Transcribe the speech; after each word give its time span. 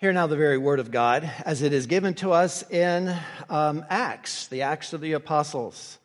Hear 0.00 0.12
now 0.12 0.28
the 0.28 0.36
very 0.36 0.58
word 0.58 0.78
of 0.78 0.92
God 0.92 1.28
as 1.44 1.60
it 1.62 1.72
is 1.72 1.86
given 1.86 2.14
to 2.14 2.30
us 2.30 2.62
in 2.70 3.12
um, 3.50 3.84
Acts, 3.90 4.46
the 4.46 4.62
Acts 4.62 4.92
of 4.92 5.00
the 5.00 5.14
Apostles. 5.14 5.98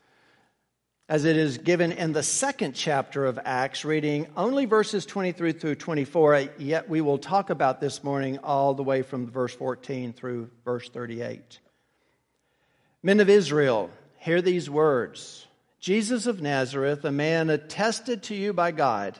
As 1.08 1.26
it 1.26 1.38
is 1.38 1.60
given 1.60 1.92
in 1.92 2.12
the 2.12 2.24
second 2.24 2.74
chapter 2.74 3.24
of 3.24 3.38
Acts, 3.46 3.86
reading 3.86 4.26
only 4.36 4.66
verses 4.66 5.06
23 5.06 5.52
through 5.52 5.76
24, 5.76 6.46
yet 6.58 6.90
we 6.90 7.02
will 7.02 7.20
talk 7.20 7.52
about 7.52 7.80
this 7.80 8.04
morning 8.04 8.40
all 8.40 8.74
the 8.74 8.82
way 8.82 9.04
from 9.04 9.30
verse 9.30 9.54
14 9.54 10.14
through 10.14 10.50
verse 10.66 10.90
38. 10.90 11.60
Men 13.04 13.20
of 13.20 13.30
Israel, 13.30 13.92
hear 14.18 14.42
these 14.42 14.72
words 14.72 15.46
Jesus 15.80 16.26
of 16.26 16.42
Nazareth, 16.42 17.06
a 17.06 17.12
man 17.12 17.52
attested 17.52 18.24
to 18.24 18.36
you 18.36 18.54
by 18.54 18.72
God 18.72 19.20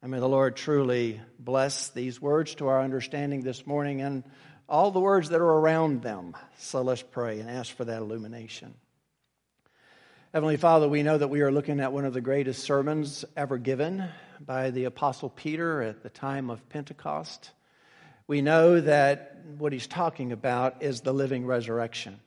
And 0.00 0.12
may 0.12 0.20
the 0.20 0.28
Lord 0.28 0.54
truly 0.54 1.20
bless 1.40 1.88
these 1.88 2.20
words 2.20 2.54
to 2.56 2.68
our 2.68 2.82
understanding 2.82 3.42
this 3.42 3.66
morning 3.66 4.00
and 4.00 4.22
all 4.68 4.92
the 4.92 5.00
words 5.00 5.30
that 5.30 5.40
are 5.40 5.58
around 5.58 6.02
them. 6.02 6.36
So 6.58 6.82
let's 6.82 7.02
pray 7.02 7.40
and 7.40 7.50
ask 7.50 7.74
for 7.74 7.84
that 7.84 8.00
illumination. 8.00 8.74
Heavenly 10.32 10.56
Father, 10.56 10.88
we 10.88 11.02
know 11.02 11.18
that 11.18 11.28
we 11.28 11.40
are 11.40 11.50
looking 11.50 11.80
at 11.80 11.92
one 11.92 12.04
of 12.04 12.12
the 12.12 12.20
greatest 12.20 12.62
sermons 12.62 13.24
ever 13.36 13.58
given 13.58 14.04
by 14.38 14.70
the 14.70 14.84
Apostle 14.84 15.30
Peter 15.30 15.82
at 15.82 16.04
the 16.04 16.10
time 16.10 16.48
of 16.48 16.68
Pentecost. 16.68 17.50
We 18.28 18.40
know 18.40 18.80
that 18.80 19.36
what 19.56 19.72
he's 19.72 19.88
talking 19.88 20.30
about 20.30 20.82
is 20.82 21.00
the 21.00 21.14
living 21.14 21.44
resurrection. 21.44 22.20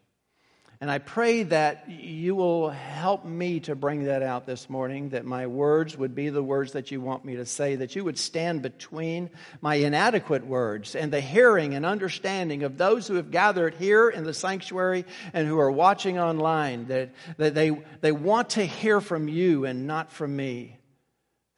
And 0.82 0.90
I 0.90 0.98
pray 0.98 1.44
that 1.44 1.88
you 1.92 2.34
will 2.34 2.72
help 2.72 3.24
me 3.24 3.60
to 3.62 3.76
bring 3.76 4.06
that 4.06 4.24
out 4.24 4.48
this 4.48 4.68
morning, 4.68 5.10
that 5.10 5.26
my 5.26 5.46
words 5.46 5.96
would 5.96 6.16
be 6.16 6.30
the 6.30 6.42
words 6.42 6.72
that 6.72 6.90
you 6.90 7.00
want 7.00 7.24
me 7.24 7.36
to 7.36 7.46
say, 7.46 7.76
that 7.76 7.96
you 7.96 8.04
would 8.04 8.18
stand 8.18 8.64
between 8.64 9.30
my 9.62 9.76
inadequate 9.76 10.44
words 10.44 10.96
and 10.96 11.14
the 11.14 11.22
hearing 11.22 11.76
and 11.76 11.86
understanding 11.86 12.64
of 12.64 12.80
those 12.80 13.08
who 13.08 13.14
have 13.14 13.30
gathered 13.30 13.76
here 13.76 14.10
in 14.10 14.24
the 14.24 14.34
sanctuary 14.34 15.06
and 15.34 15.48
who 15.48 15.60
are 15.60 15.70
watching 15.70 16.18
online, 16.18 16.88
that, 16.88 17.12
that 17.38 17.54
they, 17.54 17.70
they 18.02 18.12
want 18.12 18.50
to 18.52 18.66
hear 18.66 19.00
from 19.00 19.28
you 19.28 19.66
and 19.66 19.86
not 19.86 20.12
from 20.12 20.36
me. 20.36 20.80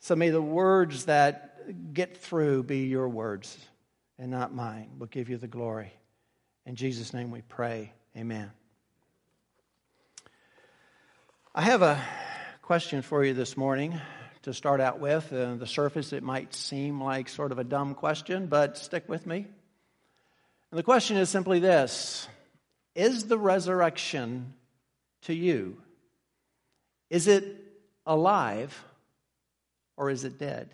So 0.02 0.18
may 0.18 0.32
the 0.32 0.42
words 0.42 1.06
that 1.06 1.94
get 1.94 2.18
through 2.18 2.64
be 2.64 2.80
your 2.88 3.08
words 3.08 3.58
and 4.20 4.30
not 4.30 4.54
mine. 4.54 4.90
We'll 5.00 5.08
give 5.08 5.30
you 5.30 5.38
the 5.38 5.48
glory. 5.48 5.94
In 6.66 6.76
Jesus' 6.76 7.14
name 7.14 7.32
we 7.32 7.42
pray. 7.42 7.94
Amen. 8.18 8.52
I 11.56 11.62
have 11.62 11.84
a 11.84 12.02
question 12.64 13.04
for 13.04 13.24
you 13.24 13.36
this 13.36 13.56
morning 13.56 14.02
to 14.42 14.56
start 14.56 14.82
out 14.82 15.00
with. 15.00 15.32
Uh, 15.32 15.54
the 15.54 15.68
surface, 15.68 16.12
it 16.12 16.24
might 16.24 16.56
seem 16.56 17.00
like 17.00 17.30
sort 17.30 17.52
of 17.52 17.60
a 17.60 17.64
dumb 17.64 17.94
question, 17.94 18.48
but 18.48 18.76
stick 18.76 19.08
with 19.08 19.28
me. 19.28 19.46
And 20.72 20.80
the 20.80 20.82
question 20.82 21.16
is 21.16 21.30
simply 21.30 21.60
this 21.60 22.28
Is 22.96 23.26
the 23.26 23.38
resurrection 23.38 24.56
to 25.26 25.36
you? 25.36 25.78
Is 27.12 27.28
it 27.28 27.46
alive 28.08 28.84
or 29.96 30.10
is 30.10 30.24
it 30.24 30.40
dead? 30.40 30.72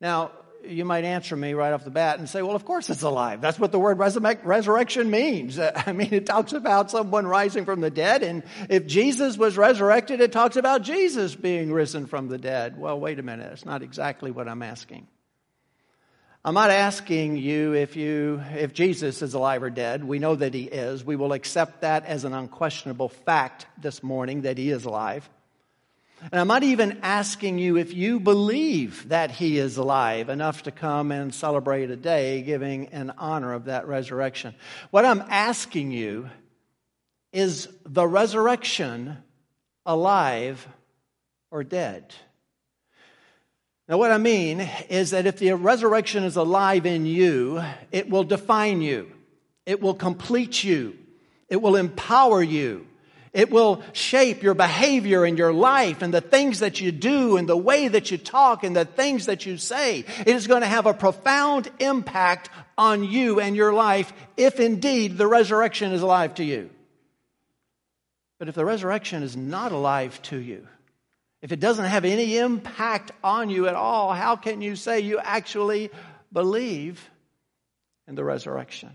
Now, 0.00 0.32
you 0.64 0.84
might 0.84 1.04
answer 1.04 1.36
me 1.36 1.54
right 1.54 1.72
off 1.72 1.84
the 1.84 1.90
bat 1.90 2.18
and 2.18 2.28
say, 2.28 2.42
well, 2.42 2.56
of 2.56 2.64
course 2.64 2.90
it's 2.90 3.02
alive. 3.02 3.40
That's 3.40 3.58
what 3.58 3.72
the 3.72 3.78
word 3.78 3.98
resurrection 3.98 5.10
means. 5.10 5.58
I 5.86 5.92
mean, 5.92 6.12
it 6.12 6.26
talks 6.26 6.52
about 6.52 6.90
someone 6.90 7.26
rising 7.26 7.64
from 7.64 7.80
the 7.80 7.90
dead. 7.90 8.22
And 8.22 8.42
if 8.68 8.86
Jesus 8.86 9.36
was 9.36 9.56
resurrected, 9.56 10.20
it 10.20 10.32
talks 10.32 10.56
about 10.56 10.82
Jesus 10.82 11.34
being 11.34 11.72
risen 11.72 12.06
from 12.06 12.28
the 12.28 12.38
dead. 12.38 12.78
Well, 12.78 12.98
wait 12.98 13.18
a 13.18 13.22
minute. 13.22 13.48
That's 13.48 13.64
not 13.64 13.82
exactly 13.82 14.30
what 14.30 14.48
I'm 14.48 14.62
asking. 14.62 15.06
I'm 16.44 16.54
not 16.54 16.70
asking 16.70 17.36
you 17.36 17.74
if 17.74 17.94
you, 17.94 18.42
if 18.54 18.72
Jesus 18.72 19.22
is 19.22 19.34
alive 19.34 19.62
or 19.62 19.70
dead. 19.70 20.02
We 20.02 20.18
know 20.18 20.34
that 20.34 20.54
he 20.54 20.64
is. 20.64 21.04
We 21.04 21.14
will 21.14 21.32
accept 21.32 21.82
that 21.82 22.04
as 22.04 22.24
an 22.24 22.34
unquestionable 22.34 23.08
fact 23.10 23.66
this 23.80 24.02
morning 24.02 24.42
that 24.42 24.58
he 24.58 24.70
is 24.70 24.84
alive. 24.84 25.28
And 26.30 26.40
I'm 26.40 26.46
not 26.46 26.62
even 26.62 27.00
asking 27.02 27.58
you 27.58 27.76
if 27.76 27.94
you 27.94 28.20
believe 28.20 29.08
that 29.08 29.32
he 29.32 29.58
is 29.58 29.76
alive 29.76 30.28
enough 30.28 30.62
to 30.64 30.70
come 30.70 31.10
and 31.10 31.34
celebrate 31.34 31.90
a 31.90 31.96
day 31.96 32.42
giving 32.42 32.88
an 32.88 33.12
honor 33.18 33.52
of 33.52 33.64
that 33.64 33.88
resurrection. 33.88 34.54
What 34.90 35.04
I'm 35.04 35.22
asking 35.28 35.90
you 35.90 36.30
is 37.32 37.68
the 37.84 38.06
resurrection 38.06 39.18
alive 39.84 40.68
or 41.50 41.64
dead? 41.64 42.14
Now, 43.88 43.98
what 43.98 44.12
I 44.12 44.18
mean 44.18 44.60
is 44.88 45.10
that 45.10 45.26
if 45.26 45.38
the 45.38 45.52
resurrection 45.52 46.22
is 46.22 46.36
alive 46.36 46.86
in 46.86 47.04
you, 47.04 47.62
it 47.90 48.08
will 48.08 48.24
define 48.24 48.80
you, 48.80 49.10
it 49.66 49.80
will 49.80 49.94
complete 49.94 50.62
you, 50.62 50.96
it 51.48 51.60
will 51.60 51.74
empower 51.74 52.42
you. 52.42 52.86
It 53.32 53.50
will 53.50 53.82
shape 53.94 54.42
your 54.42 54.52
behavior 54.52 55.24
and 55.24 55.38
your 55.38 55.54
life 55.54 56.02
and 56.02 56.12
the 56.12 56.20
things 56.20 56.60
that 56.60 56.82
you 56.82 56.92
do 56.92 57.38
and 57.38 57.48
the 57.48 57.56
way 57.56 57.88
that 57.88 58.10
you 58.10 58.18
talk 58.18 58.62
and 58.62 58.76
the 58.76 58.84
things 58.84 59.26
that 59.26 59.46
you 59.46 59.56
say. 59.56 60.00
It 60.00 60.28
is 60.28 60.46
going 60.46 60.60
to 60.60 60.66
have 60.66 60.84
a 60.84 60.92
profound 60.92 61.70
impact 61.78 62.50
on 62.76 63.04
you 63.04 63.40
and 63.40 63.56
your 63.56 63.72
life 63.72 64.12
if 64.36 64.60
indeed 64.60 65.16
the 65.16 65.26
resurrection 65.26 65.92
is 65.92 66.02
alive 66.02 66.34
to 66.34 66.44
you. 66.44 66.68
But 68.38 68.48
if 68.48 68.54
the 68.54 68.66
resurrection 68.66 69.22
is 69.22 69.34
not 69.34 69.72
alive 69.72 70.20
to 70.22 70.36
you, 70.36 70.66
if 71.40 71.52
it 71.52 71.60
doesn't 71.60 71.86
have 71.86 72.04
any 72.04 72.36
impact 72.36 73.12
on 73.24 73.48
you 73.48 73.66
at 73.66 73.74
all, 73.74 74.12
how 74.12 74.36
can 74.36 74.60
you 74.60 74.76
say 74.76 75.00
you 75.00 75.18
actually 75.18 75.90
believe 76.32 77.08
in 78.06 78.14
the 78.14 78.24
resurrection? 78.24 78.90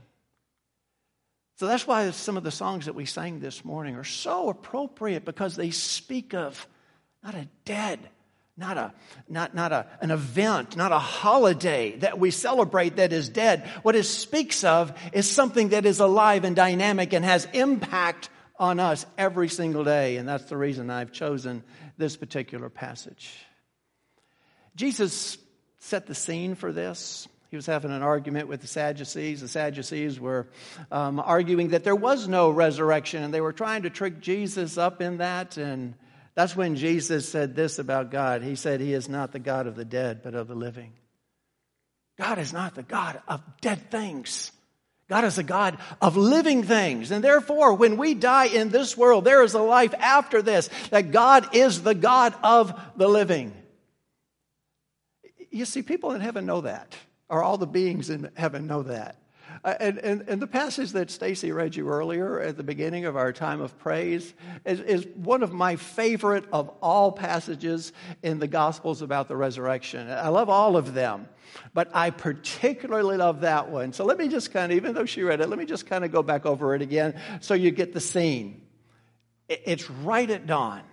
So 1.57 1.65
that's 1.65 1.87
why 1.87 2.11
some 2.11 2.37
of 2.37 2.43
the 2.43 2.51
songs 2.51 2.85
that 2.85 2.93
we 2.93 3.05
sang 3.05 3.39
this 3.39 3.65
morning 3.65 3.95
are 3.95 4.03
so 4.03 4.49
appropriate 4.49 5.25
because 5.25 5.55
they 5.55 5.71
speak 5.71 6.35
of 6.35 6.67
not 7.23 7.33
a 7.33 7.47
dead, 7.65 7.99
not 8.55 8.77
a 8.77 8.93
not 9.27 9.55
not 9.55 9.71
a, 9.71 9.87
an 9.99 10.11
event, 10.11 10.77
not 10.77 10.91
a 10.91 10.99
holiday 10.99 11.97
that 11.97 12.19
we 12.19 12.29
celebrate 12.29 12.97
that 12.97 13.11
is 13.11 13.27
dead. 13.27 13.67
What 13.81 13.95
it 13.95 14.03
speaks 14.03 14.63
of 14.63 14.93
is 15.13 15.29
something 15.29 15.69
that 15.69 15.87
is 15.87 15.99
alive 15.99 16.43
and 16.43 16.55
dynamic 16.55 17.11
and 17.13 17.25
has 17.25 17.47
impact 17.53 18.29
on 18.59 18.79
us 18.79 19.07
every 19.17 19.49
single 19.49 19.83
day, 19.83 20.17
and 20.17 20.29
that's 20.29 20.45
the 20.45 20.57
reason 20.57 20.91
I've 20.91 21.11
chosen 21.11 21.63
this 21.97 22.17
particular 22.17 22.69
passage. 22.69 23.33
Jesus 24.75 25.39
set 25.79 26.05
the 26.05 26.15
scene 26.15 26.53
for 26.53 26.71
this. 26.71 27.27
He 27.49 27.55
was 27.55 27.65
having 27.65 27.91
an 27.91 28.01
argument 28.01 28.49
with 28.49 28.61
the 28.61 28.67
Sadducees. 28.67 29.39
The 29.41 29.47
Sadducees 29.47 30.19
were 30.19 30.47
um, 30.91 31.19
arguing 31.19 31.69
that 31.69 31.83
there 31.83 31.95
was 31.95 32.27
no 32.27 32.49
resurrection, 32.49 33.23
and 33.23 33.33
they 33.33 33.41
were 33.41 33.53
trying 33.53 33.83
to 33.83 33.89
trick 33.89 34.19
Jesus 34.19 34.77
up 34.77 35.01
in 35.01 35.17
that. 35.17 35.55
And 35.55 35.93
that's 36.35 36.55
when 36.55 36.75
Jesus 36.75 37.27
said 37.27 37.55
this 37.55 37.79
about 37.79 38.11
God 38.11 38.43
He 38.43 38.55
said, 38.55 38.81
He 38.81 38.93
is 38.93 39.07
not 39.07 39.31
the 39.31 39.39
God 39.39 39.65
of 39.65 39.75
the 39.75 39.85
dead, 39.85 40.21
but 40.23 40.35
of 40.35 40.47
the 40.47 40.55
living. 40.55 40.93
God 42.17 42.37
is 42.39 42.51
not 42.51 42.75
the 42.75 42.83
God 42.83 43.21
of 43.27 43.41
dead 43.61 43.91
things. 43.91 44.51
God 45.09 45.23
is 45.23 45.37
a 45.37 45.43
God 45.43 45.77
of 46.01 46.17
living 46.17 46.63
things. 46.63 47.11
And 47.11 47.23
therefore, 47.23 47.75
when 47.75 47.95
we 47.95 48.13
die 48.13 48.47
in 48.47 48.69
this 48.69 48.97
world, 48.97 49.23
there 49.23 49.43
is 49.43 49.53
a 49.53 49.61
life 49.61 49.93
after 49.97 50.41
this, 50.41 50.69
that 50.89 51.11
God 51.11 51.55
is 51.55 51.81
the 51.81 51.95
God 51.95 52.35
of 52.43 52.77
the 52.97 53.07
living. 53.07 53.53
You 55.49 55.63
see, 55.63 55.81
people 55.81 56.11
in 56.11 56.19
heaven 56.19 56.45
know 56.45 56.61
that 56.61 56.93
or 57.29 57.43
all 57.43 57.57
the 57.57 57.67
beings 57.67 58.09
in 58.09 58.29
heaven 58.35 58.67
know 58.67 58.83
that. 58.83 59.17
Uh, 59.63 59.73
and, 59.79 59.97
and, 59.99 60.23
and, 60.27 60.41
the 60.41 60.47
passage 60.47 60.91
that 60.91 61.09
Stacy 61.09 61.51
read 61.51 61.75
you 61.75 61.89
earlier 61.89 62.39
at 62.39 62.57
the 62.57 62.63
beginning 62.63 63.05
of 63.05 63.15
our 63.15 63.33
time 63.33 63.61
of 63.61 63.77
praise 63.79 64.33
is, 64.65 64.79
is 64.81 65.07
one 65.15 65.41
of 65.41 65.51
my 65.51 65.75
favorite 65.75 66.45
of 66.51 66.69
all 66.81 67.11
passages 67.11 67.91
in 68.21 68.39
the 68.39 68.47
Gospels 68.47 69.01
about 69.01 69.27
the 69.27 69.35
resurrection. 69.35 70.09
I 70.09 70.27
love 70.29 70.49
all 70.49 70.77
of 70.77 70.93
them, 70.93 71.27
but 71.73 71.89
I 71.93 72.11
particularly 72.11 73.17
love 73.17 73.41
that 73.41 73.69
one. 73.69 73.93
So 73.93 74.05
let 74.05 74.17
me 74.17 74.27
just 74.27 74.51
kind 74.51 74.71
of, 74.71 74.75
even 74.75 74.93
though 74.93 75.05
she 75.05 75.23
read 75.23 75.41
it, 75.41 75.49
let 75.49 75.57
me 75.57 75.65
just 75.65 75.87
kind 75.87 76.05
of 76.05 76.11
go 76.11 76.21
back 76.21 76.45
over 76.45 76.75
it 76.75 76.81
again 76.81 77.19
so 77.41 77.53
you 77.53 77.71
get 77.71 77.93
the 77.93 78.01
scene. 78.01 78.61
It's 79.49 79.89
right 79.89 80.29
at 80.29 80.45
dawn 80.45 80.83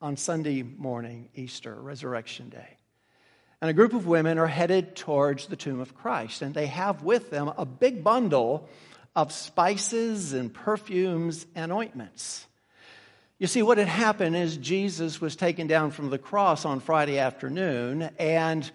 on 0.00 0.16
Sunday 0.16 0.62
morning, 0.62 1.30
Easter, 1.34 1.74
Resurrection 1.74 2.50
Day. 2.50 2.77
And 3.60 3.68
a 3.68 3.74
group 3.74 3.92
of 3.92 4.06
women 4.06 4.38
are 4.38 4.46
headed 4.46 4.94
towards 4.94 5.46
the 5.46 5.56
tomb 5.56 5.80
of 5.80 5.94
Christ, 5.94 6.42
and 6.42 6.54
they 6.54 6.66
have 6.66 7.02
with 7.02 7.30
them 7.30 7.50
a 7.56 7.66
big 7.66 8.04
bundle 8.04 8.68
of 9.16 9.32
spices 9.32 10.32
and 10.32 10.54
perfumes 10.54 11.44
and 11.56 11.72
ointments. 11.72 12.46
You 13.38 13.48
see, 13.48 13.62
what 13.62 13.78
had 13.78 13.88
happened 13.88 14.36
is 14.36 14.56
Jesus 14.56 15.20
was 15.20 15.34
taken 15.34 15.66
down 15.66 15.90
from 15.90 16.10
the 16.10 16.18
cross 16.18 16.64
on 16.64 16.78
Friday 16.78 17.18
afternoon, 17.18 18.10
and 18.18 18.70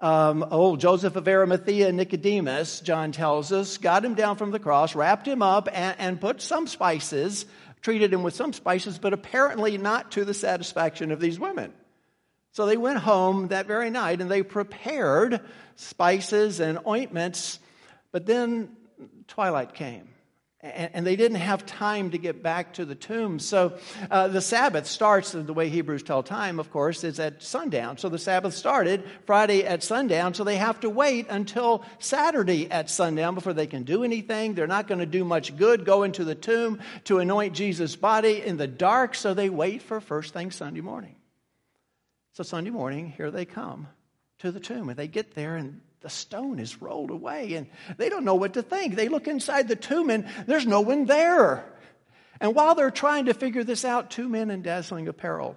um, 0.00 0.44
old 0.50 0.78
Joseph 0.78 1.16
of 1.16 1.26
Arimathea, 1.26 1.88
and 1.88 1.96
Nicodemus, 1.96 2.80
John 2.80 3.10
tells 3.10 3.50
us, 3.50 3.78
got 3.78 4.04
him 4.04 4.14
down 4.14 4.36
from 4.36 4.52
the 4.52 4.60
cross, 4.60 4.94
wrapped 4.94 5.26
him 5.26 5.42
up, 5.42 5.68
and, 5.72 5.96
and 5.98 6.20
put 6.20 6.40
some 6.40 6.68
spices, 6.68 7.46
treated 7.80 8.12
him 8.12 8.22
with 8.22 8.34
some 8.34 8.52
spices, 8.52 8.98
but 8.98 9.12
apparently 9.12 9.78
not 9.78 10.12
to 10.12 10.24
the 10.24 10.34
satisfaction 10.34 11.10
of 11.10 11.18
these 11.18 11.40
women. 11.40 11.72
So 12.52 12.66
they 12.66 12.76
went 12.76 12.98
home 12.98 13.48
that 13.48 13.66
very 13.66 13.90
night 13.90 14.20
and 14.20 14.30
they 14.30 14.42
prepared 14.42 15.40
spices 15.76 16.60
and 16.60 16.78
ointments, 16.86 17.60
but 18.10 18.26
then 18.26 18.76
twilight 19.26 19.74
came 19.74 20.08
and, 20.60 21.06
they 21.06 21.14
didn't 21.14 21.38
have 21.38 21.64
time 21.66 22.10
to 22.10 22.18
get 22.18 22.42
back 22.42 22.74
to 22.74 22.84
the 22.84 22.96
tomb. 22.96 23.38
So 23.38 23.78
uh, 24.10 24.26
the 24.26 24.40
Sabbath 24.40 24.88
starts, 24.88 25.30
the 25.30 25.52
way 25.52 25.68
Hebrews 25.68 26.02
tell 26.02 26.24
time, 26.24 26.58
of 26.58 26.72
course, 26.72 27.04
is 27.04 27.20
at 27.20 27.42
sundown. 27.44 27.96
So 27.98 28.08
the 28.08 28.18
Sabbath 28.18 28.54
started 28.54 29.04
Friday 29.24 29.64
at 29.64 29.84
sundown, 29.84 30.34
so 30.34 30.42
they 30.42 30.56
have 30.56 30.80
to 30.80 30.90
wait 30.90 31.26
until 31.30 31.84
Saturday 32.00 32.68
at 32.70 32.90
sundown 32.90 33.36
before 33.36 33.52
they 33.52 33.68
can 33.68 33.84
do 33.84 34.02
anything. 34.02 34.54
They're 34.54 34.66
not 34.66 34.88
going 34.88 34.98
to 34.98 35.06
do 35.06 35.24
much 35.24 35.56
good, 35.56 35.84
go 35.84 36.02
into 36.02 36.24
the 36.24 36.34
tomb 36.34 36.80
to 37.04 37.20
anoint 37.20 37.54
Jesus' 37.54 37.94
body 37.94 38.42
in 38.44 38.56
the 38.56 38.66
dark, 38.66 39.14
so 39.14 39.34
they 39.34 39.50
wait 39.50 39.82
for 39.82 40.00
first 40.00 40.34
thing 40.34 40.50
Sunday 40.50 40.80
morning. 40.80 41.14
So 42.38 42.44
Sunday 42.44 42.70
morning, 42.70 43.10
here 43.16 43.32
they 43.32 43.44
come 43.44 43.88
to 44.38 44.52
the 44.52 44.60
tomb, 44.60 44.90
and 44.90 44.96
they 44.96 45.08
get 45.08 45.34
there, 45.34 45.56
and 45.56 45.80
the 46.02 46.08
stone 46.08 46.60
is 46.60 46.80
rolled 46.80 47.10
away 47.10 47.54
and 47.54 47.66
they 47.96 48.08
don't 48.08 48.24
know 48.24 48.36
what 48.36 48.52
to 48.52 48.62
think. 48.62 48.94
They 48.94 49.08
look 49.08 49.26
inside 49.26 49.66
the 49.66 49.74
tomb 49.74 50.08
and 50.08 50.24
there's 50.46 50.64
no 50.64 50.80
one 50.80 51.06
there. 51.06 51.64
And 52.40 52.54
while 52.54 52.76
they're 52.76 52.92
trying 52.92 53.24
to 53.24 53.34
figure 53.34 53.64
this 53.64 53.84
out, 53.84 54.12
two 54.12 54.28
men 54.28 54.52
in 54.52 54.62
dazzling 54.62 55.08
apparel 55.08 55.56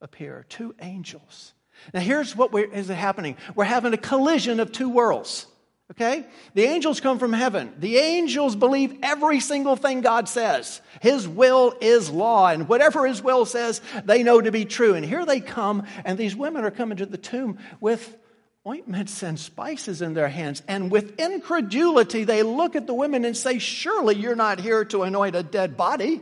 appear, 0.00 0.46
two 0.48 0.76
angels. 0.80 1.52
Now, 1.92 1.98
here's 1.98 2.36
what 2.36 2.54
is 2.54 2.86
happening 2.86 3.36
we're 3.56 3.64
having 3.64 3.92
a 3.92 3.98
collision 3.98 4.60
of 4.60 4.70
two 4.70 4.88
worlds. 4.88 5.48
Okay? 5.90 6.24
The 6.54 6.64
angels 6.64 7.00
come 7.00 7.18
from 7.18 7.32
heaven. 7.32 7.72
The 7.78 7.98
angels 7.98 8.54
believe 8.54 8.98
every 9.02 9.40
single 9.40 9.74
thing 9.74 10.02
God 10.02 10.28
says. 10.28 10.80
His 11.00 11.26
will 11.26 11.74
is 11.80 12.10
law, 12.10 12.48
and 12.48 12.68
whatever 12.68 13.06
His 13.06 13.22
will 13.22 13.44
says, 13.44 13.80
they 14.04 14.22
know 14.22 14.40
to 14.40 14.52
be 14.52 14.64
true. 14.64 14.94
And 14.94 15.04
here 15.04 15.26
they 15.26 15.40
come, 15.40 15.84
and 16.04 16.16
these 16.16 16.36
women 16.36 16.64
are 16.64 16.70
coming 16.70 16.98
to 16.98 17.06
the 17.06 17.18
tomb 17.18 17.58
with 17.80 18.16
ointments 18.64 19.22
and 19.24 19.38
spices 19.38 20.00
in 20.00 20.14
their 20.14 20.28
hands. 20.28 20.62
And 20.68 20.92
with 20.92 21.18
incredulity, 21.18 22.22
they 22.22 22.44
look 22.44 22.76
at 22.76 22.86
the 22.86 22.94
women 22.94 23.24
and 23.24 23.36
say, 23.36 23.58
Surely 23.58 24.14
you're 24.14 24.36
not 24.36 24.60
here 24.60 24.84
to 24.86 25.02
anoint 25.02 25.34
a 25.34 25.42
dead 25.42 25.76
body. 25.76 26.20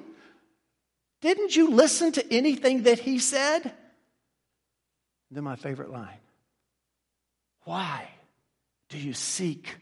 Didn't 1.20 1.54
you 1.56 1.70
listen 1.70 2.12
to 2.12 2.32
anything 2.32 2.84
that 2.84 3.00
he 3.00 3.18
said? 3.18 3.72
then 5.30 5.44
my 5.44 5.56
favorite 5.56 5.90
line 5.90 6.16
Why 7.64 8.08
do 8.88 8.98
you 8.98 9.12
seek 9.12 9.76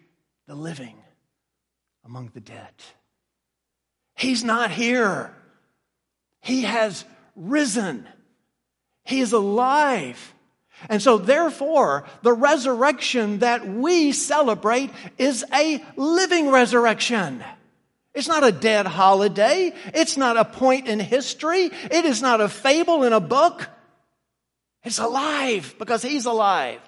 the 0.46 0.54
living 0.54 0.96
among 2.04 2.30
the 2.34 2.40
dead? 2.40 2.72
He's 4.16 4.42
not 4.42 4.70
here. 4.70 5.34
He 6.40 6.62
has 6.62 7.04
risen. 7.34 8.06
He 9.04 9.20
is 9.20 9.32
alive. 9.32 10.34
And 10.88 11.00
so, 11.00 11.18
therefore, 11.18 12.04
the 12.22 12.32
resurrection 12.32 13.38
that 13.38 13.66
we 13.66 14.12
celebrate 14.12 14.90
is 15.16 15.44
a 15.52 15.82
living 15.96 16.50
resurrection. 16.50 17.42
It's 18.14 18.28
not 18.28 18.44
a 18.44 18.52
dead 18.52 18.86
holiday. 18.86 19.72
It's 19.94 20.16
not 20.16 20.36
a 20.36 20.44
point 20.44 20.88
in 20.88 21.00
history. 21.00 21.64
It 21.64 22.04
is 22.04 22.22
not 22.22 22.40
a 22.40 22.48
fable 22.48 23.04
in 23.04 23.12
a 23.12 23.20
book. 23.20 23.68
It's 24.84 24.98
alive 24.98 25.74
because 25.78 26.02
He's 26.02 26.26
alive. 26.26 26.80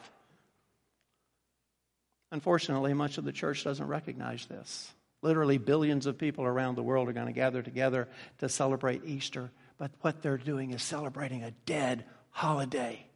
Unfortunately, 2.30 2.94
much 2.94 3.19
of 3.19 3.25
the 3.25 3.32
church 3.32 3.64
doesn't 3.64 3.86
recognize 3.86 4.46
this. 4.46 4.92
Literally, 5.22 5.58
billions 5.58 6.06
of 6.06 6.19
people 6.19 6.44
around 6.44 6.76
the 6.76 6.82
world 6.82 7.08
are 7.08 7.12
going 7.12 7.26
to 7.26 7.32
gather 7.32 7.62
together 7.62 8.08
to 8.38 8.48
celebrate 8.48 9.04
Easter, 9.04 9.50
but 9.78 9.90
what 10.02 10.22
they're 10.22 10.38
doing 10.38 10.70
is 10.70 10.82
celebrating 10.82 11.42
a 11.42 11.50
dead 11.66 12.04
holiday 12.30 13.07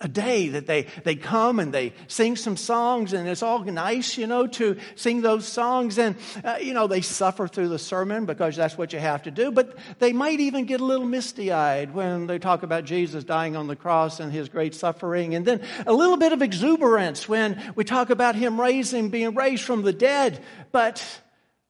a 0.00 0.08
day 0.08 0.48
that 0.48 0.66
they, 0.66 0.86
they 1.04 1.14
come 1.14 1.60
and 1.60 1.72
they 1.72 1.92
sing 2.06 2.36
some 2.36 2.56
songs 2.56 3.12
and 3.12 3.28
it's 3.28 3.42
all 3.42 3.64
nice, 3.64 4.18
you 4.18 4.26
know, 4.26 4.46
to 4.46 4.76
sing 4.96 5.22
those 5.22 5.46
songs. 5.46 5.98
And, 5.98 6.16
uh, 6.44 6.56
you 6.60 6.74
know, 6.74 6.86
they 6.86 7.00
suffer 7.00 7.48
through 7.48 7.68
the 7.68 7.78
sermon 7.78 8.26
because 8.26 8.56
that's 8.56 8.76
what 8.76 8.92
you 8.92 8.98
have 8.98 9.22
to 9.24 9.30
do. 9.30 9.50
But 9.50 9.76
they 9.98 10.12
might 10.12 10.40
even 10.40 10.64
get 10.64 10.80
a 10.80 10.84
little 10.84 11.06
misty 11.06 11.52
eyed 11.52 11.94
when 11.94 12.26
they 12.26 12.38
talk 12.38 12.62
about 12.62 12.84
Jesus 12.84 13.24
dying 13.24 13.56
on 13.56 13.66
the 13.66 13.76
cross 13.76 14.20
and 14.20 14.32
his 14.32 14.48
great 14.48 14.74
suffering. 14.74 15.34
And 15.34 15.46
then 15.46 15.62
a 15.86 15.92
little 15.92 16.16
bit 16.16 16.32
of 16.32 16.42
exuberance 16.42 17.28
when 17.28 17.72
we 17.74 17.84
talk 17.84 18.10
about 18.10 18.34
him 18.34 18.60
raising, 18.60 19.10
being 19.10 19.34
raised 19.34 19.64
from 19.64 19.82
the 19.82 19.92
dead. 19.92 20.42
But 20.72 21.04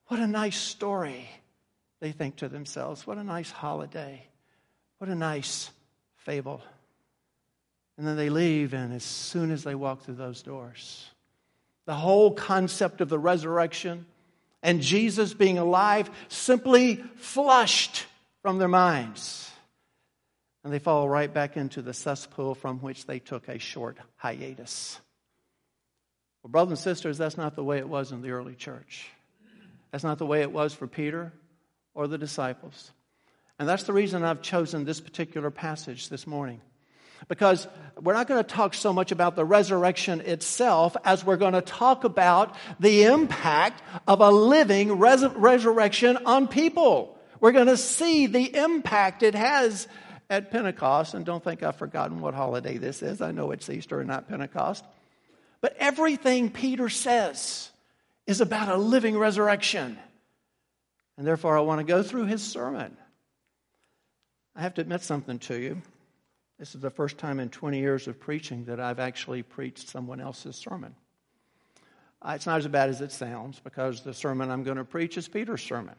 what 0.06 0.20
a 0.20 0.26
nice 0.26 0.56
story, 0.56 1.28
they 2.00 2.12
think 2.12 2.36
to 2.36 2.48
themselves. 2.48 3.06
What 3.06 3.18
a 3.18 3.24
nice 3.24 3.50
holiday. 3.50 4.26
What 4.98 5.10
a 5.10 5.14
nice 5.14 5.70
fable. 6.16 6.62
And 7.98 8.06
then 8.06 8.16
they 8.16 8.30
leave, 8.30 8.74
and 8.74 8.94
as 8.94 9.02
soon 9.02 9.50
as 9.50 9.64
they 9.64 9.74
walk 9.74 10.02
through 10.02 10.14
those 10.14 10.40
doors, 10.40 11.10
the 11.84 11.94
whole 11.94 12.30
concept 12.30 13.00
of 13.00 13.08
the 13.08 13.18
resurrection 13.18 14.06
and 14.62 14.80
Jesus 14.80 15.34
being 15.34 15.58
alive 15.58 16.08
simply 16.28 16.96
flushed 17.16 18.06
from 18.42 18.58
their 18.58 18.68
minds. 18.68 19.50
And 20.62 20.72
they 20.72 20.78
fall 20.78 21.08
right 21.08 21.32
back 21.32 21.56
into 21.56 21.82
the 21.82 21.94
cesspool 21.94 22.54
from 22.54 22.78
which 22.78 23.06
they 23.06 23.18
took 23.18 23.48
a 23.48 23.58
short 23.58 23.98
hiatus. 24.16 25.00
Well, 26.42 26.50
brothers 26.50 26.70
and 26.70 26.78
sisters, 26.78 27.18
that's 27.18 27.36
not 27.36 27.56
the 27.56 27.64
way 27.64 27.78
it 27.78 27.88
was 27.88 28.12
in 28.12 28.22
the 28.22 28.30
early 28.30 28.54
church. 28.54 29.08
That's 29.90 30.04
not 30.04 30.18
the 30.18 30.26
way 30.26 30.42
it 30.42 30.52
was 30.52 30.72
for 30.74 30.86
Peter 30.86 31.32
or 31.94 32.06
the 32.06 32.18
disciples. 32.18 32.92
And 33.58 33.68
that's 33.68 33.84
the 33.84 33.92
reason 33.92 34.24
I've 34.24 34.42
chosen 34.42 34.84
this 34.84 35.00
particular 35.00 35.50
passage 35.50 36.10
this 36.10 36.26
morning 36.26 36.60
because 37.26 37.66
we're 38.00 38.14
not 38.14 38.28
going 38.28 38.42
to 38.42 38.48
talk 38.48 38.74
so 38.74 38.92
much 38.92 39.10
about 39.10 39.34
the 39.34 39.44
resurrection 39.44 40.20
itself 40.20 40.96
as 41.04 41.24
we're 41.24 41.36
going 41.36 41.54
to 41.54 41.60
talk 41.60 42.04
about 42.04 42.54
the 42.78 43.04
impact 43.04 43.82
of 44.06 44.20
a 44.20 44.30
living 44.30 44.98
res- 44.98 45.26
resurrection 45.34 46.16
on 46.24 46.46
people. 46.46 47.18
We're 47.40 47.52
going 47.52 47.66
to 47.66 47.76
see 47.76 48.26
the 48.26 48.56
impact 48.56 49.22
it 49.22 49.34
has 49.34 49.88
at 50.30 50.50
Pentecost. 50.50 51.14
And 51.14 51.24
don't 51.24 51.42
think 51.42 51.62
I've 51.62 51.76
forgotten 51.76 52.20
what 52.20 52.34
holiday 52.34 52.78
this 52.78 53.02
is. 53.02 53.20
I 53.20 53.32
know 53.32 53.50
it's 53.50 53.68
Easter 53.68 54.00
and 54.00 54.08
not 54.08 54.28
Pentecost. 54.28 54.84
But 55.60 55.76
everything 55.78 56.50
Peter 56.50 56.88
says 56.88 57.70
is 58.26 58.40
about 58.40 58.68
a 58.68 58.76
living 58.76 59.18
resurrection. 59.18 59.98
And 61.16 61.26
therefore, 61.26 61.58
I 61.58 61.62
want 61.62 61.80
to 61.80 61.84
go 61.84 62.02
through 62.02 62.26
his 62.26 62.42
sermon. 62.42 62.96
I 64.54 64.62
have 64.62 64.74
to 64.74 64.80
admit 64.80 65.02
something 65.02 65.38
to 65.40 65.60
you. 65.60 65.82
This 66.58 66.74
is 66.74 66.80
the 66.80 66.90
first 66.90 67.18
time 67.18 67.38
in 67.38 67.48
20 67.50 67.78
years 67.78 68.08
of 68.08 68.18
preaching 68.18 68.64
that 68.64 68.80
I've 68.80 68.98
actually 68.98 69.42
preached 69.42 69.88
someone 69.88 70.20
else's 70.20 70.56
sermon. 70.56 70.94
Uh, 72.20 72.32
it's 72.34 72.46
not 72.46 72.58
as 72.58 72.66
bad 72.66 72.88
as 72.88 73.00
it 73.00 73.12
sounds 73.12 73.60
because 73.60 74.00
the 74.00 74.12
sermon 74.12 74.50
I'm 74.50 74.64
going 74.64 74.76
to 74.76 74.84
preach 74.84 75.16
is 75.16 75.28
Peter's 75.28 75.62
sermon. 75.62 75.94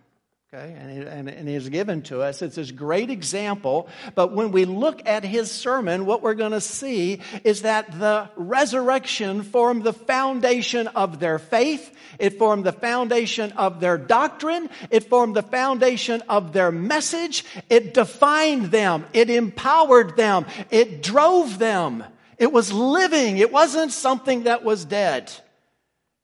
Okay, 0.51 0.75
and, 0.79 1.07
and, 1.07 1.29
and 1.29 1.47
is 1.47 1.69
given 1.69 2.01
to 2.01 2.23
us. 2.23 2.41
It's 2.41 2.55
this 2.55 2.71
great 2.71 3.11
example. 3.11 3.87
But 4.15 4.31
when 4.33 4.51
we 4.51 4.65
look 4.65 5.07
at 5.07 5.23
his 5.23 5.51
sermon, 5.51 6.07
what 6.07 6.23
we're 6.23 6.33
going 6.33 6.53
to 6.53 6.61
see 6.61 7.21
is 7.43 7.61
that 7.61 7.99
the 7.99 8.31
resurrection 8.35 9.43
formed 9.43 9.83
the 9.83 9.93
foundation 9.93 10.87
of 10.87 11.19
their 11.19 11.37
faith. 11.37 11.95
It 12.17 12.39
formed 12.39 12.63
the 12.63 12.71
foundation 12.71 13.51
of 13.51 13.79
their 13.79 13.99
doctrine. 13.99 14.71
It 14.89 15.03
formed 15.03 15.35
the 15.35 15.43
foundation 15.43 16.23
of 16.27 16.51
their 16.51 16.71
message. 16.71 17.45
It 17.69 17.93
defined 17.93 18.71
them. 18.71 19.05
It 19.13 19.29
empowered 19.29 20.17
them. 20.17 20.47
It 20.71 21.03
drove 21.03 21.59
them. 21.59 22.03
It 22.39 22.51
was 22.51 22.73
living. 22.73 23.37
It 23.37 23.51
wasn't 23.51 23.91
something 23.91 24.43
that 24.43 24.63
was 24.63 24.83
dead. 24.83 25.31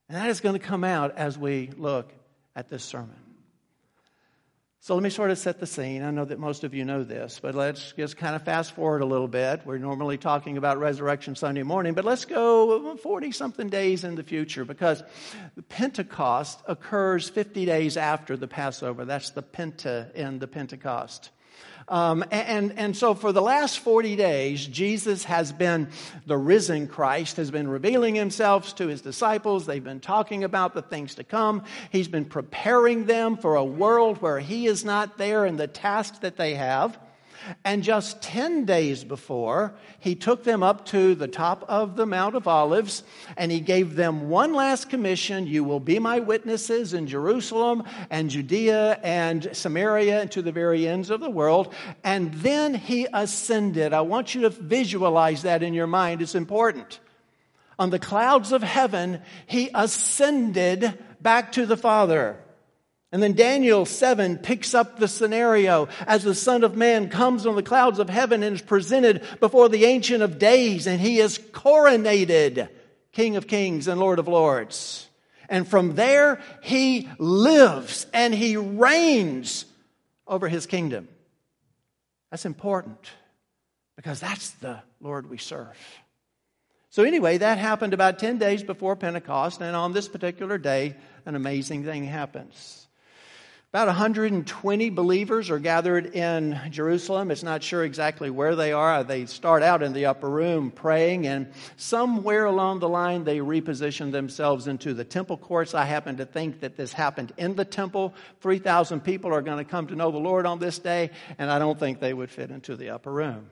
And 0.09 0.17
that 0.17 0.31
is 0.31 0.39
going 0.39 0.59
to 0.59 0.65
come 0.65 0.83
out 0.83 1.15
as 1.15 1.37
we 1.37 1.69
look 1.77 2.11
at 2.55 2.69
this 2.69 2.83
sermon. 2.83 3.24
So 4.85 4.93
let 4.93 5.01
me 5.01 5.09
sort 5.09 5.31
of 5.31 5.39
set 5.39 5.59
the 5.59 5.65
scene. 5.65 6.03
I 6.03 6.11
know 6.11 6.25
that 6.25 6.37
most 6.37 6.63
of 6.63 6.75
you 6.75 6.85
know 6.85 7.03
this, 7.03 7.39
but 7.41 7.55
let's 7.55 7.93
just 7.93 8.17
kind 8.17 8.35
of 8.35 8.43
fast 8.43 8.73
forward 8.73 9.01
a 9.01 9.05
little 9.07 9.27
bit. 9.27 9.61
We're 9.65 9.79
normally 9.79 10.19
talking 10.19 10.57
about 10.57 10.77
Resurrection 10.77 11.33
Sunday 11.33 11.63
morning, 11.63 11.95
but 11.95 12.05
let's 12.05 12.25
go 12.25 12.95
40 12.97 13.31
something 13.31 13.67
days 13.67 14.03
in 14.03 14.13
the 14.13 14.21
future 14.21 14.63
because 14.63 15.01
Pentecost 15.69 16.59
occurs 16.67 17.27
50 17.29 17.65
days 17.65 17.97
after 17.97 18.37
the 18.37 18.47
Passover. 18.47 19.05
That's 19.05 19.31
the 19.31 19.41
Penta 19.41 20.13
in 20.13 20.37
the 20.37 20.45
Pentecost. 20.45 21.31
Um, 21.87 22.25
and, 22.31 22.73
and 22.77 22.97
so 22.97 23.13
for 23.13 23.31
the 23.31 23.41
last 23.41 23.79
40 23.79 24.15
days, 24.15 24.65
Jesus 24.65 25.23
has 25.25 25.51
been, 25.51 25.89
the 26.25 26.37
risen 26.37 26.87
Christ 26.87 27.37
has 27.37 27.51
been 27.51 27.67
revealing 27.67 28.15
himself 28.15 28.75
to 28.75 28.87
his 28.87 29.01
disciples. 29.01 29.65
They've 29.65 29.83
been 29.83 29.99
talking 29.99 30.43
about 30.43 30.73
the 30.73 30.81
things 30.81 31.15
to 31.15 31.23
come. 31.23 31.63
He's 31.91 32.07
been 32.07 32.25
preparing 32.25 33.05
them 33.05 33.37
for 33.37 33.55
a 33.55 33.63
world 33.63 34.21
where 34.21 34.39
he 34.39 34.65
is 34.65 34.83
not 34.83 35.17
there 35.17 35.45
and 35.45 35.59
the 35.59 35.67
task 35.67 36.21
that 36.21 36.37
they 36.37 36.55
have. 36.55 36.97
And 37.63 37.83
just 37.83 38.21
10 38.21 38.65
days 38.65 39.03
before, 39.03 39.73
he 39.99 40.15
took 40.15 40.43
them 40.43 40.63
up 40.63 40.85
to 40.87 41.15
the 41.15 41.27
top 41.27 41.63
of 41.67 41.95
the 41.95 42.05
Mount 42.05 42.35
of 42.35 42.47
Olives 42.47 43.03
and 43.37 43.51
he 43.51 43.59
gave 43.59 43.95
them 43.95 44.29
one 44.29 44.53
last 44.53 44.89
commission 44.89 45.47
You 45.47 45.63
will 45.63 45.79
be 45.79 45.99
my 45.99 46.19
witnesses 46.19 46.93
in 46.93 47.07
Jerusalem 47.07 47.83
and 48.09 48.29
Judea 48.29 48.99
and 49.03 49.49
Samaria 49.53 50.21
and 50.21 50.31
to 50.31 50.41
the 50.41 50.51
very 50.51 50.87
ends 50.87 51.09
of 51.09 51.19
the 51.19 51.29
world. 51.29 51.73
And 52.03 52.33
then 52.35 52.73
he 52.73 53.07
ascended. 53.13 53.93
I 53.93 54.01
want 54.01 54.35
you 54.35 54.41
to 54.41 54.49
visualize 54.49 55.43
that 55.43 55.63
in 55.63 55.73
your 55.73 55.87
mind, 55.87 56.21
it's 56.21 56.35
important. 56.35 56.99
On 57.77 57.89
the 57.89 57.99
clouds 57.99 58.51
of 58.51 58.63
heaven, 58.63 59.21
he 59.47 59.69
ascended 59.73 60.97
back 61.21 61.51
to 61.53 61.65
the 61.65 61.77
Father. 61.77 62.37
And 63.15 63.23
then 63.23 63.31
Daniel 63.31 63.85
7 63.85 64.39
picks 64.39 64.73
up 64.73 64.99
the 64.99 65.07
scenario 65.07 65.87
as 66.05 66.25
the 66.25 66.35
Son 66.35 66.65
of 66.65 66.75
Man 66.75 67.07
comes 67.07 67.45
on 67.45 67.55
the 67.55 67.63
clouds 67.63 67.97
of 67.97 68.09
heaven 68.09 68.43
and 68.43 68.57
is 68.57 68.61
presented 68.61 69.23
before 69.39 69.69
the 69.69 69.85
Ancient 69.85 70.21
of 70.21 70.37
Days, 70.37 70.85
and 70.85 70.99
he 70.99 71.19
is 71.19 71.39
coronated 71.39 72.67
King 73.13 73.37
of 73.37 73.47
Kings 73.47 73.87
and 73.87 74.01
Lord 74.01 74.19
of 74.19 74.27
Lords. 74.27 75.07
And 75.47 75.65
from 75.65 75.95
there, 75.95 76.41
he 76.61 77.07
lives 77.17 78.05
and 78.13 78.35
he 78.35 78.57
reigns 78.57 79.63
over 80.27 80.49
his 80.49 80.65
kingdom. 80.65 81.07
That's 82.31 82.45
important 82.45 82.99
because 83.95 84.19
that's 84.19 84.49
the 84.55 84.81
Lord 84.99 85.29
we 85.29 85.37
serve. 85.37 85.77
So, 86.89 87.03
anyway, 87.03 87.37
that 87.37 87.59
happened 87.59 87.93
about 87.93 88.19
10 88.19 88.39
days 88.39 88.61
before 88.61 88.97
Pentecost, 88.97 89.61
and 89.61 89.73
on 89.73 89.93
this 89.93 90.09
particular 90.09 90.57
day, 90.57 90.97
an 91.25 91.35
amazing 91.35 91.85
thing 91.85 92.03
happens. 92.03 92.81
About 93.75 93.87
120 93.87 94.89
believers 94.91 95.49
are 95.49 95.59
gathered 95.59 96.15
in 96.15 96.57
Jerusalem. 96.69 97.29
It's 97.29 97.43
not 97.43 97.61
sure 97.61 97.83
exactly 97.83 98.29
where 98.29 98.55
they 98.55 98.71
are. 98.71 99.03
They 99.03 99.25
start 99.25 99.63
out 99.63 99.83
in 99.83 99.91
the 99.91 100.05
upper 100.05 100.29
room 100.29 100.71
praying, 100.71 101.27
and 101.27 101.51
somewhere 101.75 102.45
along 102.45 102.79
the 102.79 102.87
line, 102.87 103.25
they 103.25 103.39
reposition 103.39 104.13
themselves 104.13 104.67
into 104.67 104.93
the 104.93 105.03
temple 105.03 105.35
courts. 105.35 105.73
I 105.73 105.83
happen 105.83 106.15
to 106.15 106.25
think 106.25 106.61
that 106.61 106.77
this 106.77 106.93
happened 106.93 107.33
in 107.35 107.55
the 107.57 107.65
temple. 107.65 108.15
3,000 108.39 109.01
people 109.01 109.33
are 109.33 109.41
going 109.41 109.57
to 109.57 109.69
come 109.69 109.87
to 109.87 109.95
know 109.95 110.09
the 110.09 110.19
Lord 110.19 110.45
on 110.45 110.59
this 110.59 110.79
day, 110.79 111.09
and 111.37 111.51
I 111.51 111.59
don't 111.59 111.77
think 111.77 111.99
they 111.99 112.13
would 112.13 112.31
fit 112.31 112.51
into 112.51 112.77
the 112.77 112.91
upper 112.91 113.11
room. 113.11 113.49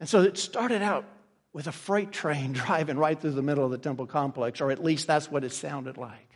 And 0.00 0.08
so 0.08 0.22
it 0.22 0.38
started 0.38 0.80
out 0.80 1.04
with 1.52 1.66
a 1.66 1.72
freight 1.72 2.10
train 2.10 2.52
driving 2.54 2.96
right 2.96 3.20
through 3.20 3.32
the 3.32 3.42
middle 3.42 3.66
of 3.66 3.70
the 3.70 3.76
temple 3.76 4.06
complex, 4.06 4.62
or 4.62 4.70
at 4.70 4.82
least 4.82 5.06
that's 5.06 5.30
what 5.30 5.44
it 5.44 5.52
sounded 5.52 5.98
like. 5.98 6.27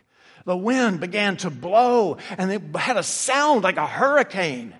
The 0.45 0.57
wind 0.57 0.99
began 0.99 1.37
to 1.37 1.49
blow 1.49 2.17
and 2.37 2.51
it 2.51 2.61
had 2.75 2.97
a 2.97 3.03
sound 3.03 3.63
like 3.63 3.77
a 3.77 3.87
hurricane. 3.87 4.73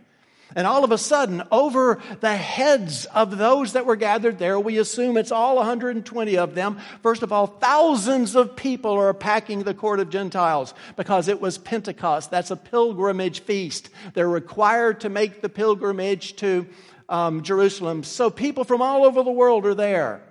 And 0.56 0.68
all 0.68 0.84
of 0.84 0.92
a 0.92 0.98
sudden, 0.98 1.42
over 1.52 2.00
the 2.20 2.36
heads 2.36 3.06
of 3.06 3.38
those 3.38 3.74
that 3.74 3.86
were 3.86 3.96
gathered 3.96 4.38
there, 4.38 4.60
we 4.60 4.78
assume 4.78 5.18
it's 5.18 5.32
all 5.32 5.56
120 5.56 6.38
of 6.38 6.54
them. 6.54 6.80
First 7.02 7.24
of 7.24 7.32
all, 7.32 7.48
thousands 7.48 8.36
of 8.36 8.56
people 8.56 8.92
are 8.92 9.14
packing 9.16 9.64
the 9.64 9.74
court 9.74 10.00
of 10.00 10.12
Gentiles 10.12 10.76
because 10.96 11.28
it 11.28 11.42
was 11.42 11.58
Pentecost. 11.58 12.30
That's 12.30 12.52
a 12.52 12.56
pilgrimage 12.56 13.40
feast. 13.42 13.90
They're 14.14 14.30
required 14.30 15.02
to 15.02 15.10
make 15.10 15.42
the 15.42 15.50
pilgrimage 15.50 16.36
to 16.38 16.68
um, 17.10 17.42
Jerusalem. 17.42 18.04
So 18.04 18.30
people 18.30 18.64
from 18.64 18.82
all 18.82 19.06
over 19.06 19.24
the 19.24 19.32
world 19.32 19.66
are 19.66 19.76
there. 19.76 20.22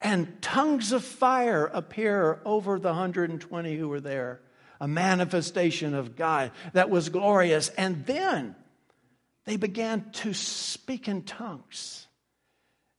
And 0.00 0.40
tongues 0.40 0.92
of 0.92 1.04
fire 1.04 1.66
appear 1.66 2.40
over 2.44 2.78
the 2.78 2.88
120 2.88 3.76
who 3.76 3.88
were 3.88 4.00
there 4.00 4.40
a 4.82 4.88
manifestation 4.88 5.94
of 5.94 6.16
God 6.16 6.50
that 6.72 6.90
was 6.90 7.08
glorious. 7.08 7.68
And 7.68 8.04
then 8.04 8.56
they 9.44 9.56
began 9.56 10.10
to 10.14 10.34
speak 10.34 11.06
in 11.06 11.22
tongues. 11.22 12.08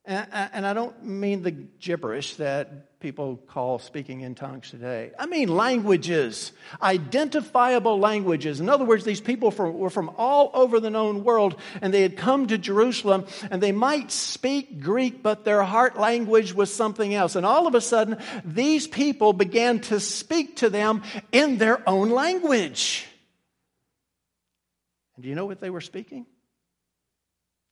And, 0.06 0.66
I 0.66 0.74
don't 0.74 1.06
mean 1.06 1.44
the 1.44 1.52
gibberish 1.52 2.36
that 2.36 3.00
people 3.00 3.38
call 3.38 3.80
speaking 3.80 4.20
in 4.20 4.36
tongues 4.36 4.70
today. 4.70 5.12
I 5.18 5.28
mean 5.28 5.48
languages, 5.48 6.52
identifiable 6.82 8.00
languages. 8.00 8.60
In 8.60 8.68
other 8.68 8.84
words, 8.84 9.06
these 9.06 9.22
people 9.22 9.50
from, 9.50 9.78
were 9.78 9.90
from 9.90 10.12
all 10.18 10.52
over 10.54 10.82
the 10.82 10.90
known 10.90 11.24
world, 11.24 11.56
and 11.82 11.94
they 11.94 12.02
had 12.02 12.18
come 12.18 12.48
to 12.48 12.58
Jerusalem, 12.58 13.26
and 13.50 13.64
they 13.64 13.72
might 13.72 14.12
speak 14.12 14.82
Greek, 14.82 15.24
but 15.24 15.46
their 15.46 15.64
heart 15.64 15.98
language 15.98 16.54
was 16.54 16.74
something 16.74 17.14
else. 17.14 17.38
And 17.38 17.46
all 17.46 17.66
of 17.66 17.74
a 17.74 17.82
sudden, 17.82 18.18
these 18.44 18.88
people 18.88 19.32
began 19.32 19.80
to 19.82 20.02
speak 20.02 20.58
to 20.58 20.70
them 20.70 21.02
in 21.32 21.60
their 21.60 21.88
own 21.88 22.10
language. 22.10 23.06
And 25.16 25.24
do 25.24 25.30
you 25.30 25.36
know 25.36 25.46
what 25.46 25.62
they 25.62 25.70
were 25.70 25.82
speaking? 25.82 26.26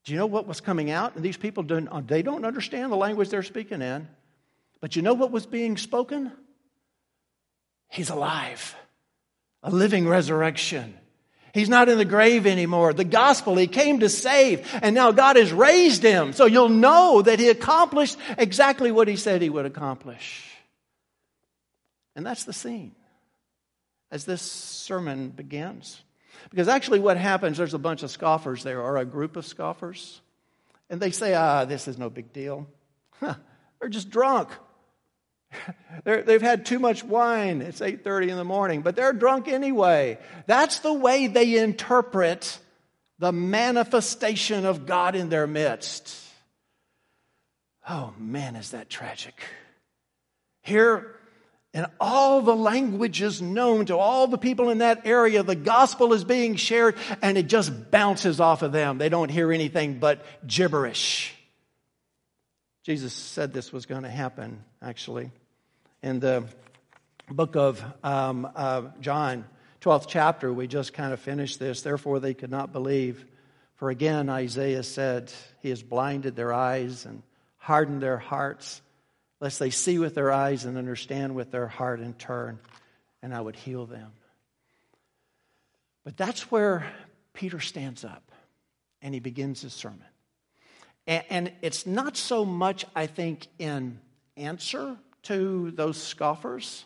Do 0.04 0.14
you 0.14 0.18
know 0.18 0.26
what 0.26 0.48
was 0.48 0.62
coming 0.62 0.90
out? 0.90 1.16
And 1.16 1.24
these 1.24 1.38
people 1.38 1.64
don't, 1.64 1.88
uh, 1.88 2.02
they 2.06 2.22
don't 2.22 2.46
understand 2.46 2.92
the 2.92 2.98
language 2.98 3.30
they're 3.30 3.44
speaking 3.44 3.82
in. 3.82 4.08
But 4.80 4.96
you 4.96 5.02
know 5.02 5.14
what 5.14 5.32
was 5.32 5.46
being 5.46 5.78
spoken? 5.78 6.32
He's 7.88 8.10
alive, 8.10 8.76
a 9.62 9.70
living 9.70 10.08
resurrection. 10.08 10.96
He's 11.54 11.70
not 11.70 11.90
in 11.90 11.98
the 11.98 12.06
grave 12.06 12.48
anymore. 12.48 12.94
The 12.94 13.04
gospel, 13.04 13.58
he 13.58 13.68
came 13.68 14.00
to 14.00 14.10
save, 14.10 14.68
and 14.82 14.96
now 14.96 15.12
God 15.12 15.36
has 15.36 15.52
raised 15.52 16.02
him. 16.02 16.34
So 16.34 16.46
you'll 16.46 16.70
know 16.70 17.22
that 17.22 17.40
he 17.40 17.50
accomplished 17.50 18.18
exactly 18.38 18.92
what 18.92 19.08
he 19.08 19.18
said 19.18 19.42
he 19.42 19.50
would 19.50 19.66
accomplish. 19.66 20.48
And 22.16 22.26
that's 22.26 22.46
the 22.46 22.54
scene 22.54 22.96
as 24.10 24.26
this 24.26 24.42
sermon 24.42 25.30
begins. 25.30 26.02
Because 26.50 26.68
actually, 26.68 27.00
what 27.00 27.18
happens, 27.18 27.58
there's 27.58 27.74
a 27.74 27.80
bunch 27.80 28.04
of 28.04 28.12
scoffers 28.12 28.64
there, 28.64 28.82
or 28.82 28.98
a 28.98 29.06
group 29.06 29.36
of 29.36 29.46
scoffers, 29.46 30.22
and 30.90 31.00
they 31.00 31.12
say, 31.12 31.34
ah, 31.34 31.66
this 31.66 31.88
is 31.88 31.98
no 31.98 32.10
big 32.10 32.34
deal. 32.34 32.68
Huh, 33.20 33.36
they're 33.80 33.90
just 33.90 34.10
drunk. 34.10 34.50
they 36.04 36.34
have 36.34 36.42
had 36.42 36.66
too 36.66 36.80
much 36.80 37.04
wine. 37.04 37.62
It's 37.62 37.82
8:30 37.82 38.30
in 38.30 38.38
the 38.38 38.44
morning, 38.44 38.82
but 38.82 38.96
they're 38.96 39.14
drunk 39.14 39.48
anyway. 39.48 40.18
That's 40.48 40.80
the 40.80 40.94
way 40.94 41.28
they 41.28 41.58
interpret 41.58 42.60
the 43.20 43.32
manifestation 43.32 44.66
of 44.66 44.86
God 44.86 45.16
in 45.16 45.30
their 45.30 45.48
midst. 45.48 46.18
Oh 47.88 48.14
man, 48.18 48.56
is 48.56 48.72
that 48.72 48.90
tragic. 48.90 49.40
Here 50.62 51.16
in 51.74 51.86
all 52.00 52.42
the 52.42 52.56
languages 52.56 53.42
known 53.42 53.86
to 53.86 53.98
all 53.98 54.28
the 54.28 54.38
people 54.38 54.70
in 54.70 54.80
that 54.80 55.06
area, 55.06 55.42
the 55.42 55.56
gospel 55.56 56.12
is 56.12 56.26
being 56.26 56.58
shared 56.58 56.96
and 57.22 57.38
it 57.38 57.48
just 57.48 57.92
bounces 57.92 58.42
off 58.42 58.62
of 58.62 58.74
them. 58.74 58.98
They 58.98 59.08
don't 59.08 59.30
hear 59.30 59.52
anything 59.52 60.00
but 60.00 60.26
gibberish. 60.46 61.34
Jesus 62.84 63.14
said 63.14 63.54
this 63.54 63.72
was 63.72 63.86
going 63.86 64.04
to 64.04 64.10
happen, 64.10 64.64
actually. 64.82 65.32
In 66.04 66.20
the 66.20 66.44
book 67.30 67.56
of 67.56 67.82
um, 68.04 68.52
uh, 68.54 68.90
John, 69.00 69.46
12th 69.82 70.08
chapter, 70.08 70.52
we 70.52 70.68
just 70.68 70.92
kind 70.92 71.14
of 71.14 71.20
finished 71.22 71.58
this. 71.58 71.84
Therefore, 71.84 72.20
they 72.20 72.34
could 72.34 72.52
not 72.52 72.74
believe. 72.74 73.26
For 73.76 73.90
again, 73.90 74.30
Isaiah 74.30 74.84
said, 74.84 75.32
He 75.62 75.70
has 75.70 75.82
blinded 75.82 76.36
their 76.36 76.52
eyes 76.52 77.06
and 77.06 77.24
hardened 77.58 78.02
their 78.02 78.18
hearts 78.18 78.82
lest 79.42 79.60
they 79.60 79.72
see 79.72 80.00
with 80.00 80.16
their 80.16 80.32
eyes 80.32 80.64
and 80.64 80.78
understand 80.78 81.36
with 81.36 81.52
their 81.52 81.68
heart 81.68 82.00
and 82.00 82.18
turn, 82.18 82.60
and 83.22 83.34
I 83.34 83.42
would 83.42 83.56
heal 83.58 83.86
them. 83.86 84.14
But 86.06 86.16
that's 86.16 86.52
where 86.52 86.86
Peter 87.34 87.60
stands 87.60 88.06
up 88.06 88.32
and 89.02 89.14
he 89.14 89.20
begins 89.20 89.62
his 89.62 89.74
sermon. 89.74 90.06
And, 91.08 91.24
and 91.30 91.52
it's 91.62 91.86
not 91.86 92.16
so 92.16 92.46
much, 92.46 92.86
I 92.96 93.08
think, 93.08 93.48
in 93.58 94.00
answer 94.38 94.96
to 95.24 95.72
those 95.72 96.02
scoffers 96.02 96.86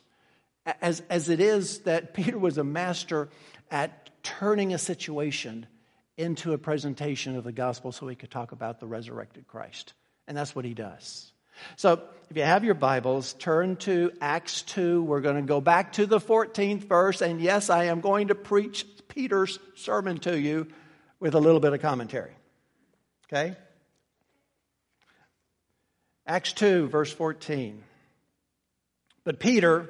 as, 0.81 1.01
as 1.09 1.29
it 1.29 1.39
is 1.39 1.79
that 1.79 2.13
Peter 2.13 2.39
was 2.39 2.57
a 2.57 2.63
master 2.63 3.29
at 3.69 4.09
turning 4.23 4.73
a 4.73 4.77
situation 4.77 5.65
into 6.17 6.53
a 6.53 6.57
presentation 6.57 7.35
of 7.35 7.43
the 7.43 7.51
gospel 7.51 7.91
so 7.91 8.07
he 8.07 8.15
could 8.15 8.31
talk 8.31 8.53
about 8.53 8.79
the 8.79 8.87
resurrected 8.87 9.45
Christ. 9.47 9.93
And 10.27 10.37
that's 10.37 10.55
what 10.55 10.63
he 10.63 10.73
does. 10.73 11.33
So, 11.75 12.01
if 12.29 12.37
you 12.37 12.43
have 12.43 12.63
your 12.63 12.73
Bibles, 12.73 13.33
turn 13.33 13.75
to 13.77 14.11
Acts 14.19 14.63
2. 14.63 15.03
We're 15.03 15.21
going 15.21 15.35
to 15.35 15.41
go 15.43 15.61
back 15.61 15.93
to 15.93 16.05
the 16.05 16.19
14th 16.19 16.85
verse. 16.85 17.21
And 17.21 17.39
yes, 17.39 17.69
I 17.69 17.85
am 17.85 18.01
going 18.01 18.29
to 18.29 18.35
preach 18.35 18.85
Peter's 19.07 19.59
sermon 19.75 20.17
to 20.19 20.39
you 20.39 20.67
with 21.19 21.35
a 21.35 21.39
little 21.39 21.59
bit 21.59 21.73
of 21.73 21.81
commentary. 21.81 22.31
Okay? 23.27 23.55
Acts 26.25 26.53
2, 26.53 26.87
verse 26.87 27.13
14. 27.13 27.83
But 29.23 29.39
Peter, 29.39 29.89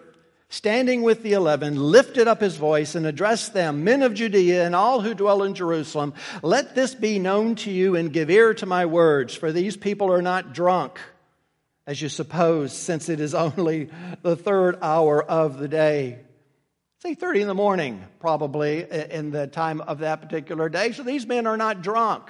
standing 0.50 1.02
with 1.02 1.24
the 1.24 1.34
eleven, 1.34 1.78
lifted 1.78 2.28
up 2.28 2.42
his 2.42 2.58
voice 2.58 2.96
and 2.96 3.06
addressed 3.06 3.54
them, 3.54 3.84
Men 3.86 4.04
of 4.04 4.14
Judea 4.14 4.66
and 4.66 4.76
all 4.76 5.02
who 5.02 5.14
dwell 5.14 5.44
in 5.44 5.56
Jerusalem, 5.56 6.14
let 6.42 6.76
this 6.76 6.94
be 6.94 7.20
known 7.20 7.56
to 7.56 7.72
you 7.72 7.96
and 7.96 8.12
give 8.12 8.30
ear 8.30 8.54
to 8.56 8.66
my 8.66 8.86
words, 8.86 9.34
for 9.34 9.52
these 9.52 9.78
people 9.78 10.12
are 10.12 10.22
not 10.22 10.54
drunk, 10.54 11.00
as 11.88 12.02
you 12.02 12.10
suppose, 12.10 12.74
since 12.74 13.10
it 13.10 13.20
is 13.20 13.36
only 13.36 13.90
the 14.22 14.36
third 14.36 14.80
hour 14.82 15.24
of 15.24 15.60
the 15.60 15.68
day. 15.68 16.20
It's 17.04 17.22
8.30 17.22 17.42
in 17.42 17.48
the 17.48 17.54
morning, 17.54 18.04
probably, 18.20 18.86
in 18.90 19.32
the 19.32 19.48
time 19.48 19.82
of 19.82 20.00
that 20.00 20.22
particular 20.22 20.70
day. 20.70 20.92
So 20.94 21.04
these 21.04 21.28
men 21.28 21.46
are 21.46 21.58
not 21.58 21.84
drunk. 21.84 22.30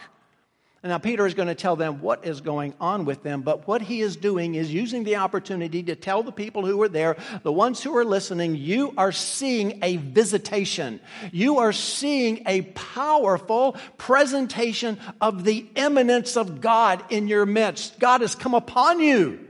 And 0.84 0.92
now 0.92 0.98
Peter 1.00 1.26
is 1.26 1.34
going 1.34 1.48
to 1.48 1.56
tell 1.56 1.76
them 1.76 2.02
what 2.02 2.28
is 2.28 2.42
going 2.42 2.76
on 2.80 3.06
with 3.06 3.24
them, 3.24 3.42
but 3.42 3.68
what 3.68 3.82
he 3.82 4.02
is 4.02 4.18
doing 4.18 4.54
is 4.54 4.72
using 4.72 5.04
the 5.04 5.16
opportunity 5.16 5.82
to 5.82 5.96
tell 5.96 6.22
the 6.22 6.32
people 6.32 6.64
who 6.64 6.80
are 6.84 6.90
there, 6.90 7.18
the 7.42 7.52
ones 7.52 7.82
who 7.82 7.98
are 7.98 8.06
listening, 8.06 8.56
you 8.56 8.94
are 8.96 9.12
seeing 9.12 9.80
a 9.82 9.98
visitation. 9.98 11.00
You 11.32 11.58
are 11.58 11.74
seeing 11.74 12.44
a 12.46 12.62
powerful 12.62 13.78
presentation 13.98 15.00
of 15.20 15.44
the 15.44 15.66
immanence 15.76 16.38
of 16.38 16.62
God 16.62 17.04
in 17.10 17.28
your 17.28 17.48
midst. 17.48 17.98
God 17.98 18.22
has 18.22 18.36
come 18.36 18.54
upon 18.54 19.00
you. 19.00 19.45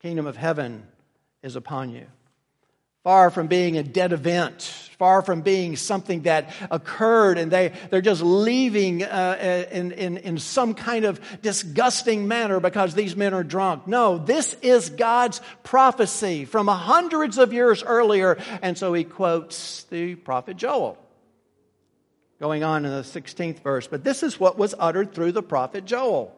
Kingdom 0.00 0.26
of 0.26 0.36
heaven 0.36 0.86
is 1.42 1.56
upon 1.56 1.90
you 1.90 2.06
far 3.08 3.30
from 3.30 3.46
being 3.46 3.78
a 3.78 3.82
dead 3.82 4.12
event, 4.12 4.62
far 4.98 5.22
from 5.22 5.40
being 5.40 5.76
something 5.76 6.24
that 6.24 6.52
occurred 6.70 7.38
and 7.38 7.50
they, 7.50 7.72
they're 7.88 8.02
just 8.02 8.20
leaving 8.20 9.02
uh, 9.02 9.66
in, 9.70 9.92
in, 9.92 10.18
in 10.18 10.36
some 10.36 10.74
kind 10.74 11.06
of 11.06 11.18
disgusting 11.40 12.28
manner 12.28 12.60
because 12.60 12.94
these 12.94 13.16
men 13.16 13.32
are 13.32 13.42
drunk. 13.42 13.86
No, 13.86 14.18
this 14.18 14.54
is 14.60 14.90
God's 14.90 15.40
prophecy 15.62 16.44
from 16.44 16.66
hundreds 16.66 17.38
of 17.38 17.54
years 17.54 17.82
earlier. 17.82 18.36
And 18.60 18.76
so 18.76 18.92
he 18.92 19.04
quotes 19.04 19.84
the 19.84 20.14
prophet 20.16 20.58
Joel. 20.58 20.98
Going 22.40 22.62
on 22.62 22.84
in 22.84 22.90
the 22.92 23.00
16th 23.00 23.60
verse, 23.60 23.88
but 23.88 24.04
this 24.04 24.22
is 24.22 24.38
what 24.38 24.58
was 24.58 24.74
uttered 24.78 25.14
through 25.14 25.32
the 25.32 25.42
prophet 25.42 25.86
Joel. 25.86 26.37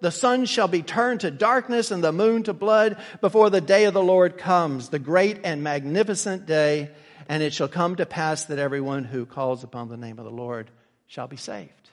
The 0.00 0.10
sun 0.10 0.44
shall 0.46 0.68
be 0.68 0.82
turned 0.82 1.20
to 1.20 1.30
darkness 1.30 1.90
and 1.90 2.02
the 2.02 2.12
moon 2.12 2.42
to 2.44 2.52
blood 2.52 2.96
before 3.20 3.50
the 3.50 3.60
day 3.60 3.84
of 3.84 3.94
the 3.94 4.02
Lord 4.02 4.38
comes, 4.38 4.88
the 4.88 4.98
great 4.98 5.40
and 5.44 5.62
magnificent 5.62 6.46
day. 6.46 6.90
And 7.28 7.42
it 7.42 7.52
shall 7.52 7.68
come 7.68 7.96
to 7.96 8.06
pass 8.06 8.44
that 8.44 8.58
everyone 8.58 9.04
who 9.04 9.26
calls 9.26 9.64
upon 9.64 9.88
the 9.88 9.96
name 9.96 10.18
of 10.18 10.24
the 10.24 10.30
Lord 10.30 10.70
shall 11.06 11.26
be 11.26 11.36
saved. 11.36 11.90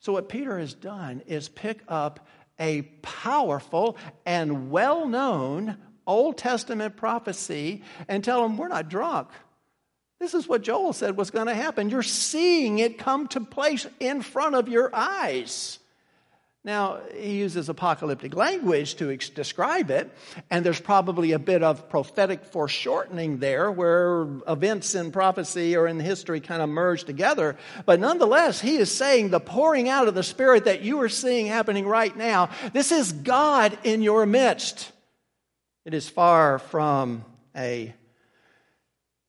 So, 0.00 0.12
what 0.12 0.28
Peter 0.28 0.58
has 0.58 0.74
done 0.74 1.22
is 1.26 1.48
pick 1.48 1.80
up 1.88 2.26
a 2.58 2.82
powerful 3.02 3.96
and 4.26 4.70
well 4.70 5.08
known 5.08 5.76
Old 6.06 6.38
Testament 6.38 6.96
prophecy 6.96 7.82
and 8.08 8.22
tell 8.22 8.42
them, 8.42 8.56
We're 8.56 8.68
not 8.68 8.88
drunk. 8.88 9.28
This 10.20 10.34
is 10.34 10.46
what 10.46 10.62
Joel 10.62 10.92
said 10.92 11.16
was 11.16 11.32
going 11.32 11.48
to 11.48 11.54
happen. 11.54 11.90
You're 11.90 12.04
seeing 12.04 12.78
it 12.78 12.98
come 12.98 13.26
to 13.28 13.40
place 13.40 13.86
in 13.98 14.22
front 14.22 14.54
of 14.54 14.68
your 14.68 14.90
eyes. 14.94 15.80
Now, 16.64 17.00
he 17.12 17.32
uses 17.32 17.68
apocalyptic 17.68 18.36
language 18.36 18.94
to 18.96 19.10
ex- 19.10 19.30
describe 19.30 19.90
it, 19.90 20.12
and 20.48 20.64
there's 20.64 20.80
probably 20.80 21.32
a 21.32 21.38
bit 21.40 21.64
of 21.64 21.88
prophetic 21.88 22.44
foreshortening 22.44 23.38
there 23.38 23.72
where 23.72 24.28
events 24.46 24.94
in 24.94 25.10
prophecy 25.10 25.76
or 25.76 25.88
in 25.88 25.98
history 25.98 26.38
kind 26.40 26.62
of 26.62 26.68
merge 26.68 27.02
together. 27.02 27.56
But 27.84 27.98
nonetheless, 27.98 28.60
he 28.60 28.76
is 28.76 28.92
saying 28.92 29.30
the 29.30 29.40
pouring 29.40 29.88
out 29.88 30.06
of 30.06 30.14
the 30.14 30.22
Spirit 30.22 30.66
that 30.66 30.82
you 30.82 31.00
are 31.02 31.08
seeing 31.08 31.46
happening 31.46 31.84
right 31.84 32.16
now, 32.16 32.50
this 32.72 32.92
is 32.92 33.12
God 33.12 33.76
in 33.82 34.00
your 34.00 34.24
midst. 34.24 34.92
It 35.84 35.94
is 35.94 36.08
far 36.08 36.60
from 36.60 37.24
a 37.56 37.92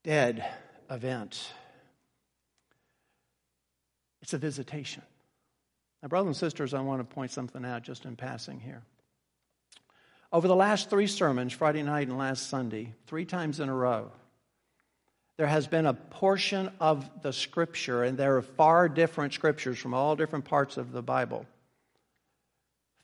dead 0.03 0.45
event, 0.87 1.51
it's 4.21 4.33
a 4.33 4.37
visitation. 4.37 5.01
Now, 6.03 6.09
brothers 6.09 6.27
and 6.27 6.35
sisters, 6.35 6.73
I 6.73 6.81
want 6.81 6.99
to 6.99 7.15
point 7.15 7.31
something 7.31 7.63
out 7.63 7.83
just 7.83 8.03
in 8.03 8.17
passing 8.17 8.59
here. 8.59 8.83
Over 10.33 10.49
the 10.49 10.55
last 10.55 10.89
three 10.89 11.07
sermons, 11.07 11.53
Friday 11.53 11.81
night 11.81 12.09
and 12.09 12.17
last 12.17 12.49
Sunday, 12.49 12.93
three 13.07 13.23
times 13.23 13.61
in 13.61 13.69
a 13.69 13.73
row, 13.73 14.11
there 15.37 15.47
has 15.47 15.65
been 15.65 15.85
a 15.85 15.93
portion 15.93 16.69
of 16.81 17.09
the 17.21 17.31
scripture, 17.31 18.03
and 18.03 18.17
there 18.17 18.35
are 18.35 18.41
far 18.41 18.89
different 18.89 19.31
scriptures 19.33 19.79
from 19.79 19.93
all 19.93 20.17
different 20.17 20.43
parts 20.43 20.75
of 20.75 20.91
the 20.91 21.01
Bible. 21.01 21.45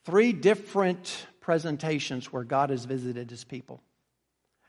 Three 0.04 0.34
different 0.34 1.26
presentations 1.40 2.34
where 2.34 2.44
God 2.44 2.70
has 2.70 2.84
visited 2.84 3.30
his 3.30 3.46
people. 3.46 3.82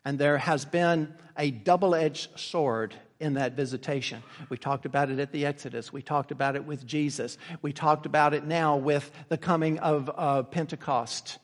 And 0.04 0.20
there 0.20 0.38
has 0.38 0.64
been 0.64 1.14
a 1.36 1.50
double 1.50 1.96
edged 1.96 2.38
sword 2.38 2.94
in 3.20 3.34
that 3.34 3.52
visitation. 3.52 4.22
We 4.48 4.56
talked 4.56 4.86
about 4.86 5.10
it 5.10 5.18
at 5.18 5.30
the 5.30 5.46
Exodus. 5.46 5.92
We 5.92 6.02
talked 6.02 6.32
about 6.32 6.56
it 6.56 6.64
with 6.64 6.86
Jesus. 6.86 7.38
We 7.62 7.72
talked 7.72 8.06
about 8.06 8.34
it 8.34 8.44
now 8.44 8.76
with 8.76 9.10
the 9.28 9.38
coming 9.38 9.78
of 9.78 10.10
uh, 10.14 10.42
Pentecost. 10.44 11.38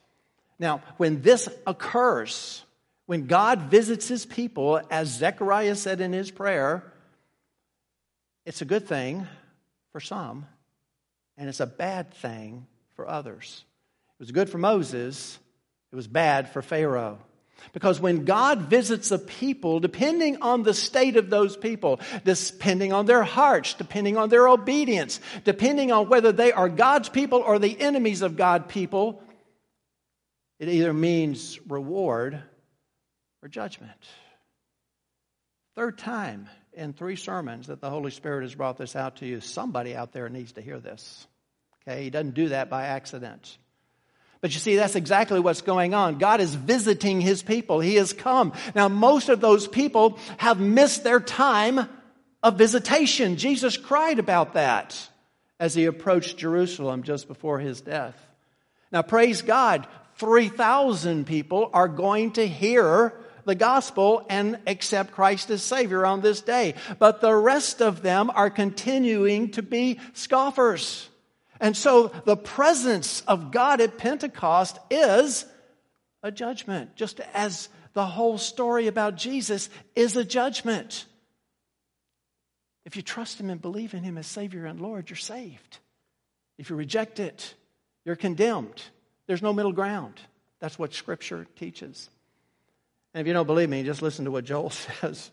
Now, 0.59 0.81
when 0.97 1.21
this 1.21 1.47
occurs, 1.67 2.65
when 3.05 3.27
God 3.27 3.69
visits 3.69 4.07
his 4.07 4.25
people, 4.25 4.81
as 4.89 5.07
Zechariah 5.09 5.75
said 5.75 6.01
in 6.01 6.13
his 6.13 6.31
prayer, 6.31 6.91
it's 8.45 8.61
a 8.61 8.65
good 8.65 8.87
thing 8.87 9.27
for 9.91 9.99
some, 9.99 10.47
and 11.37 11.47
it's 11.47 11.59
a 11.59 11.67
bad 11.67 12.13
thing 12.13 12.65
for 12.95 13.07
others. 13.07 13.63
It 14.19 14.23
was 14.23 14.31
good 14.31 14.49
for 14.49 14.57
Moses, 14.57 15.37
it 15.91 15.95
was 15.95 16.07
bad 16.07 16.49
for 16.49 16.61
Pharaoh. 16.61 17.19
Because 17.73 17.99
when 17.99 18.25
God 18.25 18.61
visits 18.63 19.11
a 19.11 19.19
people, 19.19 19.79
depending 19.79 20.41
on 20.41 20.63
the 20.63 20.73
state 20.73 21.17
of 21.17 21.29
those 21.29 21.57
people, 21.57 21.99
depending 22.23 22.93
on 22.93 23.05
their 23.05 23.23
hearts, 23.23 23.73
depending 23.73 24.17
on 24.17 24.29
their 24.29 24.47
obedience, 24.47 25.19
depending 25.43 25.91
on 25.91 26.09
whether 26.09 26.31
they 26.31 26.51
are 26.51 26.69
God's 26.69 27.09
people 27.09 27.39
or 27.39 27.59
the 27.59 27.79
enemies 27.79 28.21
of 28.21 28.35
God 28.35 28.69
people, 28.69 29.21
it 30.59 30.69
either 30.69 30.93
means 30.93 31.59
reward 31.67 32.41
or 33.43 33.49
judgment. 33.49 33.91
Third 35.75 35.97
time 35.97 36.49
in 36.73 36.93
three 36.93 37.15
sermons 37.15 37.67
that 37.67 37.81
the 37.81 37.89
Holy 37.89 38.11
Spirit 38.11 38.43
has 38.43 38.55
brought 38.55 38.77
this 38.77 38.95
out 38.95 39.17
to 39.17 39.27
you. 39.27 39.41
Somebody 39.41 39.95
out 39.95 40.13
there 40.13 40.29
needs 40.29 40.53
to 40.53 40.61
hear 40.61 40.79
this. 40.79 41.27
Okay, 41.87 42.03
he 42.03 42.09
doesn't 42.09 42.33
do 42.33 42.49
that 42.49 42.69
by 42.69 42.85
accident. 42.85 43.57
But 44.41 44.53
you 44.53 44.59
see, 44.59 44.75
that's 44.75 44.95
exactly 44.95 45.39
what's 45.39 45.61
going 45.61 45.93
on. 45.93 46.17
God 46.17 46.41
is 46.41 46.53
visiting 46.53 47.21
his 47.21 47.41
people. 47.41 47.79
He 47.79 47.95
has 47.95 48.13
come. 48.13 48.53
Now, 48.75 48.87
most 48.87 49.29
of 49.29 49.41
those 49.41 49.67
people 49.67 50.19
have 50.37 50.59
missed 50.59 51.03
their 51.03 51.19
time 51.19 51.89
of 52.43 52.57
visitation. 52.57 53.37
Jesus 53.37 53.77
cried 53.77 54.19
about 54.19 54.53
that 54.53 55.09
as 55.59 55.73
he 55.73 55.85
approached 55.85 56.37
Jerusalem 56.37 57.03
just 57.03 57.27
before 57.27 57.59
his 57.59 57.81
death. 57.81 58.15
Now, 58.91 59.01
praise 59.01 59.41
God, 59.41 59.87
3,000 60.17 61.25
people 61.25 61.69
are 61.73 61.87
going 61.87 62.31
to 62.33 62.47
hear 62.47 63.13
the 63.45 63.55
gospel 63.55 64.25
and 64.29 64.59
accept 64.67 65.13
Christ 65.13 65.49
as 65.49 65.63
Savior 65.63 66.05
on 66.05 66.21
this 66.21 66.41
day. 66.41 66.75
But 66.99 67.21
the 67.21 67.33
rest 67.33 67.81
of 67.81 68.01
them 68.01 68.29
are 68.33 68.49
continuing 68.49 69.51
to 69.51 69.61
be 69.61 69.99
scoffers. 70.13 71.09
And 71.59 71.75
so 71.75 72.07
the 72.25 72.37
presence 72.37 73.21
of 73.27 73.51
God 73.51 73.81
at 73.81 73.97
Pentecost 73.97 74.77
is 74.89 75.45
a 76.23 76.31
judgment, 76.31 76.95
just 76.95 77.19
as 77.33 77.69
the 77.93 78.05
whole 78.05 78.37
story 78.37 78.87
about 78.87 79.15
Jesus 79.15 79.69
is 79.95 80.15
a 80.15 80.23
judgment. 80.23 81.05
If 82.85 82.95
you 82.95 83.01
trust 83.01 83.39
Him 83.39 83.49
and 83.49 83.61
believe 83.61 83.93
in 83.93 84.03
Him 84.03 84.17
as 84.17 84.27
Savior 84.27 84.65
and 84.65 84.79
Lord, 84.79 85.09
you're 85.09 85.17
saved. 85.17 85.79
If 86.57 86.69
you 86.69 86.75
reject 86.75 87.19
it, 87.19 87.53
you're 88.05 88.15
condemned. 88.15 88.81
There's 89.27 89.41
no 89.41 89.53
middle 89.53 89.73
ground. 89.73 90.13
That's 90.59 90.79
what 90.79 90.93
Scripture 90.93 91.47
teaches. 91.57 92.09
And 93.13 93.21
if 93.21 93.27
you 93.27 93.33
don't 93.33 93.47
believe 93.47 93.69
me, 93.69 93.83
just 93.83 94.01
listen 94.01 94.25
to 94.25 94.31
what 94.31 94.45
Joel 94.45 94.69
says, 95.01 95.31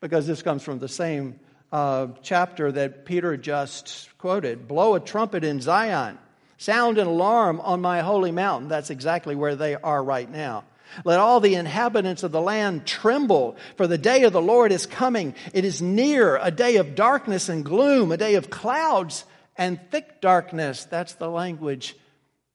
because 0.00 0.26
this 0.26 0.42
comes 0.42 0.62
from 0.62 0.78
the 0.78 0.88
same 0.88 1.40
uh, 1.72 2.08
chapter 2.22 2.70
that 2.70 3.04
Peter 3.04 3.36
just 3.36 4.08
quoted 4.18 4.68
Blow 4.68 4.94
a 4.94 5.00
trumpet 5.00 5.42
in 5.42 5.60
Zion, 5.60 6.18
sound 6.58 6.98
an 6.98 7.06
alarm 7.06 7.60
on 7.60 7.80
my 7.80 8.00
holy 8.00 8.30
mountain. 8.30 8.68
That's 8.68 8.90
exactly 8.90 9.34
where 9.34 9.56
they 9.56 9.74
are 9.74 10.04
right 10.04 10.30
now. 10.30 10.64
Let 11.04 11.20
all 11.20 11.40
the 11.40 11.54
inhabitants 11.54 12.22
of 12.22 12.32
the 12.32 12.40
land 12.40 12.86
tremble, 12.86 13.56
for 13.76 13.86
the 13.86 13.96
day 13.96 14.24
of 14.24 14.34
the 14.34 14.42
Lord 14.42 14.72
is 14.72 14.84
coming. 14.84 15.34
It 15.54 15.64
is 15.64 15.80
near, 15.80 16.36
a 16.36 16.50
day 16.50 16.76
of 16.76 16.94
darkness 16.94 17.48
and 17.48 17.64
gloom, 17.64 18.12
a 18.12 18.18
day 18.18 18.34
of 18.34 18.50
clouds 18.50 19.24
and 19.56 19.80
thick 19.90 20.20
darkness. 20.20 20.84
That's 20.84 21.14
the 21.14 21.30
language 21.30 21.96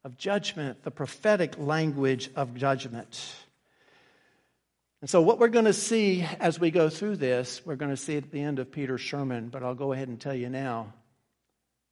of 0.03 0.17
judgment, 0.17 0.83
the 0.83 0.91
prophetic 0.91 1.57
language 1.57 2.29
of 2.35 2.53
judgment. 2.53 3.33
And 5.01 5.09
so, 5.09 5.21
what 5.21 5.39
we're 5.39 5.47
going 5.49 5.65
to 5.65 5.73
see 5.73 6.25
as 6.39 6.59
we 6.59 6.71
go 6.71 6.89
through 6.89 7.17
this, 7.17 7.61
we're 7.65 7.75
going 7.75 7.91
to 7.91 7.97
see 7.97 8.17
at 8.17 8.31
the 8.31 8.41
end 8.41 8.59
of 8.59 8.71
Peter's 8.71 9.03
sermon, 9.03 9.49
but 9.49 9.63
I'll 9.63 9.75
go 9.75 9.93
ahead 9.93 10.07
and 10.07 10.19
tell 10.19 10.33
you 10.33 10.49
now 10.49 10.93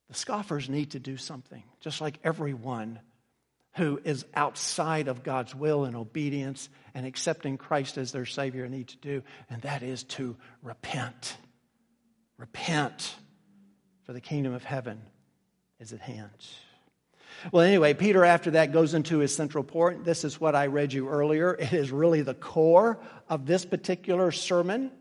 the 0.10 0.16
scoffers 0.16 0.70
need 0.70 0.92
to 0.92 1.00
do 1.00 1.18
something, 1.18 1.64
just 1.82 2.02
like 2.02 2.20
everyone 2.24 3.00
who 3.76 4.00
is 4.04 4.26
outside 4.34 5.08
of 5.08 5.24
God's 5.24 5.54
will 5.54 5.84
and 5.86 5.96
obedience 5.96 6.70
and 6.94 7.06
accepting 7.06 7.58
Christ 7.58 7.98
as 7.98 8.12
their 8.12 8.26
Savior 8.26 8.68
need 8.70 8.88
to 8.90 8.98
do, 8.98 9.22
and 9.50 9.62
that 9.64 9.84
is 9.84 10.04
to 10.04 10.38
repent. 10.64 11.38
Repent, 12.38 13.16
for 14.04 14.14
the 14.14 14.22
kingdom 14.22 14.54
of 14.54 14.64
heaven 14.64 15.02
is 15.80 15.94
at 15.94 16.00
hand. 16.00 16.32
Well, 17.52 17.66
anyway, 17.66 17.94
Peter, 17.94 18.26
after 18.26 18.52
that, 18.52 18.72
goes 18.72 18.94
into 18.94 19.20
his 19.20 19.36
central 19.36 19.64
point. 19.64 20.04
This 20.04 20.24
is 20.24 20.40
what 20.40 20.56
I 20.56 20.68
read 20.68 20.94
you 20.94 21.10
earlier. 21.10 21.54
It 21.54 21.74
is 21.74 21.92
really 21.92 22.22
the 22.22 22.34
core 22.34 23.00
of 23.30 23.46
this 23.46 23.66
particular 23.66 24.32
sermon. 24.32 24.92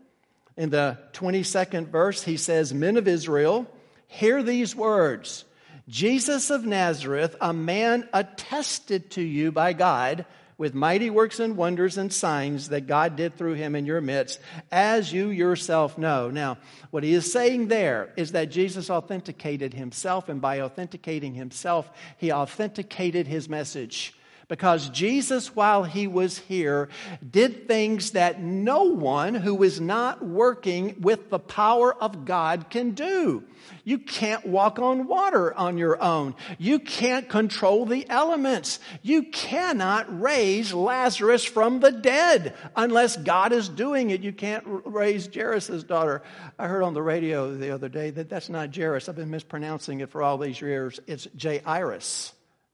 In 0.57 0.69
the 0.69 0.97
22nd 1.13 1.87
verse, 1.87 2.23
he 2.23 2.37
says, 2.37 2.73
Men 2.73 2.97
of 2.97 3.07
Israel, 3.07 3.67
hear 4.07 4.41
these 4.43 4.75
words. 4.75 5.45
Jesus 5.87 6.49
of 6.49 6.65
Nazareth, 6.65 7.35
a 7.41 7.53
man 7.53 8.07
attested 8.13 9.11
to 9.11 9.21
you 9.21 9.51
by 9.51 9.73
God 9.73 10.25
with 10.57 10.73
mighty 10.73 11.09
works 11.09 11.39
and 11.39 11.57
wonders 11.57 11.97
and 11.97 12.11
signs 12.11 12.69
that 12.69 12.87
God 12.87 13.15
did 13.15 13.35
through 13.37 13.53
him 13.53 13.75
in 13.75 13.85
your 13.85 14.01
midst, 14.01 14.39
as 14.71 15.11
you 15.11 15.29
yourself 15.29 15.97
know. 15.97 16.29
Now, 16.29 16.57
what 16.91 17.03
he 17.03 17.13
is 17.13 17.31
saying 17.31 17.67
there 17.67 18.13
is 18.15 18.31
that 18.31 18.51
Jesus 18.51 18.89
authenticated 18.89 19.73
himself, 19.73 20.29
and 20.29 20.41
by 20.41 20.61
authenticating 20.61 21.33
himself, 21.33 21.89
he 22.17 22.31
authenticated 22.31 23.27
his 23.27 23.49
message. 23.49 24.13
Because 24.47 24.89
Jesus, 24.89 25.55
while 25.55 25.83
he 25.83 26.05
was 26.05 26.37
here, 26.37 26.89
did 27.27 27.67
things 27.67 28.11
that 28.11 28.41
no 28.41 28.83
one 28.83 29.33
who 29.33 29.63
is 29.63 29.81
not 29.81 30.23
working 30.23 30.95
with 31.01 31.29
the 31.29 31.39
power 31.39 31.93
of 31.93 32.25
God 32.25 32.69
can 32.69 32.91
do. 32.91 33.43
You 33.83 33.97
can't 33.97 34.45
walk 34.45 34.77
on 34.77 35.07
water 35.07 35.53
on 35.53 35.79
your 35.79 36.01
own. 36.01 36.35
You 36.59 36.77
can't 36.77 37.27
control 37.27 37.85
the 37.85 38.07
elements. 38.07 38.79
You 39.01 39.23
cannot 39.23 40.21
raise 40.21 40.73
Lazarus 40.73 41.43
from 41.43 41.79
the 41.79 41.91
dead 41.91 42.55
unless 42.75 43.17
God 43.17 43.51
is 43.51 43.67
doing 43.67 44.11
it. 44.11 44.21
You 44.21 44.33
can't 44.33 44.63
raise 44.67 45.27
Jairus' 45.33 45.83
daughter. 45.83 46.21
I 46.59 46.67
heard 46.67 46.83
on 46.83 46.93
the 46.93 47.01
radio 47.01 47.55
the 47.55 47.71
other 47.71 47.89
day 47.89 48.11
that 48.11 48.29
that's 48.29 48.49
not 48.49 48.75
Jairus. 48.75 49.09
I've 49.09 49.15
been 49.15 49.31
mispronouncing 49.31 50.01
it 50.01 50.09
for 50.09 50.21
all 50.21 50.37
these 50.37 50.61
years. 50.61 50.99
It's 51.07 51.27
Jairus' 51.35 52.31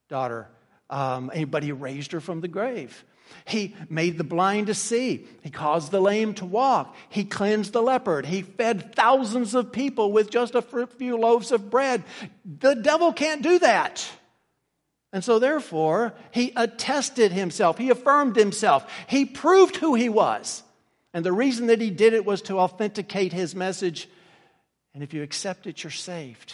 daughter 0.10 0.50
um, 0.92 1.32
but 1.48 1.64
he 1.64 1.72
raised 1.72 2.12
her 2.12 2.20
from 2.20 2.42
the 2.42 2.48
grave. 2.48 3.04
He 3.46 3.76
made 3.90 4.18
the 4.18 4.24
blind 4.24 4.68
to 4.68 4.74
see. 4.74 5.26
He 5.42 5.50
caused 5.50 5.92
the 5.92 6.02
lame 6.02 6.34
to 6.36 6.46
walk. 6.46 6.96
He 7.10 7.24
cleansed 7.24 7.74
the 7.74 7.82
leopard. 7.82 8.26
He 8.26 8.42
fed 8.42 8.94
thousands 8.94 9.56
of 9.56 9.72
people 9.72 10.12
with 10.12 10.30
just 10.30 10.54
a 10.54 10.62
few 10.62 11.18
loaves 11.18 11.52
of 11.52 11.70
bread. 11.70 12.04
The 12.46 12.76
devil 12.76 13.14
can't 13.14 13.42
do 13.42 13.58
that. 13.60 14.08
And 15.14 15.24
so, 15.24 15.40
therefore, 15.40 16.14
he 16.32 16.54
attested 16.56 17.32
himself. 17.32 17.78
He 17.78 17.90
affirmed 17.90 18.36
himself. 18.36 18.90
He 19.08 19.26
proved 19.26 19.78
who 19.78 19.96
he 19.96 20.10
was. 20.10 20.64
And 21.14 21.26
the 21.26 21.34
reason 21.34 21.68
that 21.68 21.82
he 21.82 21.90
did 21.90 22.14
it 22.14 22.26
was 22.26 22.42
to 22.44 22.60
authenticate 22.60 23.34
his 23.34 23.54
message. 23.54 24.08
And 24.94 25.04
if 25.04 25.14
you 25.14 25.24
accept 25.24 25.68
it, 25.68 25.84
you're 25.84 25.92
saved. 25.92 26.54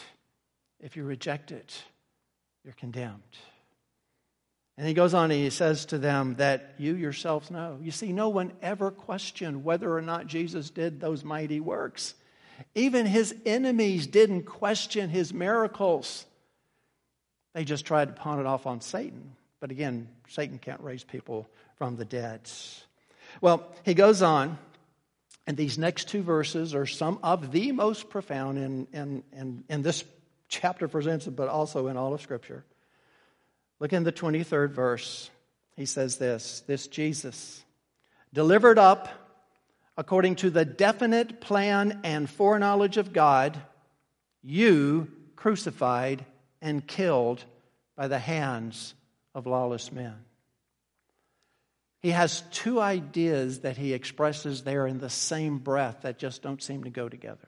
If 0.79 0.95
you 0.95 1.03
reject 1.03 1.51
it, 1.51 1.83
you're 2.63 2.73
condemned. 2.73 3.21
And 4.77 4.87
he 4.87 4.93
goes 4.93 5.15
on 5.15 5.31
and 5.31 5.41
he 5.41 5.49
says 5.49 5.85
to 5.87 5.97
them 5.97 6.35
that 6.35 6.75
you 6.77 6.95
yourselves 6.95 7.49
know. 7.49 7.79
You 7.81 7.91
see, 7.91 8.13
no 8.13 8.29
one 8.29 8.53
ever 8.61 8.91
questioned 8.91 9.63
whether 9.63 9.91
or 9.91 10.03
not 10.03 10.27
Jesus 10.27 10.69
did 10.69 10.99
those 10.99 11.23
mighty 11.23 11.59
works. 11.59 12.13
Even 12.75 13.05
his 13.07 13.35
enemies 13.45 14.05
didn't 14.05 14.43
question 14.43 15.09
his 15.09 15.33
miracles. 15.33 16.25
They 17.53 17.63
just 17.63 17.85
tried 17.85 18.09
to 18.09 18.13
pawn 18.13 18.39
it 18.39 18.45
off 18.45 18.67
on 18.67 18.81
Satan. 18.81 19.35
But 19.59 19.71
again, 19.71 20.09
Satan 20.27 20.59
can't 20.59 20.81
raise 20.81 21.03
people 21.03 21.47
from 21.77 21.95
the 21.95 22.05
dead. 22.05 22.41
Well, 23.41 23.67
he 23.83 23.95
goes 23.95 24.21
on, 24.21 24.59
and 25.47 25.57
these 25.57 25.79
next 25.79 26.09
two 26.09 26.21
verses 26.21 26.75
are 26.75 26.85
some 26.85 27.17
of 27.23 27.51
the 27.51 27.71
most 27.71 28.11
profound 28.11 28.59
in, 28.59 28.87
in, 28.93 29.23
in, 29.33 29.63
in 29.69 29.81
this 29.81 30.03
chapter 30.49 30.87
presents 30.87 31.25
but 31.25 31.47
also 31.47 31.87
in 31.87 31.97
all 31.97 32.13
of 32.13 32.21
Scripture. 32.21 32.63
Look 33.79 33.93
in 33.93 34.03
the 34.03 34.11
23rd 34.11 34.71
verse. 34.71 35.29
He 35.75 35.85
says 35.85 36.17
this 36.17 36.63
This 36.67 36.87
Jesus, 36.87 37.63
delivered 38.33 38.79
up 38.79 39.09
according 39.95 40.35
to 40.35 40.49
the 40.49 40.65
definite 40.65 41.41
plan 41.41 42.01
and 42.03 42.29
foreknowledge 42.29 42.97
of 42.97 43.13
God, 43.13 43.59
you 44.43 45.11
crucified 45.35 46.25
and 46.61 46.85
killed 46.85 47.43
by 47.95 48.07
the 48.07 48.19
hands 48.19 48.93
of 49.33 49.47
lawless 49.47 49.91
men. 49.91 50.15
He 51.99 52.11
has 52.11 52.43
two 52.51 52.79
ideas 52.79 53.61
that 53.61 53.77
he 53.77 53.93
expresses 53.93 54.63
there 54.63 54.85
in 54.85 54.99
the 54.99 55.09
same 55.09 55.57
breath 55.57 56.01
that 56.01 56.19
just 56.19 56.41
don't 56.41 56.61
seem 56.61 56.83
to 56.83 56.89
go 56.89 57.09
together. 57.09 57.47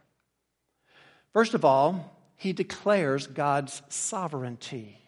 First 1.33 1.53
of 1.53 1.63
all, 1.63 2.17
he 2.35 2.53
declares 2.53 3.27
God's 3.27 3.81
sovereignty 3.89 4.98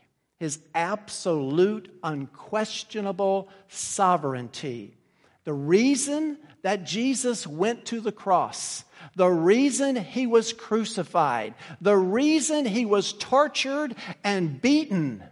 his 0.41 0.58
absolute, 0.73 1.95
unquestionable 2.01 3.47
sovereignty. 3.67 4.97
The 5.43 5.54
reason 5.54 6.39
that 6.63 6.84
Jesus 6.84 7.45
went 7.45 7.86
to 7.86 8.01
the 8.01 8.12
cross, 8.12 8.84
the 9.15 9.30
reason 9.30 9.95
he 9.95 10.25
was 10.25 10.51
crucified, 10.51 11.54
the 11.80 11.95
reason 11.95 12.65
he 12.65 12.88
was 12.88 13.13
tortured 13.13 13.95
and 14.23 14.60
beaten 14.60 15.23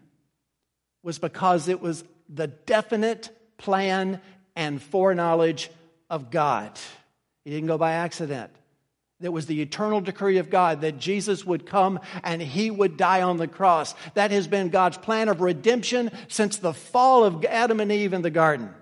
was 1.01 1.17
because 1.17 1.69
it 1.69 1.81
was 1.81 2.03
the 2.31 2.45
definite 2.45 3.31
plan 3.57 4.21
and 4.55 4.79
foreknowledge 4.79 5.71
of 6.11 6.29
God. 6.29 6.77
He 7.45 7.49
didn't 7.49 7.65
go 7.65 7.79
by 7.79 7.93
accident. 7.93 8.51
That 9.21 9.33
was 9.33 9.47
the 9.47 9.61
eternal 9.61 9.99
decree 9.99 10.37
of 10.37 10.49
God 10.49 10.81
that 10.81 10.97
Jesus 10.97 11.45
would 11.45 11.65
come 11.65 11.99
and 12.23 12.41
he 12.41 12.71
would 12.71 12.95
die 12.95 13.21
on 13.21 13.35
the 13.35 13.49
cross. 13.49 13.93
That 14.13 14.31
has 14.31 14.47
been 14.47 14.69
God's 14.69 14.97
plan 14.97 15.27
of 15.27 15.41
redemption 15.41 16.11
since 16.29 16.57
the 16.57 16.73
fall 16.73 17.25
of 17.25 17.43
Adam 17.43 17.81
and 17.81 17.91
Eve 17.91 18.13
in 18.13 18.21
the 18.21 18.29
garden. 18.29 18.73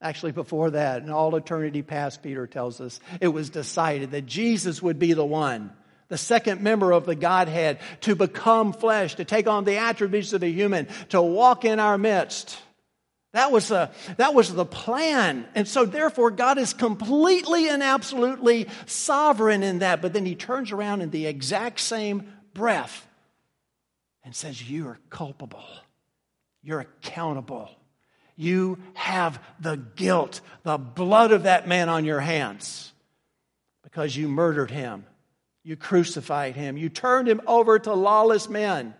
Actually, 0.00 0.32
before 0.32 0.70
that, 0.70 1.02
in 1.02 1.10
all 1.10 1.34
eternity 1.34 1.82
past, 1.82 2.22
Peter 2.22 2.46
tells 2.46 2.80
us, 2.80 3.00
it 3.20 3.28
was 3.28 3.50
decided 3.50 4.12
that 4.12 4.26
Jesus 4.26 4.80
would 4.80 4.98
be 4.98 5.12
the 5.12 5.24
one, 5.24 5.72
the 6.08 6.16
second 6.16 6.62
member 6.62 6.92
of 6.92 7.04
the 7.04 7.16
Godhead, 7.16 7.80
to 8.02 8.14
become 8.14 8.72
flesh, 8.72 9.16
to 9.16 9.24
take 9.24 9.46
on 9.46 9.64
the 9.64 9.76
attributes 9.76 10.32
of 10.32 10.42
a 10.42 10.48
human, 10.48 10.86
to 11.10 11.20
walk 11.20 11.64
in 11.64 11.80
our 11.80 11.98
midst. 11.98 12.58
That 13.32 13.52
was, 13.52 13.70
a, 13.70 13.92
that 14.16 14.34
was 14.34 14.52
the 14.52 14.64
plan. 14.64 15.46
And 15.54 15.68
so, 15.68 15.84
therefore, 15.84 16.32
God 16.32 16.58
is 16.58 16.72
completely 16.72 17.68
and 17.68 17.82
absolutely 17.82 18.66
sovereign 18.86 19.62
in 19.62 19.80
that. 19.80 20.02
But 20.02 20.12
then 20.12 20.26
he 20.26 20.34
turns 20.34 20.72
around 20.72 21.00
in 21.00 21.10
the 21.10 21.26
exact 21.26 21.78
same 21.78 22.32
breath 22.54 23.06
and 24.24 24.34
says, 24.34 24.68
You 24.68 24.88
are 24.88 24.98
culpable. 25.10 25.64
You're 26.62 26.80
accountable. 26.80 27.70
You 28.36 28.78
have 28.94 29.40
the 29.60 29.76
guilt, 29.76 30.40
the 30.62 30.78
blood 30.78 31.30
of 31.30 31.44
that 31.44 31.68
man 31.68 31.88
on 31.88 32.04
your 32.04 32.20
hands 32.20 32.92
because 33.82 34.16
you 34.16 34.28
murdered 34.28 34.70
him. 34.70 35.04
You 35.62 35.76
crucified 35.76 36.56
him. 36.56 36.76
You 36.76 36.88
turned 36.88 37.28
him 37.28 37.42
over 37.46 37.78
to 37.78 37.92
lawless 37.92 38.48
men 38.48 38.94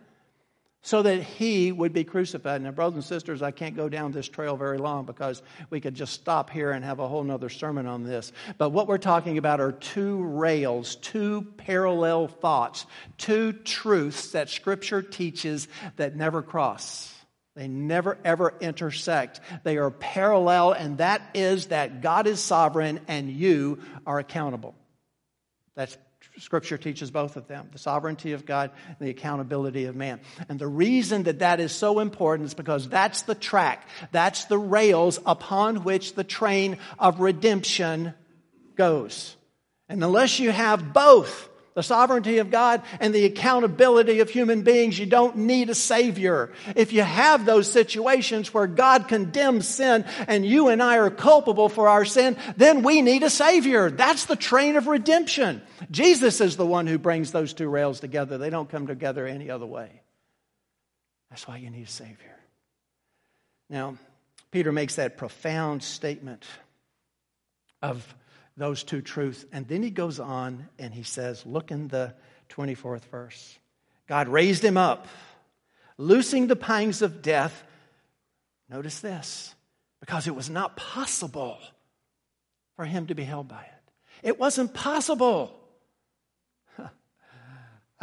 so 0.82 1.02
that 1.02 1.22
he 1.22 1.72
would 1.72 1.92
be 1.92 2.04
crucified. 2.04 2.62
Now, 2.62 2.70
brothers 2.70 2.94
and 2.94 3.04
sisters, 3.04 3.42
I 3.42 3.50
can't 3.50 3.76
go 3.76 3.88
down 3.88 4.12
this 4.12 4.28
trail 4.28 4.56
very 4.56 4.78
long 4.78 5.04
because 5.04 5.42
we 5.68 5.80
could 5.80 5.94
just 5.94 6.14
stop 6.14 6.48
here 6.48 6.70
and 6.70 6.84
have 6.84 7.00
a 7.00 7.08
whole 7.08 7.22
nother 7.22 7.50
sermon 7.50 7.86
on 7.86 8.04
this. 8.04 8.32
But 8.56 8.70
what 8.70 8.88
we're 8.88 8.98
talking 8.98 9.36
about 9.36 9.60
are 9.60 9.72
two 9.72 10.22
rails, 10.22 10.96
two 10.96 11.46
parallel 11.58 12.28
thoughts, 12.28 12.86
two 13.18 13.52
truths 13.52 14.32
that 14.32 14.48
Scripture 14.48 15.02
teaches 15.02 15.68
that 15.96 16.16
never 16.16 16.42
cross. 16.42 17.14
They 17.56 17.68
never 17.68 18.16
ever 18.24 18.54
intersect. 18.60 19.40
They 19.64 19.76
are 19.76 19.90
parallel, 19.90 20.72
and 20.72 20.98
that 20.98 21.20
is 21.34 21.66
that 21.66 22.00
God 22.00 22.26
is 22.26 22.40
sovereign 22.40 23.00
and 23.06 23.28
you 23.28 23.80
are 24.06 24.18
accountable. 24.18 24.74
That's 25.74 25.98
Scripture 26.40 26.78
teaches 26.78 27.10
both 27.10 27.36
of 27.36 27.46
them 27.46 27.68
the 27.72 27.78
sovereignty 27.78 28.32
of 28.32 28.46
God 28.46 28.70
and 28.88 28.96
the 28.98 29.10
accountability 29.10 29.84
of 29.84 29.94
man. 29.94 30.20
And 30.48 30.58
the 30.58 30.66
reason 30.66 31.24
that 31.24 31.40
that 31.40 31.60
is 31.60 31.72
so 31.72 32.00
important 32.00 32.46
is 32.46 32.54
because 32.54 32.88
that's 32.88 33.22
the 33.22 33.34
track, 33.34 33.86
that's 34.10 34.46
the 34.46 34.58
rails 34.58 35.18
upon 35.26 35.84
which 35.84 36.14
the 36.14 36.24
train 36.24 36.78
of 36.98 37.20
redemption 37.20 38.14
goes. 38.76 39.36
And 39.90 40.02
unless 40.02 40.38
you 40.38 40.50
have 40.50 40.94
both, 40.94 41.49
the 41.74 41.82
sovereignty 41.82 42.38
of 42.38 42.50
God 42.50 42.82
and 42.98 43.14
the 43.14 43.24
accountability 43.24 44.20
of 44.20 44.30
human 44.30 44.62
beings. 44.62 44.98
You 44.98 45.06
don't 45.06 45.36
need 45.36 45.70
a 45.70 45.74
Savior. 45.74 46.52
If 46.74 46.92
you 46.92 47.02
have 47.02 47.44
those 47.44 47.70
situations 47.70 48.52
where 48.52 48.66
God 48.66 49.08
condemns 49.08 49.68
sin 49.68 50.04
and 50.26 50.44
you 50.44 50.68
and 50.68 50.82
I 50.82 50.98
are 50.98 51.10
culpable 51.10 51.68
for 51.68 51.88
our 51.88 52.04
sin, 52.04 52.36
then 52.56 52.82
we 52.82 53.02
need 53.02 53.22
a 53.22 53.30
Savior. 53.30 53.90
That's 53.90 54.26
the 54.26 54.36
train 54.36 54.76
of 54.76 54.88
redemption. 54.88 55.62
Jesus 55.90 56.40
is 56.40 56.56
the 56.56 56.66
one 56.66 56.86
who 56.86 56.98
brings 56.98 57.32
those 57.32 57.54
two 57.54 57.68
rails 57.68 58.00
together. 58.00 58.36
They 58.36 58.50
don't 58.50 58.68
come 58.68 58.86
together 58.86 59.26
any 59.26 59.50
other 59.50 59.66
way. 59.66 60.02
That's 61.30 61.46
why 61.46 61.58
you 61.58 61.70
need 61.70 61.86
a 61.86 61.90
Savior. 61.90 62.16
Now, 63.68 63.96
Peter 64.50 64.72
makes 64.72 64.96
that 64.96 65.16
profound 65.16 65.84
statement 65.84 66.44
of 67.80 68.14
those 68.60 68.84
two 68.84 69.00
truths. 69.00 69.44
And 69.52 69.66
then 69.66 69.82
he 69.82 69.90
goes 69.90 70.20
on 70.20 70.68
and 70.78 70.92
he 70.92 71.02
says, 71.02 71.44
Look 71.46 71.70
in 71.70 71.88
the 71.88 72.14
24th 72.50 73.04
verse. 73.06 73.58
God 74.06 74.28
raised 74.28 74.62
him 74.62 74.76
up, 74.76 75.08
loosing 75.96 76.46
the 76.46 76.56
pangs 76.56 77.00
of 77.00 77.22
death. 77.22 77.64
Notice 78.68 79.00
this, 79.00 79.54
because 79.98 80.26
it 80.26 80.36
was 80.36 80.50
not 80.50 80.76
possible 80.76 81.58
for 82.76 82.84
him 82.84 83.06
to 83.06 83.14
be 83.14 83.24
held 83.24 83.48
by 83.48 83.62
it. 83.62 83.92
It 84.22 84.38
wasn't 84.38 84.74
possible. 84.74 85.58
I, 86.78 86.88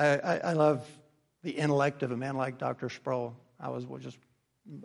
I, 0.07 0.37
I 0.37 0.53
love 0.53 0.85
the 1.43 1.51
intellect 1.51 2.01
of 2.01 2.11
a 2.11 2.17
man 2.17 2.35
like 2.35 2.57
Dr. 2.57 2.89
Sproul. 2.89 3.35
I 3.59 3.69
was 3.69 3.85
just 4.01 4.17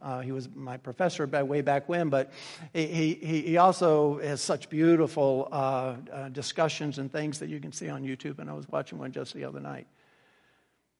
uh, 0.00 0.20
he 0.20 0.32
was 0.32 0.48
my 0.54 0.76
professor 0.76 1.26
by 1.26 1.42
way 1.42 1.60
back 1.60 1.88
when, 1.88 2.08
but 2.08 2.32
he, 2.72 3.14
he, 3.14 3.42
he 3.42 3.56
also 3.56 4.18
has 4.20 4.40
such 4.40 4.68
beautiful 4.68 5.48
uh, 5.50 5.96
uh, 6.12 6.28
discussions 6.28 6.98
and 6.98 7.10
things 7.10 7.38
that 7.40 7.48
you 7.48 7.60
can 7.60 7.72
see 7.72 7.88
on 7.88 8.02
YouTube. 8.02 8.38
And 8.38 8.48
I 8.48 8.52
was 8.52 8.68
watching 8.68 8.98
one 8.98 9.12
just 9.12 9.34
the 9.34 9.44
other 9.44 9.60
night. 9.60 9.86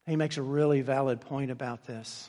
He 0.07 0.17
makes 0.17 0.37
a 0.37 0.43
really 0.43 0.81
valid 0.81 1.21
point 1.21 1.51
about 1.51 1.85
this. 1.85 2.29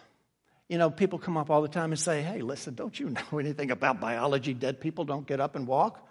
You 0.69 0.77
know, 0.77 0.89
people 0.89 1.19
come 1.19 1.37
up 1.37 1.49
all 1.49 1.61
the 1.61 1.67
time 1.67 1.91
and 1.91 1.99
say, 1.99 2.21
Hey, 2.21 2.41
listen, 2.41 2.75
don't 2.75 2.97
you 2.99 3.09
know 3.31 3.39
anything 3.39 3.71
about 3.71 3.99
biology? 3.99 4.53
Dead 4.53 4.79
people 4.79 5.05
don't 5.05 5.25
get 5.25 5.39
up 5.39 5.55
and 5.55 5.67
walk. 5.67 6.07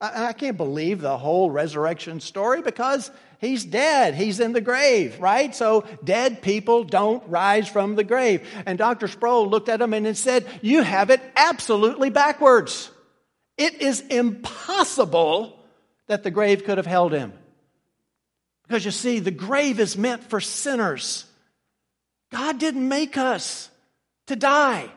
I, 0.00 0.34
can't 0.34 0.58
believe 0.58 1.00
the 1.00 1.16
whole 1.16 1.50
resurrection 1.50 2.20
story 2.20 2.60
because 2.60 3.10
he's 3.40 3.64
dead. 3.64 4.14
He's 4.14 4.40
in 4.40 4.52
the 4.52 4.60
grave, 4.60 5.18
right? 5.20 5.54
So 5.54 5.86
dead 6.04 6.42
people 6.42 6.84
don't 6.84 7.26
rise 7.28 7.66
from 7.66 7.94
the 7.94 8.04
grave. 8.04 8.46
And 8.66 8.76
Dr. 8.76 9.08
Sproul 9.08 9.48
looked 9.48 9.70
at 9.70 9.80
him 9.80 9.94
and 9.94 10.16
said, 10.16 10.46
You 10.60 10.82
have 10.82 11.08
it 11.08 11.22
absolutely 11.34 12.10
backwards. 12.10 12.90
It 13.56 13.80
is 13.80 14.02
impossible 14.02 15.58
that 16.08 16.22
the 16.22 16.30
grave 16.30 16.64
could 16.64 16.76
have 16.76 16.86
held 16.86 17.12
him. 17.12 17.32
Because 18.66 18.84
you 18.84 18.90
see, 18.90 19.20
the 19.20 19.30
grave 19.30 19.80
is 19.80 19.96
meant 19.96 20.24
for 20.24 20.40
sinners. 20.40 21.24
God 22.30 22.58
didn't 22.58 22.86
make 22.86 23.16
us 23.16 23.70
to 24.26 24.36
die, 24.36 24.90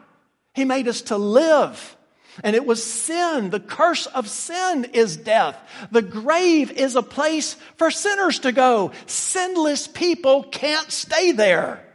He 0.55 0.65
made 0.65 0.87
us 0.87 1.03
to 1.03 1.17
live. 1.17 1.95
And 2.43 2.55
it 2.55 2.65
was 2.65 2.83
sin. 2.83 3.49
The 3.49 3.59
curse 3.59 4.05
of 4.05 4.27
sin 4.27 4.85
is 4.93 5.17
death. 5.17 5.57
The 5.91 6.01
grave 6.01 6.71
is 6.71 6.95
a 6.95 7.03
place 7.03 7.55
for 7.77 7.91
sinners 7.91 8.39
to 8.39 8.51
go. 8.51 8.91
Sinless 9.05 9.87
people 9.87 10.43
can't 10.43 10.91
stay 10.91 11.31
there. 11.31 11.85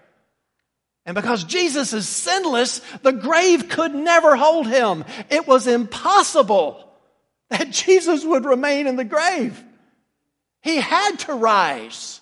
And 1.07 1.15
because 1.15 1.45
Jesus 1.45 1.93
is 1.93 2.09
sinless, 2.09 2.81
the 3.03 3.13
grave 3.13 3.69
could 3.69 3.95
never 3.95 4.37
hold 4.37 4.67
him. 4.67 5.05
It 5.31 5.47
was 5.47 5.67
impossible 5.67 6.81
that 7.51 7.71
Jesus 7.71 8.25
would 8.25 8.45
remain 8.45 8.87
in 8.87 8.97
the 8.97 9.05
grave. 9.05 9.63
He 10.63 10.77
had 10.77 11.19
to 11.21 11.35
rise 11.35 12.21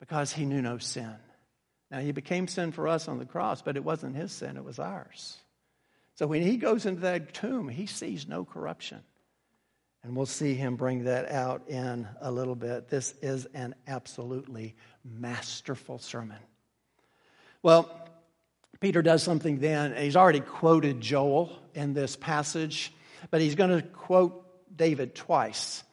because 0.00 0.32
he 0.32 0.44
knew 0.44 0.60
no 0.60 0.78
sin. 0.78 1.14
Now, 1.90 2.00
he 2.00 2.12
became 2.12 2.48
sin 2.48 2.72
for 2.72 2.86
us 2.88 3.08
on 3.08 3.18
the 3.18 3.24
cross, 3.24 3.62
but 3.62 3.76
it 3.76 3.84
wasn't 3.84 4.16
his 4.16 4.32
sin, 4.32 4.56
it 4.56 4.64
was 4.64 4.78
ours. 4.78 5.38
So 6.18 6.26
when 6.26 6.42
he 6.42 6.56
goes 6.56 6.84
into 6.84 7.02
that 7.02 7.32
tomb, 7.32 7.68
he 7.68 7.86
sees 7.86 8.26
no 8.26 8.44
corruption. 8.44 8.98
And 10.02 10.16
we'll 10.16 10.26
see 10.26 10.54
him 10.54 10.74
bring 10.74 11.04
that 11.04 11.30
out 11.30 11.68
in 11.68 12.08
a 12.20 12.32
little 12.32 12.56
bit. 12.56 12.88
This 12.88 13.14
is 13.22 13.46
an 13.54 13.76
absolutely 13.86 14.74
masterful 15.04 16.00
sermon. 16.00 16.38
Well, 17.62 17.88
Peter 18.80 19.00
does 19.00 19.22
something 19.22 19.60
then. 19.60 19.94
He's 19.96 20.16
already 20.16 20.40
quoted 20.40 21.00
Joel 21.00 21.56
in 21.72 21.94
this 21.94 22.16
passage, 22.16 22.92
but 23.30 23.40
he's 23.40 23.54
going 23.54 23.80
to 23.80 23.86
quote 23.86 24.44
David 24.76 25.14
twice. 25.14 25.84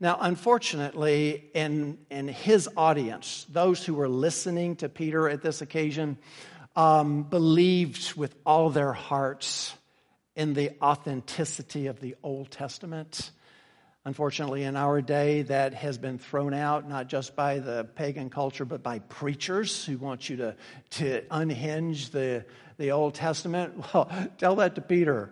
Now, 0.00 0.16
unfortunately, 0.18 1.50
in, 1.52 1.98
in 2.10 2.28
his 2.28 2.66
audience, 2.78 3.44
those 3.50 3.84
who 3.84 3.92
were 3.92 4.08
listening 4.08 4.76
to 4.76 4.88
Peter 4.88 5.28
at 5.28 5.42
this 5.42 5.60
occasion, 5.60 6.16
um, 6.76 7.22
believed 7.22 8.14
with 8.14 8.34
all 8.44 8.70
their 8.70 8.92
hearts 8.92 9.74
in 10.36 10.52
the 10.52 10.72
authenticity 10.82 11.86
of 11.86 12.00
the 12.00 12.14
Old 12.22 12.50
Testament. 12.50 13.30
Unfortunately, 14.04 14.62
in 14.62 14.76
our 14.76 15.00
day, 15.00 15.42
that 15.42 15.72
has 15.74 15.98
been 15.98 16.18
thrown 16.18 16.52
out 16.52 16.88
not 16.88 17.08
just 17.08 17.34
by 17.34 17.58
the 17.58 17.84
pagan 17.96 18.28
culture, 18.28 18.66
but 18.66 18.82
by 18.82 18.98
preachers 18.98 19.84
who 19.84 19.96
want 19.96 20.28
you 20.28 20.36
to, 20.36 20.56
to 20.90 21.22
unhinge 21.30 22.10
the, 22.10 22.44
the 22.76 22.92
Old 22.92 23.14
Testament. 23.14 23.74
Well, 23.94 24.10
tell 24.36 24.56
that 24.56 24.74
to 24.74 24.82
Peter, 24.82 25.30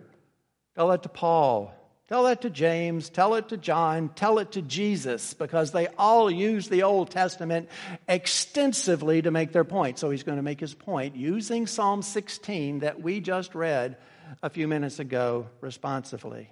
tell 0.75 0.89
that 0.89 1.03
to 1.03 1.09
Paul, 1.09 1.73
Tell 2.07 2.25
that 2.25 2.41
to 2.41 2.51
James, 2.51 3.09
tell 3.09 3.33
it 3.33 3.49
to 3.49 3.57
John, 3.57 4.09
tell 4.09 4.37
it 4.37 4.51
to 4.51 4.61
Jesus, 4.61 5.33
because 5.33 5.71
they 5.71 5.87
all 5.97 6.29
use 6.29 6.69
the 6.69 6.83
Old 6.83 7.09
Testament 7.09 7.67
extensively 8.07 9.23
to 9.23 9.31
make 9.31 9.51
their 9.51 9.63
point. 9.63 9.97
So 9.97 10.11
he's 10.11 10.21
going 10.21 10.37
to 10.37 10.43
make 10.43 10.59
his 10.59 10.75
point 10.75 11.15
using 11.15 11.65
Psalm 11.65 12.03
16 12.03 12.79
that 12.79 13.01
we 13.01 13.21
just 13.21 13.55
read 13.55 13.97
a 14.43 14.51
few 14.51 14.67
minutes 14.67 14.99
ago 14.99 15.47
responsively. 15.61 16.51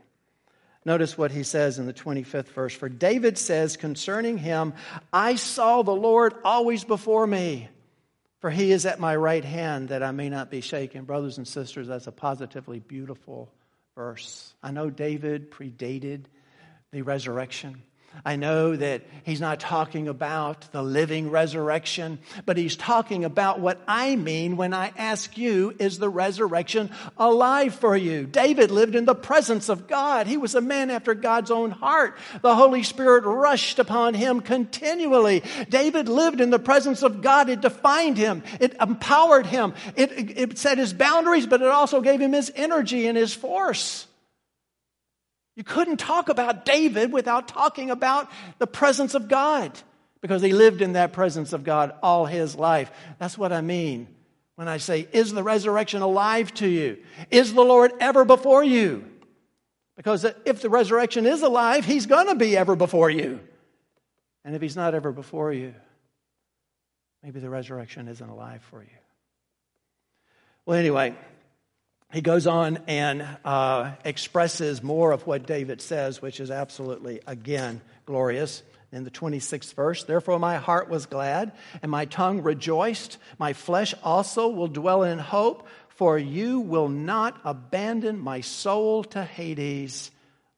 Notice 0.85 1.19
what 1.19 1.31
he 1.31 1.43
says 1.43 1.77
in 1.77 1.85
the 1.85 1.93
25th 1.93 2.47
verse. 2.47 2.73
For 2.73 2.89
David 2.89 3.37
says 3.37 3.77
concerning 3.77 4.39
him, 4.39 4.73
I 5.13 5.35
saw 5.35 5.83
the 5.83 5.91
Lord 5.91 6.33
always 6.43 6.83
before 6.83 7.27
me, 7.27 7.69
for 8.39 8.49
he 8.49 8.71
is 8.71 8.87
at 8.87 8.99
my 8.99 9.15
right 9.15 9.45
hand 9.45 9.89
that 9.89 10.01
I 10.01 10.11
may 10.11 10.29
not 10.29 10.49
be 10.49 10.61
shaken. 10.61 11.05
Brothers 11.05 11.37
and 11.37 11.47
sisters, 11.47 11.87
that's 11.87 12.07
a 12.07 12.11
positively 12.11 12.79
beautiful 12.79 13.51
verse. 13.95 14.53
I 14.61 14.71
know 14.71 14.89
David 14.89 15.51
predated 15.51 16.25
the 16.91 17.01
resurrection. 17.01 17.81
I 18.25 18.37
know 18.37 18.75
that 18.75 19.01
he's 19.23 19.41
not 19.41 19.59
talking 19.59 20.07
about 20.07 20.71
the 20.71 20.81
living 20.81 21.29
resurrection, 21.29 22.19
but 22.45 22.57
he's 22.57 22.75
talking 22.75 23.25
about 23.25 23.59
what 23.59 23.81
I 23.87 24.15
mean 24.15 24.55
when 24.55 24.73
I 24.73 24.93
ask 24.97 25.37
you, 25.37 25.75
is 25.77 25.99
the 25.99 26.09
resurrection 26.09 26.89
alive 27.17 27.75
for 27.75 27.97
you? 27.97 28.25
David 28.25 28.71
lived 28.71 28.95
in 28.95 29.05
the 29.05 29.15
presence 29.15 29.67
of 29.67 29.87
God. 29.87 30.27
He 30.27 30.37
was 30.37 30.55
a 30.55 30.61
man 30.61 30.89
after 30.89 31.13
God's 31.13 31.51
own 31.51 31.71
heart. 31.71 32.17
The 32.41 32.55
Holy 32.55 32.83
Spirit 32.83 33.25
rushed 33.25 33.79
upon 33.79 34.13
him 34.13 34.39
continually. 34.39 35.43
David 35.69 36.07
lived 36.07 36.39
in 36.39 36.49
the 36.49 36.59
presence 36.59 37.03
of 37.03 37.21
God. 37.21 37.49
It 37.49 37.61
defined 37.61 38.17
him. 38.17 38.43
It 38.59 38.75
empowered 38.79 39.47
him. 39.47 39.73
It, 39.95 40.37
it 40.37 40.57
set 40.57 40.77
his 40.77 40.93
boundaries, 40.93 41.47
but 41.47 41.61
it 41.61 41.67
also 41.67 41.99
gave 41.99 42.21
him 42.21 42.31
his 42.31 42.51
energy 42.55 43.07
and 43.07 43.17
his 43.17 43.33
force. 43.33 44.07
You 45.55 45.63
couldn't 45.63 45.97
talk 45.97 46.29
about 46.29 46.65
David 46.65 47.11
without 47.11 47.47
talking 47.47 47.91
about 47.91 48.31
the 48.57 48.67
presence 48.67 49.13
of 49.13 49.27
God 49.27 49.77
because 50.21 50.41
he 50.41 50.53
lived 50.53 50.81
in 50.81 50.93
that 50.93 51.13
presence 51.13 51.53
of 51.53 51.63
God 51.63 51.93
all 52.01 52.25
his 52.25 52.55
life. 52.55 52.91
That's 53.19 53.37
what 53.37 53.53
I 53.53 53.61
mean 53.61 54.07
when 54.55 54.67
I 54.67 54.77
say, 54.77 55.07
Is 55.11 55.31
the 55.31 55.43
resurrection 55.43 56.01
alive 56.01 56.53
to 56.55 56.67
you? 56.67 56.97
Is 57.29 57.53
the 57.53 57.61
Lord 57.61 57.91
ever 57.99 58.25
before 58.25 58.63
you? 58.63 59.05
Because 59.95 60.25
if 60.45 60.61
the 60.61 60.69
resurrection 60.69 61.25
is 61.25 61.43
alive, 61.43 61.85
he's 61.85 62.07
going 62.07 62.27
to 62.27 62.35
be 62.35 62.57
ever 62.57 62.75
before 62.75 63.11
you. 63.11 63.39
And 64.43 64.55
if 64.55 64.61
he's 64.61 64.75
not 64.75 64.95
ever 64.95 65.11
before 65.11 65.53
you, 65.53 65.75
maybe 67.21 67.39
the 67.39 67.49
resurrection 67.49 68.07
isn't 68.07 68.27
alive 68.27 68.63
for 68.69 68.81
you. 68.81 68.89
Well, 70.65 70.77
anyway, 70.77 71.15
he 72.13 72.21
goes 72.21 72.45
on 72.45 72.77
and 72.87 73.27
uh, 73.43 73.91
expresses 74.05 74.83
more 74.83 75.11
of 75.11 75.25
what 75.25 75.47
David 75.47 75.81
says, 75.81 76.21
which 76.21 76.39
is 76.39 76.51
absolutely, 76.51 77.21
again, 77.25 77.81
glorious. 78.05 78.61
In 78.91 79.03
the 79.03 79.09
26th 79.09 79.73
verse, 79.73 80.03
therefore 80.03 80.37
my 80.37 80.57
heart 80.57 80.87
was 80.87 81.07
glad 81.07 81.51
and 81.81 81.89
my 81.89 82.05
tongue 82.05 82.43
rejoiced. 82.43 83.17
My 83.39 83.53
flesh 83.53 83.95
also 84.03 84.49
will 84.49 84.67
dwell 84.67 85.01
in 85.01 85.17
hope, 85.17 85.67
for 85.89 86.19
you 86.19 86.59
will 86.59 86.89
not 86.89 87.41
abandon 87.43 88.19
my 88.19 88.41
soul 88.41 89.03
to 89.05 89.23
Hades 89.23 90.11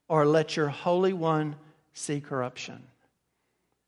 or 0.10 0.26
let 0.26 0.58
your 0.58 0.68
Holy 0.68 1.14
One 1.14 1.56
see 1.94 2.20
corruption. 2.20 2.84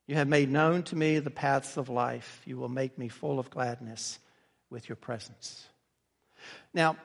You 0.08 0.16
have 0.16 0.30
made 0.30 0.50
known 0.50 0.84
to 0.84 0.96
me 0.96 1.20
the 1.20 1.30
paths 1.30 1.76
of 1.76 1.90
life. 1.90 2.42
You 2.46 2.56
will 2.56 2.70
make 2.70 2.98
me 2.98 3.10
full 3.10 3.40
of 3.40 3.50
gladness 3.50 4.20
with 4.70 4.88
your 4.88 4.96
presence. 4.96 5.68
Now, 6.74 6.96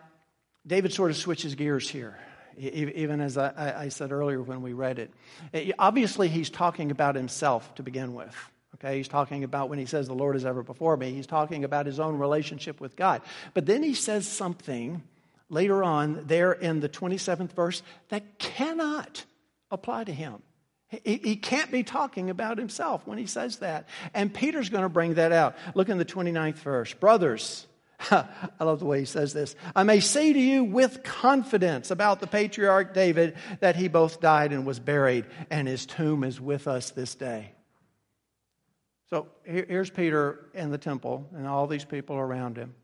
David 0.66 0.92
sort 0.92 1.10
of 1.10 1.16
switches 1.16 1.54
gears 1.54 1.88
here, 1.88 2.18
even 2.56 3.20
as 3.20 3.36
I, 3.36 3.88
said 3.88 4.12
earlier 4.12 4.40
when 4.42 4.62
we 4.62 4.72
read 4.72 4.98
it. 4.98 5.74
Obviously, 5.78 6.28
he's 6.28 6.50
talking 6.50 6.90
about 6.90 7.16
himself 7.16 7.74
to 7.76 7.82
begin 7.82 8.14
with. 8.14 8.34
Okay, 8.76 8.96
he's 8.96 9.08
talking 9.08 9.44
about 9.44 9.68
when 9.68 9.78
he 9.78 9.86
says 9.86 10.08
the 10.08 10.14
Lord 10.14 10.34
is 10.34 10.44
ever 10.44 10.62
before 10.62 10.96
me, 10.96 11.12
he's 11.12 11.26
talking 11.26 11.64
about 11.64 11.86
his 11.86 12.00
own 12.00 12.18
relationship 12.18 12.80
with 12.80 12.96
God. 12.96 13.22
But 13.54 13.66
then 13.66 13.82
he 13.82 13.94
says 13.94 14.26
something 14.26 15.02
later 15.48 15.84
on 15.84 16.24
there 16.26 16.52
in 16.52 16.80
the 16.80 16.88
27th 16.88 17.52
verse 17.52 17.82
that 18.08 18.38
cannot 18.38 19.24
apply 19.70 20.04
to 20.04 20.12
him. 20.12 20.42
He, 20.88 21.16
he 21.16 21.36
can't 21.36 21.70
be 21.70 21.82
talking 21.82 22.30
about 22.30 22.58
himself 22.58 23.06
when 23.06 23.18
he 23.18 23.26
says 23.26 23.58
that. 23.58 23.88
And 24.14 24.32
Peter's 24.32 24.68
going 24.68 24.82
to 24.82 24.88
bring 24.88 25.14
that 25.14 25.32
out. 25.32 25.56
Look 25.74 25.88
in 25.88 25.98
the 25.98 26.04
29th 26.04 26.56
verse. 26.56 26.92
Brothers, 26.94 27.66
I 28.10 28.64
love 28.64 28.80
the 28.80 28.86
way 28.86 29.00
he 29.00 29.04
says 29.04 29.32
this. 29.32 29.54
I 29.76 29.82
may 29.82 30.00
say 30.00 30.32
to 30.32 30.40
you 30.40 30.64
with 30.64 31.02
confidence 31.02 31.90
about 31.90 32.20
the 32.20 32.26
patriarch 32.26 32.94
David 32.94 33.36
that 33.60 33.76
he 33.76 33.88
both 33.88 34.20
died 34.20 34.52
and 34.52 34.66
was 34.66 34.78
buried, 34.78 35.26
and 35.50 35.68
his 35.68 35.86
tomb 35.86 36.24
is 36.24 36.40
with 36.40 36.66
us 36.66 36.90
this 36.90 37.14
day. 37.14 37.52
So 39.10 39.26
here's 39.44 39.90
Peter 39.90 40.46
in 40.54 40.70
the 40.70 40.78
temple 40.78 41.28
and 41.34 41.46
all 41.46 41.66
these 41.66 41.84
people 41.84 42.16
around 42.16 42.56
him. 42.56 42.74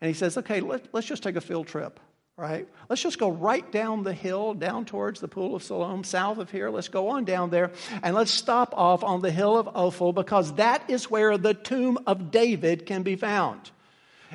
And 0.00 0.08
he 0.08 0.14
says, 0.14 0.38
okay, 0.38 0.60
let, 0.60 0.86
us 0.94 1.04
just 1.04 1.24
take 1.24 1.34
a 1.34 1.40
field 1.40 1.66
trip, 1.66 1.98
right? 2.36 2.68
Let's 2.88 3.02
just 3.02 3.18
go 3.18 3.28
right 3.30 3.70
down 3.72 4.04
the 4.04 4.12
hill, 4.12 4.54
down 4.54 4.84
towards 4.84 5.18
the 5.18 5.26
Pool 5.26 5.56
of 5.56 5.64
Siloam, 5.64 6.04
south 6.04 6.38
of 6.38 6.50
here. 6.50 6.70
Let's 6.70 6.86
go 6.86 7.08
on 7.08 7.24
down 7.24 7.50
there 7.50 7.72
and 8.04 8.14
let's 8.14 8.30
stop 8.30 8.72
off 8.76 9.02
on 9.02 9.20
the 9.20 9.32
hill 9.32 9.58
of 9.58 9.66
Ophel 9.74 10.12
because 10.12 10.54
that 10.54 10.88
is 10.88 11.10
where 11.10 11.36
the 11.36 11.54
tomb 11.54 11.98
of 12.06 12.30
David 12.30 12.86
can 12.86 13.02
be 13.02 13.16
found. 13.16 13.72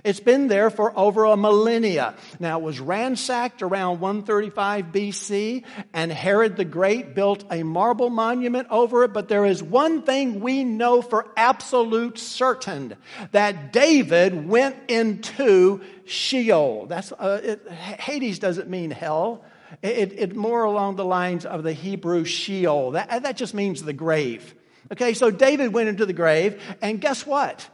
It's 0.04 0.20
been 0.20 0.48
there 0.48 0.70
for 0.70 0.98
over 0.98 1.26
a 1.26 1.38
millennia. 1.38 2.16
Now, 2.40 2.60
it 2.60 2.64
was 2.64 2.80
ransacked 2.80 3.62
around 3.62 4.00
135 4.00 4.86
BC, 4.86 5.64
and 5.94 6.12
Herod 6.12 6.56
the 6.56 6.66
Great 6.66 7.16
built 7.16 7.44
a 7.52 7.64
marble 7.64 8.10
monument 8.10 8.68
over 8.70 9.04
it. 9.04 9.14
But 9.14 9.28
there 9.28 9.46
is 9.46 9.62
one 9.62 10.04
thing 10.04 10.40
we 10.40 10.64
know 10.64 11.02
for 11.02 11.28
absolute 11.36 12.18
certain 12.18 12.96
that 13.32 13.74
David 13.74 14.48
went 14.48 14.76
into 14.88 15.82
Sheol. 16.06 16.86
That's, 16.88 17.12
uh, 17.12 17.42
it, 17.44 17.72
Hades 17.72 18.40
doesn't 18.40 18.70
mean 18.70 18.92
hell. 18.92 19.44
It, 19.82 20.14
it, 20.18 20.36
more 20.36 20.64
along 20.64 20.96
the 20.96 21.06
lines 21.06 21.46
of 21.46 21.64
the 21.64 21.74
Hebrew 21.74 22.26
Sheol. 22.26 22.92
That, 22.92 23.24
that 23.24 23.38
just 23.38 23.54
means 23.54 23.84
the 23.84 23.94
grave. 23.94 24.56
Okay, 24.92 25.14
so 25.14 25.30
David 25.30 25.72
went 25.72 25.90
into 25.90 26.06
the 26.06 26.14
grave, 26.14 26.62
and 26.82 27.00
guess 27.00 27.26
what? 27.26 27.70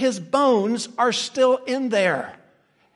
His 0.00 0.18
bones 0.18 0.88
are 0.96 1.12
still 1.12 1.56
in 1.66 1.90
there. 1.90 2.34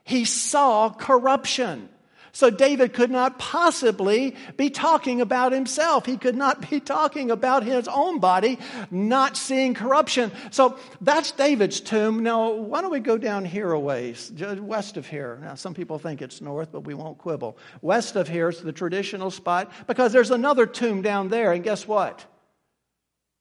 He 0.05 0.25
saw 0.25 0.89
corruption. 0.89 1.91
So 2.33 2.49
David 2.49 2.95
could 2.95 3.11
not 3.11 3.39
possibly 3.39 4.35
be 4.57 4.71
talking 4.71 5.21
about 5.21 5.53
himself. 5.53 6.07
He 6.07 6.17
could 6.17 6.35
not 6.35 6.71
be 6.71 6.81
talking 6.81 7.31
about 7.31 7.63
his 7.63 7.89
own 7.89 8.21
body 8.21 8.59
not 8.91 9.37
seeing 9.37 9.75
corruption. 9.75 10.33
So 10.51 10.79
that's 11.03 11.31
David's 11.33 11.79
tomb. 11.79 12.23
Now, 12.23 12.53
why 12.53 12.81
don't 12.81 12.91
we 12.91 13.01
go 13.01 13.19
down 13.19 13.45
here 13.45 13.71
a 13.71 13.79
ways, 13.79 14.33
west 14.61 14.97
of 14.97 15.07
here? 15.07 15.39
Now, 15.43 15.57
some 15.57 15.75
people 15.75 15.99
think 15.99 16.23
it's 16.23 16.41
north, 16.41 16.73
but 16.73 16.87
we 16.87 16.95
won't 16.95 17.19
quibble. 17.19 17.59
West 17.83 18.17
of 18.17 18.29
here 18.29 18.49
is 18.49 18.63
the 18.63 18.73
traditional 18.73 19.31
spot 19.31 19.71
because 19.87 20.11
there's 20.15 20.31
another 20.31 20.65
tomb 20.65 21.03
down 21.03 21.29
there, 21.29 21.53
and 21.53 21.63
guess 21.63 21.87
what? 21.87 22.25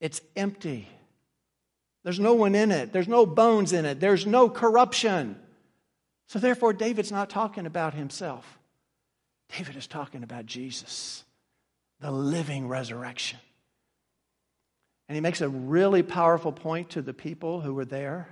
It's 0.02 0.19
empty. 0.36 0.89
There's 2.03 2.19
no 2.19 2.33
one 2.33 2.55
in 2.55 2.71
it. 2.71 2.91
There's 2.91 3.07
no 3.07 3.25
bones 3.25 3.73
in 3.73 3.85
it. 3.85 3.99
There's 3.99 4.25
no 4.25 4.49
corruption. 4.49 5.37
So, 6.27 6.39
therefore, 6.39 6.73
David's 6.73 7.11
not 7.11 7.29
talking 7.29 7.65
about 7.65 7.93
himself. 7.93 8.59
David 9.57 9.75
is 9.75 9.87
talking 9.87 10.23
about 10.23 10.45
Jesus, 10.45 11.23
the 11.99 12.11
living 12.11 12.67
resurrection. 12.67 13.39
And 15.07 15.15
he 15.15 15.21
makes 15.21 15.41
a 15.41 15.49
really 15.49 16.01
powerful 16.01 16.51
point 16.51 16.91
to 16.91 17.01
the 17.01 17.13
people 17.13 17.61
who 17.61 17.73
were 17.73 17.85
there. 17.85 18.29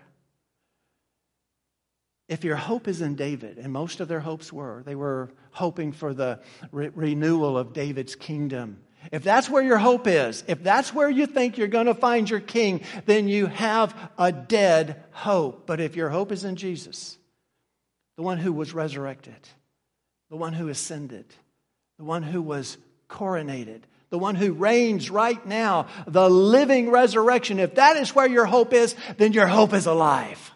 If 2.27 2.43
your 2.43 2.55
hope 2.55 2.87
is 2.87 3.01
in 3.01 3.15
David, 3.15 3.57
and 3.57 3.73
most 3.73 3.99
of 3.99 4.07
their 4.07 4.21
hopes 4.21 4.53
were, 4.53 4.83
they 4.85 4.95
were 4.95 5.31
hoping 5.51 5.91
for 5.91 6.13
the 6.13 6.39
re- 6.71 6.89
renewal 6.95 7.57
of 7.57 7.73
David's 7.73 8.15
kingdom 8.15 8.79
if 9.11 9.23
that's 9.23 9.49
where 9.49 9.63
your 9.63 9.77
hope 9.77 10.07
is, 10.07 10.43
if 10.47 10.63
that's 10.63 10.93
where 10.93 11.09
you 11.09 11.25
think 11.25 11.57
you're 11.57 11.67
going 11.67 11.87
to 11.87 11.95
find 11.95 12.29
your 12.29 12.39
king, 12.39 12.81
then 13.05 13.27
you 13.27 13.47
have 13.47 13.95
a 14.17 14.31
dead 14.31 15.03
hope. 15.11 15.65
But 15.65 15.79
if 15.79 15.95
your 15.95 16.09
hope 16.09 16.31
is 16.31 16.43
in 16.43 16.55
Jesus, 16.55 17.17
the 18.17 18.23
one 18.23 18.37
who 18.37 18.53
was 18.53 18.73
resurrected, 18.73 19.47
the 20.29 20.37
one 20.37 20.53
who 20.53 20.67
ascended, 20.67 21.25
the 21.97 22.03
one 22.03 22.23
who 22.23 22.41
was 22.41 22.77
coronated, 23.09 23.81
the 24.11 24.19
one 24.19 24.35
who 24.35 24.53
reigns 24.53 25.09
right 25.09 25.43
now, 25.45 25.87
the 26.05 26.29
living 26.29 26.91
resurrection, 26.91 27.59
if 27.59 27.75
that 27.75 27.97
is 27.97 28.13
where 28.13 28.27
your 28.27 28.45
hope 28.45 28.73
is, 28.73 28.95
then 29.17 29.33
your 29.33 29.47
hope 29.47 29.73
is 29.73 29.87
alive. 29.87 30.51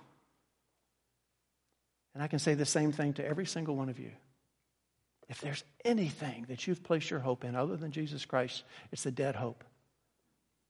And 2.14 2.24
I 2.24 2.28
can 2.28 2.40
say 2.40 2.54
the 2.54 2.66
same 2.66 2.92
thing 2.92 3.14
to 3.14 3.26
every 3.26 3.46
single 3.46 3.76
one 3.76 3.90
of 3.90 4.00
you. 4.00 4.12
If 5.28 5.42
there's 5.42 5.64
anything 5.84 6.46
that 6.50 6.68
you've 6.68 6.84
placed 6.84 7.10
your 7.10 7.20
hope 7.20 7.44
in 7.44 7.56
other 7.56 7.76
than 7.76 7.92
Jesus 7.92 8.26
Christ, 8.26 8.64
it's 8.92 9.06
a 9.06 9.12
dead 9.12 9.36
hope. 9.36 9.64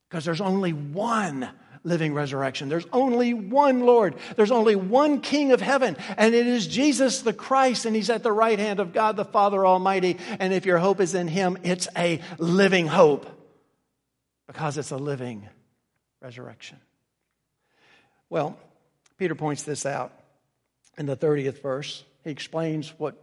Because 0.10 0.24
there's 0.24 0.42
only 0.42 0.72
one 0.72 1.50
living 1.84 2.14
resurrection. 2.14 2.70
There's 2.70 2.88
only 2.94 3.34
one 3.34 3.82
Lord. 3.82 4.16
There's 4.36 4.52
only 4.52 4.76
one 4.76 5.22
King 5.22 5.52
of 5.52 5.62
heaven, 5.62 5.98
and 6.18 6.34
it 6.34 6.48
is 6.48 6.68
Jesus 6.68 7.22
the 7.22 7.34
Christ, 7.34 7.86
and 7.86 7.96
He's 7.96 8.10
at 8.10 8.24
the 8.24 8.32
right 8.32 8.58
hand 8.58 8.80
of 8.80 8.94
God 8.94 9.18
the 9.18 9.26
Father 9.26 9.66
Almighty. 9.66 10.18
And 10.40 10.54
if 10.54 10.66
your 10.66 10.78
hope 10.78 11.02
is 11.02 11.16
in 11.16 11.28
Him, 11.28 11.58
it's 11.64 11.88
a 11.98 12.22
living 12.38 12.88
hope 12.88 13.28
because 14.48 14.78
it's 14.78 14.92
a 14.92 14.98
living 14.98 15.48
resurrection. 16.22 16.80
Well, 18.30 18.58
Peter 19.18 19.36
points 19.36 19.64
this 19.64 19.86
out 19.86 20.14
in 20.98 21.06
the 21.06 21.18
30th 21.18 21.62
verse. 21.62 22.04
He 22.24 22.32
explains 22.32 22.90
what 22.98 23.22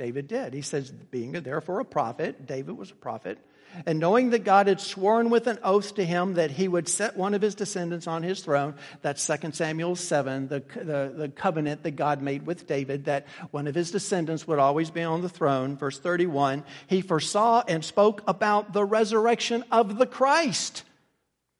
David 0.00 0.28
did. 0.28 0.54
He 0.54 0.62
says, 0.62 0.90
being 0.90 1.32
therefore 1.32 1.78
a 1.78 1.84
prophet, 1.84 2.46
David 2.46 2.74
was 2.78 2.90
a 2.90 2.94
prophet, 2.94 3.36
and 3.84 3.98
knowing 3.98 4.30
that 4.30 4.44
God 4.44 4.66
had 4.66 4.80
sworn 4.80 5.28
with 5.28 5.46
an 5.46 5.58
oath 5.62 5.94
to 5.96 6.04
him 6.06 6.34
that 6.34 6.50
he 6.50 6.68
would 6.68 6.88
set 6.88 7.18
one 7.18 7.34
of 7.34 7.42
his 7.42 7.54
descendants 7.54 8.06
on 8.06 8.22
his 8.22 8.40
throne, 8.40 8.76
that's 9.02 9.26
2 9.26 9.52
Samuel 9.52 9.94
7, 9.94 10.48
the, 10.48 10.60
the, 10.74 11.12
the, 11.14 11.28
covenant 11.28 11.82
that 11.82 11.96
God 11.96 12.22
made 12.22 12.46
with 12.46 12.66
David, 12.66 13.04
that 13.04 13.26
one 13.50 13.66
of 13.66 13.74
his 13.74 13.90
descendants 13.90 14.48
would 14.48 14.58
always 14.58 14.90
be 14.90 15.02
on 15.02 15.20
the 15.20 15.28
throne. 15.28 15.76
Verse 15.76 15.98
31, 15.98 16.64
he 16.86 17.02
foresaw 17.02 17.62
and 17.68 17.84
spoke 17.84 18.22
about 18.26 18.72
the 18.72 18.86
resurrection 18.86 19.64
of 19.70 19.98
the 19.98 20.06
Christ, 20.06 20.82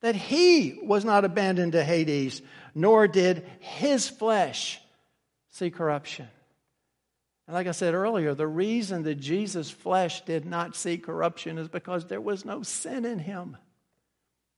that 0.01 0.15
he 0.15 0.79
was 0.81 1.05
not 1.05 1.25
abandoned 1.25 1.73
to 1.73 1.83
Hades, 1.83 2.41
nor 2.73 3.07
did 3.07 3.45
his 3.59 4.09
flesh 4.09 4.81
see 5.51 5.69
corruption. 5.69 6.27
And 7.51 7.55
like 7.57 7.67
I 7.67 7.71
said 7.71 7.93
earlier, 7.93 8.33
the 8.33 8.47
reason 8.47 9.03
that 9.03 9.15
Jesus' 9.15 9.69
flesh 9.69 10.21
did 10.21 10.45
not 10.45 10.73
see 10.73 10.97
corruption 10.97 11.57
is 11.57 11.67
because 11.67 12.05
there 12.05 12.21
was 12.21 12.45
no 12.45 12.63
sin 12.63 13.03
in 13.03 13.19
him. 13.19 13.57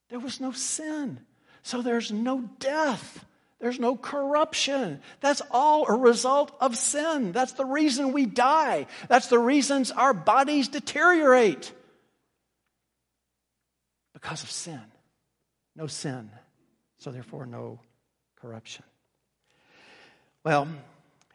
There 0.10 0.20
was 0.20 0.40
no 0.40 0.52
sin. 0.52 1.20
So 1.64 1.82
there's 1.82 2.12
no 2.12 2.48
death. 2.60 3.26
There's 3.60 3.80
no 3.80 3.96
corruption. 3.96 5.02
That's 5.22 5.42
all 5.50 5.88
a 5.88 5.98
result 5.98 6.56
of 6.62 6.78
sin. 6.78 7.32
That's 7.32 7.54
the 7.54 7.66
reason 7.66 8.14
we 8.14 8.28
die. 8.28 8.86
That's 9.08 9.26
the 9.26 9.40
reasons 9.40 9.90
our 9.90 10.14
bodies 10.14 10.68
deteriorate. 10.68 11.74
Because 14.14 14.44
of 14.44 14.52
sin. 14.52 14.84
No 15.76 15.88
sin. 15.88 16.30
So 17.00 17.10
therefore, 17.10 17.48
no 17.48 17.80
corruption. 18.40 18.86
Well, 20.44 20.68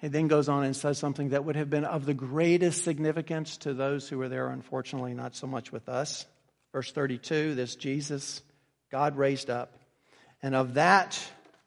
he 0.01 0.09
then 0.09 0.29
goes 0.29 0.49
on 0.49 0.65
and 0.65 0.77
says 0.77 0.97
something 0.99 1.31
that 1.31 1.45
would 1.45 1.57
have 1.57 1.71
been 1.71 1.85
of 1.85 2.07
the 2.07 2.15
greatest 2.15 2.85
significance 2.85 3.57
to 3.59 3.75
those 3.75 4.09
who 4.09 4.19
were 4.19 4.29
there, 4.29 4.49
unfortunately, 4.49 5.13
not 5.13 5.35
so 5.35 5.47
much 5.47 5.73
with 5.73 5.89
us. 5.89 6.25
Verse 6.73 6.93
32 6.93 7.55
this 7.55 7.75
Jesus, 7.75 8.43
God 8.91 9.17
raised 9.17 9.51
up, 9.51 9.77
and 10.43 10.55
of 10.55 10.75
that 10.75 11.21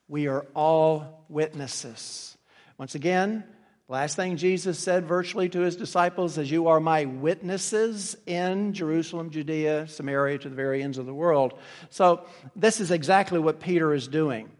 we 0.08 0.28
are 0.28 0.46
all 0.54 1.24
witnesses. 1.28 2.36
Once 2.78 2.94
again, 2.94 3.44
last 3.88 4.16
thing 4.16 4.38
Jesus 4.38 4.78
said 4.78 5.06
virtually 5.06 5.50
to 5.50 5.60
his 5.60 5.76
disciples 5.76 6.38
is, 6.38 6.50
You 6.50 6.68
are 6.68 6.80
my 6.80 7.04
witnesses 7.04 8.16
in 8.26 8.72
Jerusalem, 8.72 9.28
Judea, 9.30 9.88
Samaria, 9.88 10.38
to 10.38 10.48
the 10.48 10.56
very 10.56 10.82
ends 10.82 10.96
of 10.96 11.04
the 11.04 11.14
world. 11.14 11.52
So, 11.90 12.24
this 12.56 12.80
is 12.80 12.90
exactly 12.90 13.38
what 13.38 13.60
Peter 13.60 13.92
is 13.92 14.08
doing. 14.08 14.50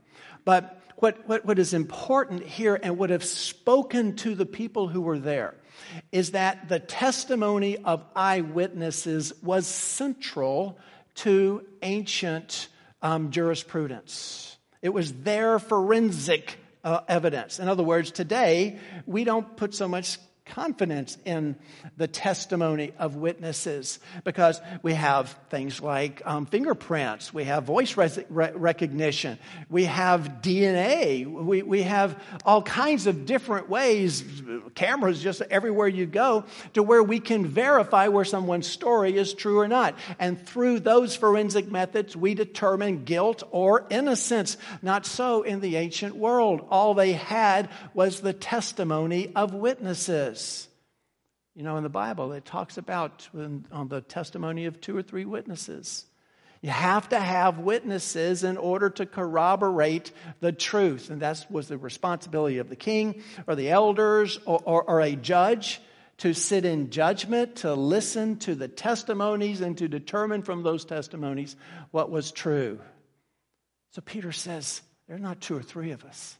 But 0.44 0.81
what, 1.02 1.28
what, 1.28 1.44
what 1.44 1.58
is 1.58 1.74
important 1.74 2.44
here 2.44 2.78
and 2.80 2.96
would 2.96 3.10
have 3.10 3.24
spoken 3.24 4.14
to 4.14 4.36
the 4.36 4.46
people 4.46 4.86
who 4.86 5.00
were 5.00 5.18
there 5.18 5.56
is 6.12 6.30
that 6.30 6.68
the 6.68 6.78
testimony 6.78 7.76
of 7.76 8.04
eyewitnesses 8.14 9.32
was 9.42 9.66
central 9.66 10.78
to 11.16 11.66
ancient 11.82 12.68
um, 13.02 13.32
jurisprudence. 13.32 14.56
It 14.80 14.90
was 14.90 15.12
their 15.12 15.58
forensic 15.58 16.56
uh, 16.84 17.00
evidence. 17.08 17.58
In 17.58 17.68
other 17.68 17.82
words, 17.82 18.12
today 18.12 18.78
we 19.04 19.24
don't 19.24 19.56
put 19.56 19.74
so 19.74 19.88
much 19.88 20.18
confidence 20.44 21.16
in 21.24 21.56
the 21.96 22.08
testimony 22.08 22.92
of 22.98 23.16
witnesses 23.16 23.98
because 24.24 24.60
we 24.82 24.94
have 24.94 25.30
things 25.50 25.80
like 25.80 26.20
um, 26.24 26.46
fingerprints, 26.46 27.32
we 27.32 27.44
have 27.44 27.64
voice 27.64 27.96
re- 27.96 28.50
recognition, 28.54 29.38
we 29.70 29.84
have 29.84 30.40
DNA, 30.42 31.26
we, 31.26 31.62
we 31.62 31.82
have 31.82 32.20
all 32.44 32.62
kinds 32.62 33.06
of 33.06 33.24
different 33.24 33.68
ways, 33.68 34.24
cameras 34.74 35.22
just 35.22 35.42
everywhere 35.42 35.88
you 35.88 36.06
go, 36.06 36.44
to 36.74 36.82
where 36.82 37.02
we 37.02 37.20
can 37.20 37.46
verify 37.46 38.08
where 38.08 38.24
someone's 38.24 38.66
story 38.66 39.16
is 39.16 39.34
true 39.34 39.60
or 39.60 39.68
not. 39.68 39.94
And 40.18 40.44
through 40.46 40.80
those 40.80 41.14
forensic 41.14 41.70
methods, 41.70 42.16
we 42.16 42.34
determine 42.34 43.04
guilt 43.04 43.42
or 43.50 43.86
innocence. 43.90 44.56
Not 44.82 45.06
so 45.06 45.42
in 45.42 45.60
the 45.60 45.76
ancient 45.76 46.16
world. 46.16 46.66
All 46.70 46.94
they 46.94 47.12
had 47.12 47.70
was 47.94 48.20
the 48.20 48.32
testimony 48.32 49.32
of 49.34 49.54
witnesses. 49.54 50.31
You 51.54 51.62
know, 51.62 51.76
in 51.76 51.82
the 51.82 51.90
Bible, 51.90 52.32
it 52.32 52.44
talks 52.44 52.78
about 52.78 53.28
on 53.34 53.88
the 53.88 54.00
testimony 54.00 54.64
of 54.64 54.80
two 54.80 54.96
or 54.96 55.02
three 55.02 55.26
witnesses. 55.26 56.06
You 56.62 56.70
have 56.70 57.08
to 57.08 57.18
have 57.18 57.58
witnesses 57.58 58.44
in 58.44 58.56
order 58.56 58.88
to 58.90 59.04
corroborate 59.04 60.12
the 60.40 60.52
truth. 60.52 61.10
And 61.10 61.20
that 61.20 61.44
was 61.50 61.66
the 61.66 61.76
responsibility 61.76 62.58
of 62.58 62.68
the 62.68 62.76
king 62.76 63.22
or 63.48 63.56
the 63.56 63.70
elders 63.70 64.38
or, 64.46 64.60
or, 64.64 64.84
or, 64.84 65.00
a 65.00 65.16
judge 65.16 65.80
to 66.18 66.32
sit 66.32 66.64
in 66.64 66.90
judgment, 66.90 67.56
to 67.56 67.74
listen 67.74 68.36
to 68.36 68.54
the 68.54 68.68
testimonies, 68.68 69.60
and 69.60 69.76
to 69.78 69.88
determine 69.88 70.42
from 70.42 70.62
those 70.62 70.84
testimonies 70.84 71.56
what 71.90 72.10
was 72.10 72.30
true. 72.30 72.78
So 73.90 74.00
Peter 74.00 74.30
says, 74.30 74.82
There's 75.08 75.20
not 75.20 75.40
two 75.40 75.56
or 75.56 75.62
three 75.62 75.90
of 75.90 76.04
us, 76.04 76.36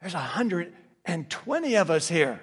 there's 0.00 0.14
120 0.14 1.74
of 1.76 1.90
us 1.90 2.08
here 2.08 2.40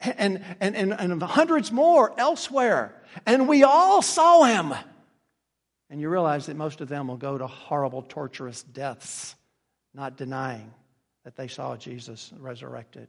and, 0.00 0.42
and, 0.60 0.76
and, 0.76 0.92
and 0.92 1.22
hundreds 1.22 1.72
more 1.72 2.12
elsewhere. 2.18 2.94
And 3.24 3.48
we 3.48 3.62
all 3.62 4.02
saw 4.02 4.44
him. 4.44 4.74
And 5.88 6.00
you 6.00 6.08
realize 6.08 6.46
that 6.46 6.56
most 6.56 6.80
of 6.80 6.88
them 6.88 7.08
will 7.08 7.16
go 7.16 7.38
to 7.38 7.46
horrible, 7.46 8.02
torturous 8.02 8.62
deaths, 8.62 9.36
not 9.94 10.16
denying 10.16 10.72
that 11.24 11.36
they 11.36 11.48
saw 11.48 11.76
Jesus 11.76 12.32
resurrected. 12.38 13.08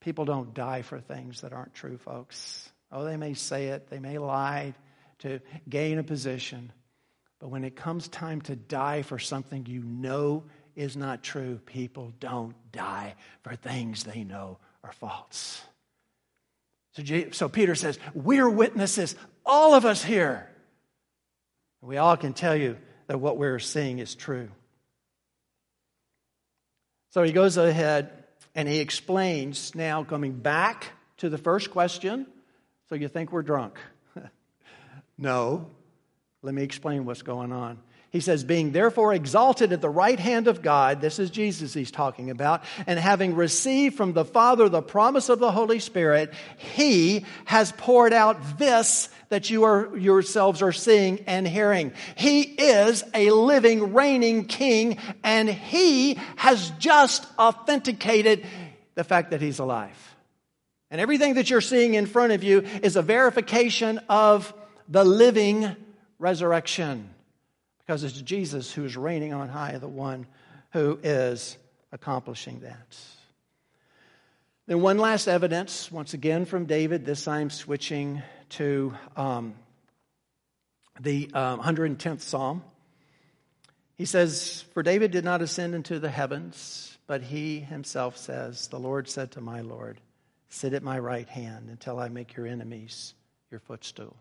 People 0.00 0.24
don't 0.24 0.54
die 0.54 0.82
for 0.82 1.00
things 1.00 1.40
that 1.40 1.52
aren't 1.52 1.74
true, 1.74 1.98
folks. 1.98 2.70
Oh, 2.92 3.04
they 3.04 3.16
may 3.16 3.34
say 3.34 3.68
it, 3.68 3.88
they 3.88 3.98
may 3.98 4.18
lie 4.18 4.74
to 5.20 5.40
gain 5.68 5.98
a 5.98 6.02
position. 6.04 6.72
But 7.40 7.48
when 7.48 7.64
it 7.64 7.76
comes 7.76 8.08
time 8.08 8.40
to 8.42 8.56
die 8.56 9.02
for 9.02 9.18
something 9.18 9.66
you 9.66 9.82
know 9.82 10.44
is 10.76 10.96
not 10.96 11.22
true, 11.22 11.60
people 11.66 12.12
don't 12.20 12.54
die 12.72 13.14
for 13.42 13.54
things 13.54 14.04
they 14.04 14.24
know 14.24 14.58
are 14.84 14.92
false. 14.92 15.62
So, 16.98 17.30
so 17.30 17.48
Peter 17.48 17.74
says, 17.74 17.98
We're 18.14 18.50
witnesses, 18.50 19.14
all 19.46 19.74
of 19.74 19.84
us 19.84 20.02
here. 20.02 20.48
We 21.80 21.96
all 21.96 22.16
can 22.16 22.32
tell 22.32 22.56
you 22.56 22.76
that 23.06 23.20
what 23.20 23.38
we're 23.38 23.60
seeing 23.60 24.00
is 24.00 24.14
true. 24.14 24.48
So 27.10 27.22
he 27.22 27.32
goes 27.32 27.56
ahead 27.56 28.10
and 28.54 28.68
he 28.68 28.80
explains 28.80 29.74
now, 29.74 30.02
coming 30.02 30.32
back 30.32 30.86
to 31.18 31.28
the 31.28 31.38
first 31.38 31.70
question. 31.70 32.26
So 32.88 32.96
you 32.96 33.08
think 33.08 33.30
we're 33.30 33.42
drunk? 33.42 33.78
no. 35.18 35.70
Let 36.42 36.54
me 36.54 36.62
explain 36.62 37.04
what's 37.04 37.22
going 37.22 37.52
on. 37.52 37.78
He 38.10 38.20
says, 38.20 38.42
being 38.42 38.72
therefore 38.72 39.12
exalted 39.12 39.70
at 39.70 39.82
the 39.82 39.90
right 39.90 40.18
hand 40.18 40.48
of 40.48 40.62
God, 40.62 41.02
this 41.02 41.18
is 41.18 41.28
Jesus 41.28 41.74
he's 41.74 41.90
talking 41.90 42.30
about, 42.30 42.64
and 42.86 42.98
having 42.98 43.34
received 43.34 43.96
from 43.96 44.14
the 44.14 44.24
Father 44.24 44.70
the 44.70 44.80
promise 44.80 45.28
of 45.28 45.40
the 45.40 45.52
Holy 45.52 45.78
Spirit, 45.78 46.32
he 46.56 47.26
has 47.44 47.70
poured 47.72 48.14
out 48.14 48.58
this 48.58 49.10
that 49.28 49.50
you 49.50 49.64
are 49.64 49.94
yourselves 49.94 50.62
are 50.62 50.72
seeing 50.72 51.20
and 51.26 51.46
hearing. 51.46 51.92
He 52.16 52.40
is 52.40 53.04
a 53.12 53.30
living, 53.30 53.92
reigning 53.92 54.46
king, 54.46 54.96
and 55.22 55.46
he 55.46 56.14
has 56.36 56.70
just 56.78 57.26
authenticated 57.38 58.46
the 58.94 59.04
fact 59.04 59.32
that 59.32 59.42
he's 59.42 59.58
alive. 59.58 60.16
And 60.90 60.98
everything 60.98 61.34
that 61.34 61.50
you're 61.50 61.60
seeing 61.60 61.92
in 61.92 62.06
front 62.06 62.32
of 62.32 62.42
you 62.42 62.60
is 62.82 62.96
a 62.96 63.02
verification 63.02 64.00
of 64.08 64.54
the 64.88 65.04
living 65.04 65.76
resurrection 66.18 67.10
because 67.88 68.04
it's 68.04 68.20
Jesus 68.20 68.70
who 68.70 68.84
is 68.84 68.98
reigning 68.98 69.32
on 69.32 69.48
high, 69.48 69.78
the 69.78 69.88
one 69.88 70.26
who 70.74 70.98
is 71.02 71.56
accomplishing 71.90 72.60
that. 72.60 72.98
Then, 74.66 74.82
one 74.82 74.98
last 74.98 75.26
evidence, 75.26 75.90
once 75.90 76.12
again 76.12 76.44
from 76.44 76.66
David. 76.66 77.06
This 77.06 77.26
I'm 77.26 77.48
switching 77.48 78.20
to 78.50 78.92
um, 79.16 79.54
the 81.00 81.30
um, 81.32 81.60
110th 81.60 82.20
Psalm. 82.20 82.62
He 83.94 84.04
says, 84.04 84.66
For 84.74 84.82
David 84.82 85.10
did 85.10 85.24
not 85.24 85.40
ascend 85.40 85.74
into 85.74 85.98
the 85.98 86.10
heavens, 86.10 86.98
but 87.06 87.22
he 87.22 87.58
himself 87.58 88.18
says, 88.18 88.68
The 88.68 88.78
Lord 88.78 89.08
said 89.08 89.30
to 89.30 89.40
my 89.40 89.62
Lord, 89.62 89.98
Sit 90.50 90.74
at 90.74 90.82
my 90.82 90.98
right 90.98 91.26
hand 91.26 91.70
until 91.70 91.98
I 91.98 92.10
make 92.10 92.36
your 92.36 92.46
enemies 92.46 93.14
your 93.50 93.60
footstool. 93.60 94.14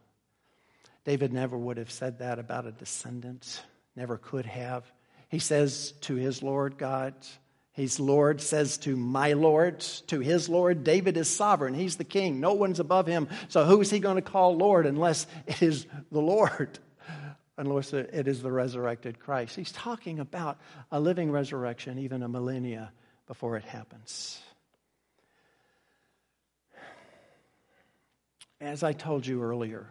David 1.07 1.31
never 1.31 1.57
would 1.57 1.77
have 1.77 1.89
said 1.89 2.19
that 2.19 2.37
about 2.37 2.65
a 2.65 2.71
descendant, 2.73 3.63
never 3.95 4.17
could 4.17 4.45
have. 4.45 4.83
He 5.29 5.39
says 5.39 5.93
to 6.01 6.15
his 6.15 6.43
Lord 6.43 6.77
God, 6.77 7.13
his 7.71 7.97
Lord 7.97 8.41
says 8.41 8.77
to 8.79 8.97
my 8.97 9.31
Lord, 9.31 9.79
to 10.07 10.19
his 10.19 10.49
Lord, 10.49 10.83
David 10.83 11.15
is 11.15 11.33
sovereign. 11.33 11.75
He's 11.75 11.95
the 11.95 12.03
king. 12.03 12.41
No 12.41 12.55
one's 12.55 12.81
above 12.81 13.07
him. 13.07 13.29
So 13.47 13.63
who 13.63 13.79
is 13.79 13.89
he 13.89 13.99
going 13.99 14.17
to 14.17 14.21
call 14.21 14.57
Lord 14.57 14.85
unless 14.85 15.27
it 15.45 15.61
is 15.61 15.87
the 16.11 16.19
Lord? 16.19 16.77
Unless 17.57 17.93
it 17.93 18.27
is 18.27 18.41
the 18.41 18.51
resurrected 18.51 19.17
Christ. 19.17 19.55
He's 19.55 19.71
talking 19.71 20.19
about 20.19 20.59
a 20.91 20.99
living 20.99 21.31
resurrection, 21.31 21.99
even 21.99 22.21
a 22.21 22.27
millennia 22.27 22.91
before 23.27 23.55
it 23.55 23.63
happens. 23.63 24.41
As 28.59 28.83
I 28.83 28.91
told 28.91 29.25
you 29.25 29.41
earlier, 29.41 29.87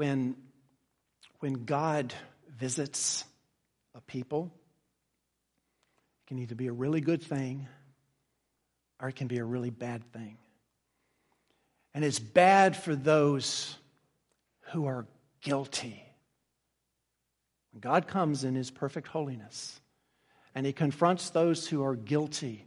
when, 0.00 0.34
when 1.40 1.66
God 1.66 2.14
visits 2.58 3.22
a 3.94 4.00
people, 4.00 4.50
it 6.24 6.28
can 6.28 6.38
either 6.38 6.54
be 6.54 6.68
a 6.68 6.72
really 6.72 7.02
good 7.02 7.22
thing 7.22 7.68
or 8.98 9.10
it 9.10 9.16
can 9.16 9.26
be 9.26 9.36
a 9.36 9.44
really 9.44 9.68
bad 9.68 10.10
thing. 10.10 10.38
And 11.92 12.02
it's 12.02 12.18
bad 12.18 12.78
for 12.78 12.96
those 12.96 13.76
who 14.72 14.86
are 14.86 15.06
guilty. 15.42 16.02
When 17.74 17.80
God 17.80 18.06
comes 18.06 18.42
in 18.42 18.54
his 18.54 18.70
perfect 18.70 19.06
holiness 19.06 19.78
and 20.54 20.64
he 20.64 20.72
confronts 20.72 21.28
those 21.28 21.68
who 21.68 21.84
are 21.84 21.94
guilty 21.94 22.64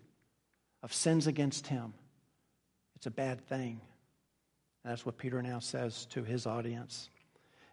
of 0.83 0.93
sins 0.93 1.25
against 1.25 1.65
him, 1.65 1.95
it's 2.95 3.07
a 3.07 3.11
bad 3.11 3.43
thing. 3.47 3.81
And 4.83 4.91
that's 4.91 5.03
what 5.03 5.17
Peter 5.17 5.41
now 5.41 5.57
says 5.57 6.05
to 6.11 6.23
his 6.23 6.45
audience. 6.45 7.09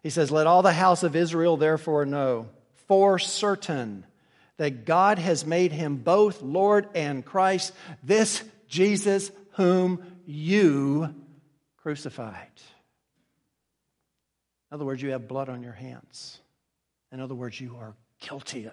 He 0.03 0.09
says, 0.09 0.31
Let 0.31 0.47
all 0.47 0.61
the 0.61 0.73
house 0.73 1.03
of 1.03 1.15
Israel 1.15 1.57
therefore 1.57 2.05
know 2.05 2.49
for 2.87 3.19
certain 3.19 4.05
that 4.57 4.85
God 4.85 5.17
has 5.17 5.45
made 5.45 5.71
him 5.71 5.97
both 5.97 6.41
Lord 6.41 6.87
and 6.93 7.25
Christ, 7.25 7.73
this 8.03 8.43
Jesus 8.67 9.31
whom 9.53 10.03
you 10.25 11.13
crucified. 11.77 12.47
In 14.71 14.75
other 14.75 14.85
words, 14.85 15.01
you 15.01 15.11
have 15.11 15.27
blood 15.27 15.49
on 15.49 15.63
your 15.63 15.73
hands. 15.73 16.39
In 17.11 17.19
other 17.19 17.35
words, 17.35 17.59
you 17.59 17.75
are 17.77 17.93
guilty 18.19 18.69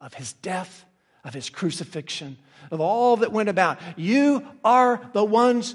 of 0.00 0.14
his 0.14 0.34
death, 0.34 0.84
of 1.24 1.32
his 1.32 1.48
crucifixion, 1.48 2.36
of 2.70 2.80
all 2.80 3.18
that 3.18 3.32
went 3.32 3.48
about. 3.48 3.78
You 3.96 4.46
are 4.64 5.00
the 5.12 5.24
ones 5.24 5.74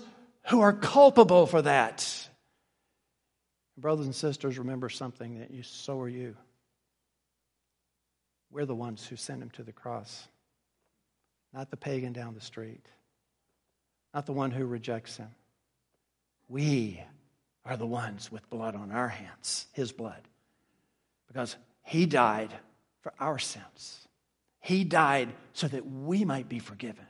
who 0.50 0.62
are 0.62 0.74
culpable 0.74 1.48
for 1.48 1.62
that. 1.62 2.30
Brothers 3.82 4.06
and 4.06 4.16
sisters, 4.16 4.60
remember 4.60 4.90
something 4.90 5.40
that 5.40 5.50
you, 5.50 5.64
so 5.64 6.00
are 6.00 6.08
you. 6.08 6.36
We're 8.52 8.66
the 8.66 8.76
ones 8.76 9.08
who 9.08 9.16
sent 9.16 9.42
him 9.42 9.50
to 9.52 9.64
the 9.64 9.72
cross, 9.72 10.28
not 11.52 11.72
the 11.72 11.78
pagan 11.78 12.14
down 12.14 12.36
the 12.36 12.42
street, 12.42 12.86
not 14.14 14.28
the 14.28 14.34
one 14.34 14.52
who 14.52 14.66
rejects 14.66 15.18
him. 15.18 15.30
We 16.48 17.02
are 17.66 17.76
the 17.76 17.88
ones 17.88 18.32
with 18.32 18.50
blood 18.50 18.76
on 18.76 18.92
our 18.92 19.08
hands, 19.08 19.68
his 19.74 19.92
blood, 19.92 20.22
because 21.28 21.56
he 21.82 22.06
died 22.06 22.52
for 23.02 23.14
our 23.20 23.40
sins. 23.40 24.08
He 24.60 24.84
died 24.84 25.30
so 25.54 25.68
that 25.68 25.88
we 25.88 26.24
might 26.24 26.48
be 26.48 26.60
forgiven. 26.60 27.08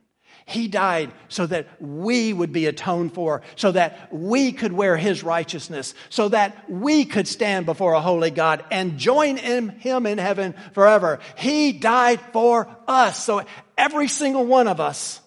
He 0.52 0.68
died 0.68 1.12
so 1.30 1.46
that 1.48 1.68
we 1.80 2.34
would 2.34 2.52
be 2.52 2.66
atoned 2.66 3.14
for, 3.14 3.42
so 3.56 3.72
that 3.72 4.14
we 4.14 4.52
could 4.52 4.74
wear 4.74 4.98
His 4.98 5.24
righteousness, 5.24 5.94
so 6.10 6.30
that 6.30 6.70
we 6.70 7.06
could 7.06 7.28
stand 7.28 7.66
before 7.66 7.94
a 7.94 8.02
holy 8.02 8.32
God 8.32 8.64
and 8.70 8.98
join 8.98 9.38
in 9.38 9.70
Him 9.70 10.06
in 10.06 10.18
heaven 10.18 10.54
forever. 10.74 11.20
He 11.38 11.72
died 11.72 12.20
for 12.34 12.68
us. 12.88 13.24
So 13.24 13.44
every 13.78 14.08
single 14.08 14.46
one 14.46 14.68
of 14.68 14.80
us 14.80 15.22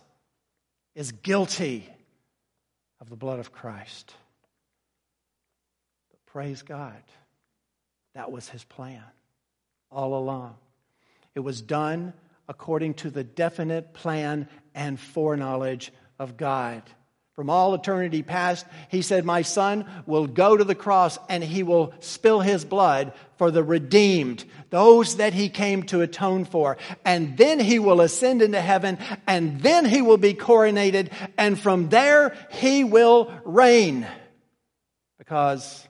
is 0.94 1.10
guilty 1.10 1.88
of 3.00 3.10
the 3.10 3.16
blood 3.16 3.40
of 3.40 3.52
Christ. 3.52 4.14
But 6.10 6.24
praise 6.26 6.62
God, 6.62 7.02
that 8.14 8.30
was 8.30 8.48
His 8.48 8.62
plan 8.64 9.02
all 9.90 10.16
along. 10.16 10.56
It 11.34 11.40
was 11.40 11.62
done 11.62 12.12
according 12.48 12.94
to 12.94 13.10
the 13.10 13.24
definite 13.24 13.94
plan 13.94 14.48
and 14.74 14.98
foreknowledge 14.98 15.92
of 16.18 16.36
God. 16.36 16.82
From 17.34 17.50
all 17.50 17.74
eternity 17.74 18.22
past, 18.22 18.64
he 18.88 19.02
said, 19.02 19.24
My 19.24 19.42
son 19.42 19.86
will 20.06 20.28
go 20.28 20.56
to 20.56 20.62
the 20.62 20.76
cross 20.76 21.18
and 21.28 21.42
he 21.42 21.64
will 21.64 21.92
spill 21.98 22.40
his 22.40 22.64
blood 22.64 23.12
for 23.38 23.50
the 23.50 23.64
redeemed, 23.64 24.44
those 24.70 25.16
that 25.16 25.34
he 25.34 25.48
came 25.48 25.82
to 25.84 26.00
atone 26.00 26.44
for. 26.44 26.76
And 27.04 27.36
then 27.36 27.58
he 27.58 27.80
will 27.80 28.00
ascend 28.00 28.40
into 28.40 28.60
heaven 28.60 28.98
and 29.26 29.60
then 29.60 29.84
he 29.84 30.00
will 30.00 30.16
be 30.16 30.34
coronated. 30.34 31.10
And 31.36 31.58
from 31.58 31.88
there, 31.88 32.36
he 32.52 32.84
will 32.84 33.32
reign 33.44 34.06
because 35.18 35.88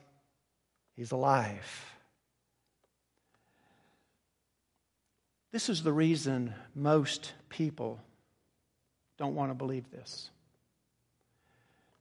he's 0.95 1.11
alive. 1.11 1.85
This 5.51 5.69
is 5.69 5.83
the 5.83 5.93
reason 5.93 6.55
most 6.73 7.33
people 7.49 7.99
don't 9.17 9.35
want 9.35 9.51
to 9.51 9.55
believe 9.55 9.89
this. 9.91 10.29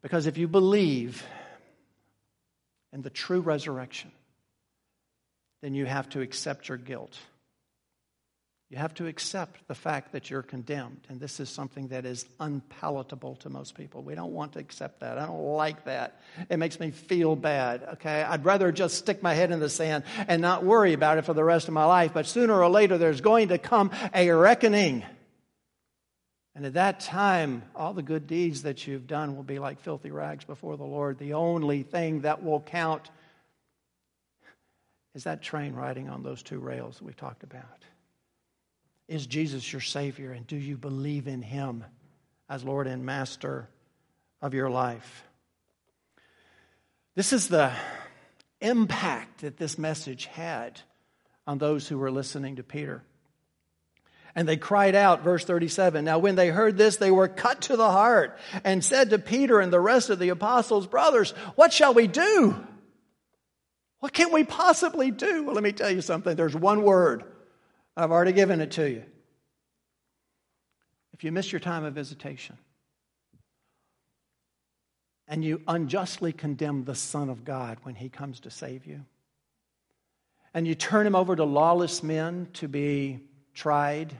Because 0.02 0.26
if 0.26 0.36
you 0.36 0.48
believe 0.48 1.24
in 2.92 3.02
the 3.02 3.10
true 3.10 3.40
resurrection, 3.40 4.12
then 5.62 5.74
you 5.74 5.86
have 5.86 6.08
to 6.10 6.20
accept 6.20 6.68
your 6.68 6.78
guilt. 6.78 7.16
You 8.70 8.78
have 8.78 8.94
to 8.94 9.06
accept 9.06 9.68
the 9.68 9.74
fact 9.74 10.12
that 10.12 10.30
you're 10.30 10.42
condemned. 10.42 11.02
And 11.08 11.20
this 11.20 11.38
is 11.38 11.48
something 11.48 11.88
that 11.88 12.04
is 12.04 12.26
unpalatable 12.40 13.36
to 13.36 13.48
most 13.48 13.76
people. 13.76 14.02
We 14.02 14.14
don't 14.14 14.32
want 14.32 14.54
to 14.54 14.58
accept 14.58 15.00
that. 15.00 15.16
I 15.16 15.26
don't 15.26 15.54
like 15.54 15.84
that. 15.84 16.20
It 16.50 16.56
makes 16.56 16.80
me 16.80 16.90
feel 16.90 17.36
bad, 17.36 17.82
okay? 17.94 18.22
I'd 18.22 18.44
rather 18.44 18.72
just 18.72 18.96
stick 18.96 19.22
my 19.22 19.32
head 19.32 19.52
in 19.52 19.60
the 19.60 19.68
sand 19.68 20.04
and 20.26 20.42
not 20.42 20.64
worry 20.64 20.92
about 20.92 21.18
it 21.18 21.24
for 21.24 21.34
the 21.34 21.44
rest 21.44 21.68
of 21.68 21.74
my 21.74 21.84
life. 21.84 22.12
But 22.12 22.26
sooner 22.26 22.60
or 22.60 22.68
later, 22.68 22.98
there's 22.98 23.20
going 23.20 23.48
to 23.48 23.58
come 23.58 23.90
a 24.12 24.30
reckoning. 24.30 25.04
And 26.54 26.64
at 26.64 26.74
that 26.74 27.00
time, 27.00 27.62
all 27.74 27.94
the 27.94 28.02
good 28.02 28.26
deeds 28.26 28.62
that 28.62 28.86
you've 28.86 29.08
done 29.08 29.34
will 29.34 29.42
be 29.42 29.58
like 29.58 29.80
filthy 29.80 30.10
rags 30.10 30.44
before 30.44 30.76
the 30.76 30.84
Lord. 30.84 31.18
The 31.18 31.34
only 31.34 31.82
thing 31.82 32.20
that 32.20 32.44
will 32.44 32.60
count 32.60 33.10
is 35.14 35.24
that 35.24 35.42
train 35.42 35.74
riding 35.74 36.08
on 36.08 36.22
those 36.22 36.42
two 36.42 36.58
rails 36.58 36.98
that 36.98 37.04
we 37.04 37.12
talked 37.12 37.42
about. 37.42 37.84
Is 39.08 39.26
Jesus 39.26 39.72
your 39.72 39.80
Savior? 39.80 40.32
And 40.32 40.46
do 40.46 40.56
you 40.56 40.76
believe 40.76 41.26
in 41.26 41.42
Him 41.42 41.84
as 42.48 42.64
Lord 42.64 42.86
and 42.86 43.04
Master 43.04 43.68
of 44.40 44.54
your 44.54 44.70
life? 44.70 45.24
This 47.16 47.32
is 47.32 47.48
the 47.48 47.72
impact 48.60 49.42
that 49.42 49.56
this 49.56 49.76
message 49.76 50.26
had 50.26 50.80
on 51.46 51.58
those 51.58 51.86
who 51.86 51.98
were 51.98 52.10
listening 52.10 52.56
to 52.56 52.62
Peter. 52.62 53.02
And 54.36 54.48
they 54.48 54.56
cried 54.56 54.94
out, 54.96 55.22
verse 55.22 55.44
37. 55.44 56.04
Now, 56.04 56.18
when 56.18 56.34
they 56.34 56.48
heard 56.48 56.76
this, 56.76 56.96
they 56.96 57.12
were 57.12 57.28
cut 57.28 57.62
to 57.62 57.76
the 57.76 57.90
heart 57.90 58.36
and 58.64 58.84
said 58.84 59.10
to 59.10 59.18
Peter 59.18 59.60
and 59.60 59.72
the 59.72 59.80
rest 59.80 60.10
of 60.10 60.18
the 60.18 60.30
apostles, 60.30 60.86
Brothers, 60.88 61.30
what 61.54 61.72
shall 61.72 61.94
we 61.94 62.08
do? 62.08 62.56
What 64.00 64.12
can 64.12 64.32
we 64.32 64.44
possibly 64.44 65.10
do? 65.10 65.44
Well, 65.44 65.54
let 65.54 65.62
me 65.62 65.72
tell 65.72 65.90
you 65.90 66.00
something. 66.00 66.36
There's 66.36 66.56
one 66.56 66.82
word 66.82 67.24
I've 67.96 68.10
already 68.10 68.32
given 68.32 68.60
it 68.60 68.72
to 68.72 68.90
you. 68.90 69.04
If 71.12 71.22
you 71.22 71.30
miss 71.30 71.52
your 71.52 71.60
time 71.60 71.84
of 71.84 71.94
visitation 71.94 72.58
and 75.28 75.44
you 75.44 75.62
unjustly 75.68 76.32
condemn 76.32 76.84
the 76.84 76.96
Son 76.96 77.30
of 77.30 77.44
God 77.44 77.78
when 77.84 77.94
he 77.94 78.08
comes 78.08 78.40
to 78.40 78.50
save 78.50 78.84
you, 78.84 79.04
and 80.52 80.66
you 80.66 80.74
turn 80.74 81.06
him 81.06 81.14
over 81.14 81.34
to 81.34 81.44
lawless 81.44 82.02
men 82.02 82.48
to 82.54 82.68
be 82.68 83.20
tried 83.54 84.14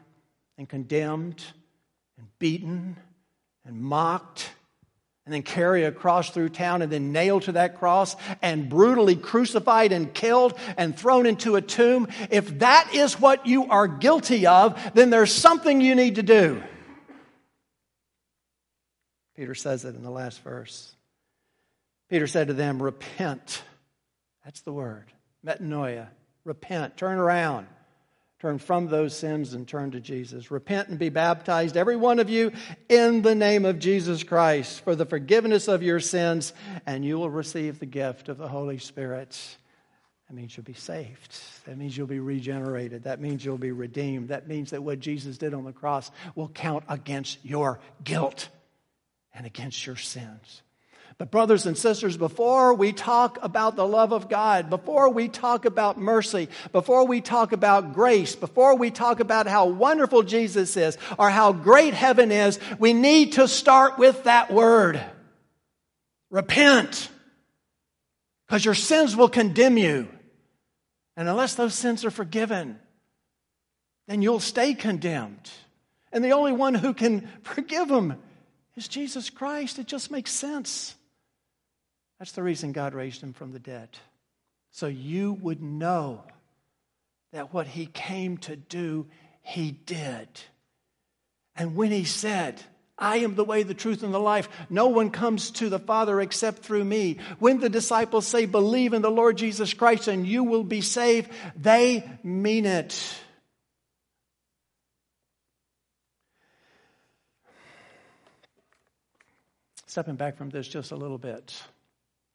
and 0.56 0.68
condemned 0.68 1.42
and 2.16 2.26
beaten 2.38 2.96
and 3.64 3.80
mocked 3.80 4.50
and 5.24 5.32
then 5.32 5.42
carry 5.42 5.84
a 5.84 5.92
cross 5.92 6.30
through 6.30 6.50
town 6.50 6.82
and 6.82 6.92
then 6.92 7.12
nailed 7.12 7.42
to 7.42 7.52
that 7.52 7.78
cross 7.78 8.14
and 8.42 8.68
brutally 8.68 9.16
crucified 9.16 9.90
and 9.90 10.12
killed 10.12 10.54
and 10.76 10.96
thrown 10.96 11.24
into 11.24 11.56
a 11.56 11.62
tomb, 11.62 12.08
if 12.30 12.58
that 12.58 12.94
is 12.94 13.18
what 13.18 13.46
you 13.46 13.66
are 13.66 13.88
guilty 13.88 14.46
of, 14.46 14.78
then 14.94 15.10
there's 15.10 15.32
something 15.32 15.80
you 15.80 15.94
need 15.94 16.16
to 16.16 16.22
do. 16.22 16.62
Peter 19.34 19.54
says 19.54 19.84
it 19.84 19.96
in 19.96 20.02
the 20.02 20.10
last 20.10 20.42
verse. 20.42 20.94
Peter 22.10 22.26
said 22.26 22.48
to 22.48 22.54
them, 22.54 22.82
Repent. 22.82 23.62
That's 24.44 24.60
the 24.60 24.72
word. 24.72 25.06
Metanoia. 25.44 26.08
Repent. 26.44 26.96
Turn 26.96 27.18
around. 27.18 27.66
Turn 28.44 28.58
from 28.58 28.88
those 28.88 29.16
sins 29.16 29.54
and 29.54 29.66
turn 29.66 29.92
to 29.92 30.00
Jesus. 30.00 30.50
Repent 30.50 30.90
and 30.90 30.98
be 30.98 31.08
baptized, 31.08 31.78
every 31.78 31.96
one 31.96 32.18
of 32.18 32.28
you, 32.28 32.52
in 32.90 33.22
the 33.22 33.34
name 33.34 33.64
of 33.64 33.78
Jesus 33.78 34.22
Christ 34.22 34.84
for 34.84 34.94
the 34.94 35.06
forgiveness 35.06 35.66
of 35.66 35.82
your 35.82 35.98
sins, 35.98 36.52
and 36.84 37.06
you 37.06 37.18
will 37.18 37.30
receive 37.30 37.78
the 37.78 37.86
gift 37.86 38.28
of 38.28 38.36
the 38.36 38.46
Holy 38.46 38.76
Spirit. 38.76 39.34
That 40.28 40.34
means 40.34 40.54
you'll 40.54 40.64
be 40.64 40.74
saved. 40.74 41.40
That 41.64 41.78
means 41.78 41.96
you'll 41.96 42.06
be 42.06 42.20
regenerated. 42.20 43.04
That 43.04 43.18
means 43.18 43.42
you'll 43.42 43.56
be 43.56 43.72
redeemed. 43.72 44.28
That 44.28 44.46
means 44.46 44.72
that 44.72 44.82
what 44.82 45.00
Jesus 45.00 45.38
did 45.38 45.54
on 45.54 45.64
the 45.64 45.72
cross 45.72 46.10
will 46.34 46.48
count 46.48 46.84
against 46.86 47.42
your 47.46 47.80
guilt 48.04 48.50
and 49.32 49.46
against 49.46 49.86
your 49.86 49.96
sins. 49.96 50.60
But, 51.16 51.30
brothers 51.30 51.66
and 51.66 51.78
sisters, 51.78 52.16
before 52.16 52.74
we 52.74 52.92
talk 52.92 53.38
about 53.42 53.76
the 53.76 53.86
love 53.86 54.12
of 54.12 54.28
God, 54.28 54.68
before 54.68 55.10
we 55.10 55.28
talk 55.28 55.64
about 55.64 55.98
mercy, 55.98 56.48
before 56.72 57.06
we 57.06 57.20
talk 57.20 57.52
about 57.52 57.94
grace, 57.94 58.34
before 58.34 58.76
we 58.76 58.90
talk 58.90 59.20
about 59.20 59.46
how 59.46 59.66
wonderful 59.66 60.24
Jesus 60.24 60.76
is 60.76 60.98
or 61.16 61.30
how 61.30 61.52
great 61.52 61.94
heaven 61.94 62.32
is, 62.32 62.58
we 62.80 62.92
need 62.92 63.34
to 63.34 63.46
start 63.46 63.96
with 63.96 64.24
that 64.24 64.52
word 64.52 65.00
repent. 66.30 67.08
Because 68.46 68.64
your 68.64 68.74
sins 68.74 69.16
will 69.16 69.28
condemn 69.28 69.78
you. 69.78 70.08
And 71.16 71.28
unless 71.28 71.54
those 71.54 71.74
sins 71.74 72.04
are 72.04 72.10
forgiven, 72.10 72.78
then 74.08 74.20
you'll 74.20 74.40
stay 74.40 74.74
condemned. 74.74 75.48
And 76.12 76.24
the 76.24 76.32
only 76.32 76.52
one 76.52 76.74
who 76.74 76.92
can 76.92 77.28
forgive 77.42 77.88
them 77.88 78.20
is 78.76 78.88
Jesus 78.88 79.30
Christ. 79.30 79.78
It 79.78 79.86
just 79.86 80.10
makes 80.10 80.32
sense. 80.32 80.96
That's 82.18 82.32
the 82.32 82.42
reason 82.42 82.72
God 82.72 82.94
raised 82.94 83.22
him 83.22 83.32
from 83.32 83.52
the 83.52 83.58
dead. 83.58 83.88
So 84.70 84.86
you 84.86 85.32
would 85.34 85.62
know 85.62 86.24
that 87.32 87.52
what 87.52 87.66
he 87.66 87.86
came 87.86 88.38
to 88.38 88.56
do, 88.56 89.06
he 89.42 89.72
did. 89.72 90.28
And 91.56 91.76
when 91.76 91.90
he 91.90 92.04
said, 92.04 92.62
I 92.96 93.18
am 93.18 93.34
the 93.34 93.44
way, 93.44 93.64
the 93.64 93.74
truth, 93.74 94.02
and 94.02 94.14
the 94.14 94.20
life. 94.20 94.48
No 94.70 94.88
one 94.88 95.10
comes 95.10 95.50
to 95.52 95.68
the 95.68 95.80
Father 95.80 96.20
except 96.20 96.62
through 96.62 96.84
me. 96.84 97.18
When 97.40 97.58
the 97.58 97.68
disciples 97.68 98.26
say, 98.26 98.46
Believe 98.46 98.92
in 98.92 99.02
the 99.02 99.10
Lord 99.10 99.36
Jesus 99.36 99.74
Christ 99.74 100.06
and 100.06 100.26
you 100.26 100.44
will 100.44 100.62
be 100.62 100.80
saved, 100.80 101.30
they 101.56 102.08
mean 102.22 102.66
it. 102.66 103.20
Stepping 109.86 110.16
back 110.16 110.36
from 110.36 110.50
this 110.50 110.66
just 110.66 110.92
a 110.92 110.96
little 110.96 111.18
bit, 111.18 111.60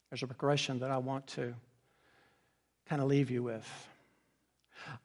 there's 0.09 0.23
a 0.23 0.27
progression 0.27 0.79
that 0.79 0.91
I 0.91 0.97
want 0.97 1.27
to 1.27 1.53
kind 2.87 3.01
of 3.01 3.07
leave 3.07 3.29
you 3.29 3.43
with. 3.43 3.87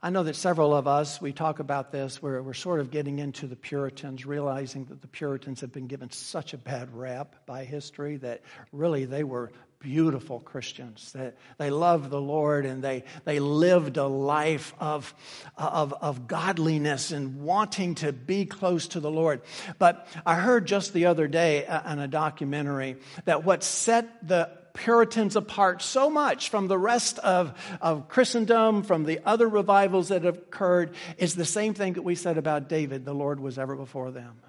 I 0.02 0.10
know 0.10 0.22
that 0.22 0.36
several 0.36 0.72
of 0.74 0.86
us, 0.86 1.20
we 1.20 1.32
talk 1.32 1.58
about 1.58 1.90
this, 1.90 2.22
where 2.22 2.42
we're 2.42 2.54
sort 2.54 2.80
of 2.80 2.90
getting 2.90 3.18
into 3.18 3.46
the 3.46 3.56
Puritans, 3.56 4.24
realizing 4.24 4.84
that 4.86 5.02
the 5.02 5.08
Puritans 5.08 5.60
have 5.60 5.72
been 5.72 5.88
given 5.88 6.10
such 6.10 6.54
a 6.54 6.58
bad 6.58 6.94
rap 6.94 7.34
by 7.44 7.64
history 7.64 8.16
that 8.18 8.42
really 8.72 9.04
they 9.04 9.24
were 9.24 9.52
beautiful 9.80 10.40
Christians. 10.40 11.12
That 11.12 11.36
they 11.58 11.68
loved 11.68 12.08
the 12.08 12.20
Lord 12.20 12.64
and 12.64 12.82
they, 12.82 13.04
they 13.24 13.40
lived 13.40 13.98
a 13.98 14.06
life 14.06 14.72
of, 14.80 15.12
of, 15.58 15.92
of 16.00 16.26
godliness 16.26 17.10
and 17.10 17.42
wanting 17.42 17.96
to 17.96 18.12
be 18.12 18.46
close 18.46 18.88
to 18.88 19.00
the 19.00 19.10
Lord. 19.10 19.42
But 19.78 20.06
I 20.24 20.36
heard 20.36 20.66
just 20.66 20.94
the 20.94 21.06
other 21.06 21.28
day 21.28 21.66
in 21.66 21.98
a 21.98 22.08
documentary 22.08 22.96
that 23.26 23.44
what 23.44 23.62
set 23.62 24.26
the 24.26 24.50
Puritans 24.74 25.36
apart 25.36 25.80
so 25.80 26.10
much 26.10 26.50
from 26.50 26.66
the 26.66 26.78
rest 26.78 27.18
of, 27.20 27.54
of 27.80 28.08
Christendom, 28.08 28.82
from 28.82 29.04
the 29.04 29.20
other 29.24 29.48
revivals 29.48 30.08
that 30.08 30.24
have 30.24 30.36
occurred, 30.36 30.94
is 31.16 31.34
the 31.34 31.44
same 31.44 31.74
thing 31.74 31.94
that 31.94 32.02
we 32.02 32.16
said 32.16 32.36
about 32.36 32.68
David 32.68 33.04
the 33.04 33.14
Lord 33.14 33.40
was 33.40 33.58
ever 33.58 33.76
before 33.76 34.10
them. 34.10 34.42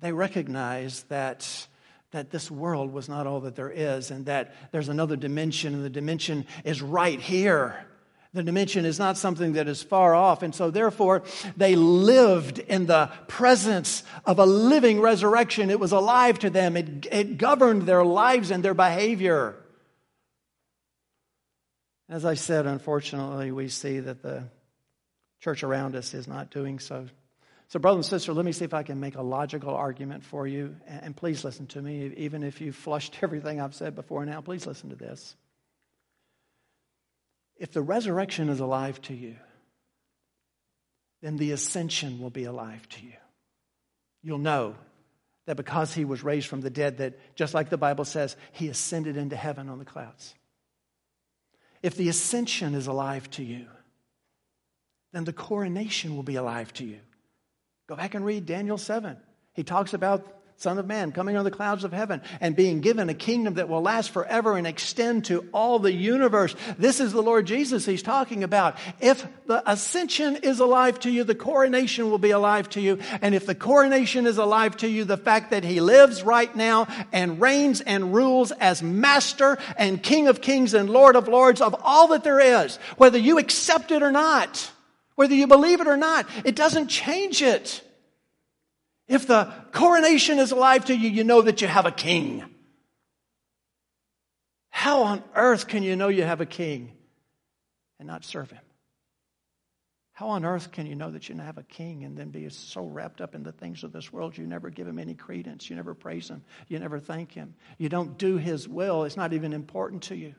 They 0.00 0.12
recognize 0.12 1.02
that, 1.04 1.66
that 2.12 2.30
this 2.30 2.50
world 2.50 2.92
was 2.92 3.08
not 3.08 3.26
all 3.26 3.40
that 3.40 3.54
there 3.54 3.70
is 3.70 4.10
and 4.10 4.26
that 4.26 4.54
there's 4.72 4.88
another 4.88 5.16
dimension, 5.16 5.74
and 5.74 5.84
the 5.84 5.90
dimension 5.90 6.46
is 6.64 6.80
right 6.80 7.20
here. 7.20 7.84
The 8.38 8.44
dimension 8.44 8.84
is 8.84 9.00
not 9.00 9.18
something 9.18 9.54
that 9.54 9.66
is 9.66 9.82
far 9.82 10.14
off. 10.14 10.44
And 10.44 10.54
so, 10.54 10.70
therefore, 10.70 11.24
they 11.56 11.74
lived 11.74 12.60
in 12.60 12.86
the 12.86 13.10
presence 13.26 14.04
of 14.24 14.38
a 14.38 14.46
living 14.46 15.00
resurrection. 15.00 15.70
It 15.70 15.80
was 15.80 15.90
alive 15.90 16.38
to 16.38 16.48
them, 16.48 16.76
it, 16.76 17.08
it 17.10 17.36
governed 17.36 17.82
their 17.82 18.04
lives 18.04 18.52
and 18.52 18.64
their 18.64 18.74
behavior. 18.74 19.56
As 22.08 22.24
I 22.24 22.34
said, 22.34 22.66
unfortunately, 22.66 23.50
we 23.50 23.66
see 23.66 23.98
that 23.98 24.22
the 24.22 24.44
church 25.40 25.64
around 25.64 25.96
us 25.96 26.14
is 26.14 26.28
not 26.28 26.48
doing 26.48 26.78
so. 26.78 27.08
So, 27.66 27.80
brother 27.80 27.98
and 27.98 28.06
sister, 28.06 28.32
let 28.32 28.44
me 28.44 28.52
see 28.52 28.64
if 28.64 28.72
I 28.72 28.84
can 28.84 29.00
make 29.00 29.16
a 29.16 29.22
logical 29.22 29.74
argument 29.74 30.22
for 30.22 30.46
you. 30.46 30.76
And 30.86 31.16
please 31.16 31.42
listen 31.42 31.66
to 31.66 31.82
me, 31.82 32.14
even 32.16 32.44
if 32.44 32.60
you've 32.60 32.76
flushed 32.76 33.18
everything 33.24 33.60
I've 33.60 33.74
said 33.74 33.96
before 33.96 34.24
now, 34.24 34.40
please 34.42 34.64
listen 34.64 34.90
to 34.90 34.96
this. 34.96 35.34
If 37.58 37.72
the 37.72 37.82
resurrection 37.82 38.48
is 38.48 38.60
alive 38.60 39.00
to 39.02 39.14
you, 39.14 39.36
then 41.22 41.36
the 41.36 41.50
ascension 41.50 42.20
will 42.20 42.30
be 42.30 42.44
alive 42.44 42.88
to 42.90 43.04
you. 43.04 43.14
You'll 44.22 44.38
know 44.38 44.76
that 45.46 45.56
because 45.56 45.94
he 45.94 46.04
was 46.04 46.22
raised 46.22 46.46
from 46.46 46.60
the 46.60 46.70
dead, 46.70 46.98
that 46.98 47.18
just 47.34 47.54
like 47.54 47.70
the 47.70 47.78
Bible 47.78 48.04
says, 48.04 48.36
he 48.52 48.68
ascended 48.68 49.16
into 49.16 49.34
heaven 49.34 49.68
on 49.68 49.78
the 49.78 49.84
clouds. 49.84 50.34
If 51.82 51.96
the 51.96 52.08
ascension 52.08 52.74
is 52.74 52.86
alive 52.86 53.28
to 53.30 53.42
you, 53.42 53.66
then 55.12 55.24
the 55.24 55.32
coronation 55.32 56.14
will 56.16 56.22
be 56.22 56.36
alive 56.36 56.72
to 56.74 56.84
you. 56.84 57.00
Go 57.88 57.96
back 57.96 58.14
and 58.14 58.24
read 58.24 58.46
Daniel 58.46 58.78
7. 58.78 59.16
He 59.54 59.64
talks 59.64 59.94
about 59.94 60.37
Son 60.60 60.76
of 60.76 60.88
Man, 60.88 61.12
coming 61.12 61.36
on 61.36 61.44
the 61.44 61.52
clouds 61.52 61.84
of 61.84 61.92
heaven 61.92 62.20
and 62.40 62.56
being 62.56 62.80
given 62.80 63.08
a 63.08 63.14
kingdom 63.14 63.54
that 63.54 63.68
will 63.68 63.80
last 63.80 64.10
forever 64.10 64.56
and 64.56 64.66
extend 64.66 65.26
to 65.26 65.48
all 65.52 65.78
the 65.78 65.92
universe. 65.92 66.56
This 66.76 66.98
is 66.98 67.12
the 67.12 67.22
Lord 67.22 67.46
Jesus 67.46 67.86
he's 67.86 68.02
talking 68.02 68.42
about. 68.42 68.76
If 69.00 69.24
the 69.46 69.62
ascension 69.70 70.34
is 70.34 70.58
alive 70.58 70.98
to 71.00 71.12
you, 71.12 71.22
the 71.22 71.36
coronation 71.36 72.10
will 72.10 72.18
be 72.18 72.32
alive 72.32 72.68
to 72.70 72.80
you. 72.80 72.98
And 73.22 73.36
if 73.36 73.46
the 73.46 73.54
coronation 73.54 74.26
is 74.26 74.36
alive 74.36 74.76
to 74.78 74.88
you, 74.88 75.04
the 75.04 75.16
fact 75.16 75.52
that 75.52 75.62
he 75.62 75.80
lives 75.80 76.24
right 76.24 76.54
now 76.56 76.88
and 77.12 77.40
reigns 77.40 77.80
and 77.80 78.12
rules 78.12 78.50
as 78.50 78.82
master 78.82 79.58
and 79.76 80.02
king 80.02 80.26
of 80.26 80.40
kings 80.40 80.74
and 80.74 80.90
lord 80.90 81.14
of 81.14 81.28
lords 81.28 81.60
of 81.60 81.76
all 81.84 82.08
that 82.08 82.24
there 82.24 82.64
is, 82.64 82.78
whether 82.96 83.16
you 83.16 83.38
accept 83.38 83.92
it 83.92 84.02
or 84.02 84.10
not, 84.10 84.72
whether 85.14 85.36
you 85.36 85.46
believe 85.46 85.80
it 85.80 85.86
or 85.86 85.96
not, 85.96 86.26
it 86.44 86.56
doesn't 86.56 86.88
change 86.88 87.42
it. 87.42 87.84
If 89.08 89.26
the 89.26 89.52
coronation 89.72 90.38
is 90.38 90.52
alive 90.52 90.84
to 90.86 90.96
you, 90.96 91.08
you 91.08 91.24
know 91.24 91.42
that 91.42 91.62
you 91.62 91.68
have 91.68 91.86
a 91.86 91.90
king. 91.90 92.44
How 94.68 95.02
on 95.04 95.24
earth 95.34 95.66
can 95.66 95.82
you 95.82 95.96
know 95.96 96.08
you 96.08 96.22
have 96.22 96.40
a 96.40 96.46
king 96.46 96.92
and 97.98 98.06
not 98.06 98.24
serve 98.24 98.50
him? 98.50 98.60
How 100.12 100.30
on 100.30 100.44
earth 100.44 100.72
can 100.72 100.86
you 100.86 100.94
know 100.94 101.10
that 101.10 101.28
you 101.28 101.36
have 101.36 101.58
a 101.58 101.62
king 101.62 102.04
and 102.04 102.16
then 102.16 102.30
be 102.30 102.48
so 102.48 102.84
wrapped 102.84 103.20
up 103.20 103.34
in 103.34 103.44
the 103.44 103.52
things 103.52 103.84
of 103.84 103.92
this 103.92 104.12
world 104.12 104.36
you 104.36 104.46
never 104.46 104.68
give 104.68 104.86
him 104.86 104.98
any 104.98 105.14
credence? 105.14 105.70
You 105.70 105.76
never 105.76 105.94
praise 105.94 106.28
him. 106.28 106.42
You 106.66 106.78
never 106.80 106.98
thank 106.98 107.32
him. 107.32 107.54
You 107.78 107.88
don't 107.88 108.18
do 108.18 108.36
his 108.36 108.68
will. 108.68 109.04
It's 109.04 109.16
not 109.16 109.32
even 109.32 109.52
important 109.52 110.02
to 110.04 110.16
you. 110.16 110.34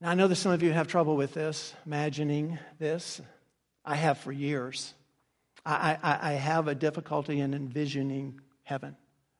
Now, 0.00 0.10
I 0.10 0.14
know 0.14 0.28
that 0.28 0.36
some 0.36 0.52
of 0.52 0.62
you 0.62 0.72
have 0.72 0.88
trouble 0.88 1.16
with 1.16 1.34
this, 1.34 1.74
imagining 1.84 2.58
this. 2.78 3.20
I 3.84 3.96
have 3.96 4.18
for 4.18 4.30
years. 4.30 4.94
I, 5.68 6.18
I, 6.22 6.32
have 6.32 6.66
a 6.66 6.74
difficulty 6.74 7.40
in 7.40 7.52
envisioning 7.52 8.40
heaven. 8.62 8.96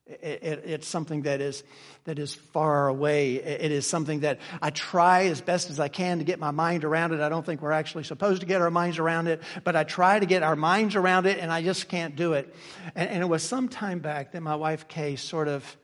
It, 0.07 0.43
it, 0.43 0.62
it's 0.64 0.87
something 0.87 1.22
that 1.22 1.41
is, 1.41 1.64
that 2.05 2.18
is 2.18 2.35
far 2.35 2.89
away. 2.89 3.37
It, 3.37 3.62
it 3.62 3.72
is 3.72 3.87
something 3.87 4.20
that 4.20 4.41
I 4.61 4.70
try 4.70 5.24
as 5.24 5.41
best 5.41 5.70
as 5.70 5.81
I 5.81 5.89
can 5.89 6.18
to 6.18 6.24
get 6.24 6.39
my 6.39 6.51
mind 6.51 6.85
around 6.85 7.12
it. 7.12 7.20
I 7.20 7.29
don't 7.29 7.45
think 7.45 7.62
we're 7.62 7.72
actually 7.72 8.05
supposed 8.05 8.41
to 8.41 8.47
get 8.47 8.61
our 8.61 8.70
minds 8.70 8.99
around 8.99 9.29
it, 9.29 9.43
but 9.64 9.74
I 9.74 9.85
try 9.85 10.18
to 10.18 10.26
get 10.26 10.43
our 10.43 10.57
minds 10.57 10.97
around 10.97 11.26
it, 11.26 11.39
and 11.39 11.51
I 11.51 11.62
just 11.62 11.89
can't 11.89 12.14
do 12.14 12.35
it. 12.35 12.55
And, 12.95 13.09
and 13.09 13.22
it 13.22 13.26
was 13.26 13.43
some 13.43 13.68
time 13.68 14.01
back 14.01 14.33
that 14.33 14.43
my 14.43 14.57
wife 14.57 14.89
Kay 14.89 15.16
sort 15.16 15.49
of 15.49 15.76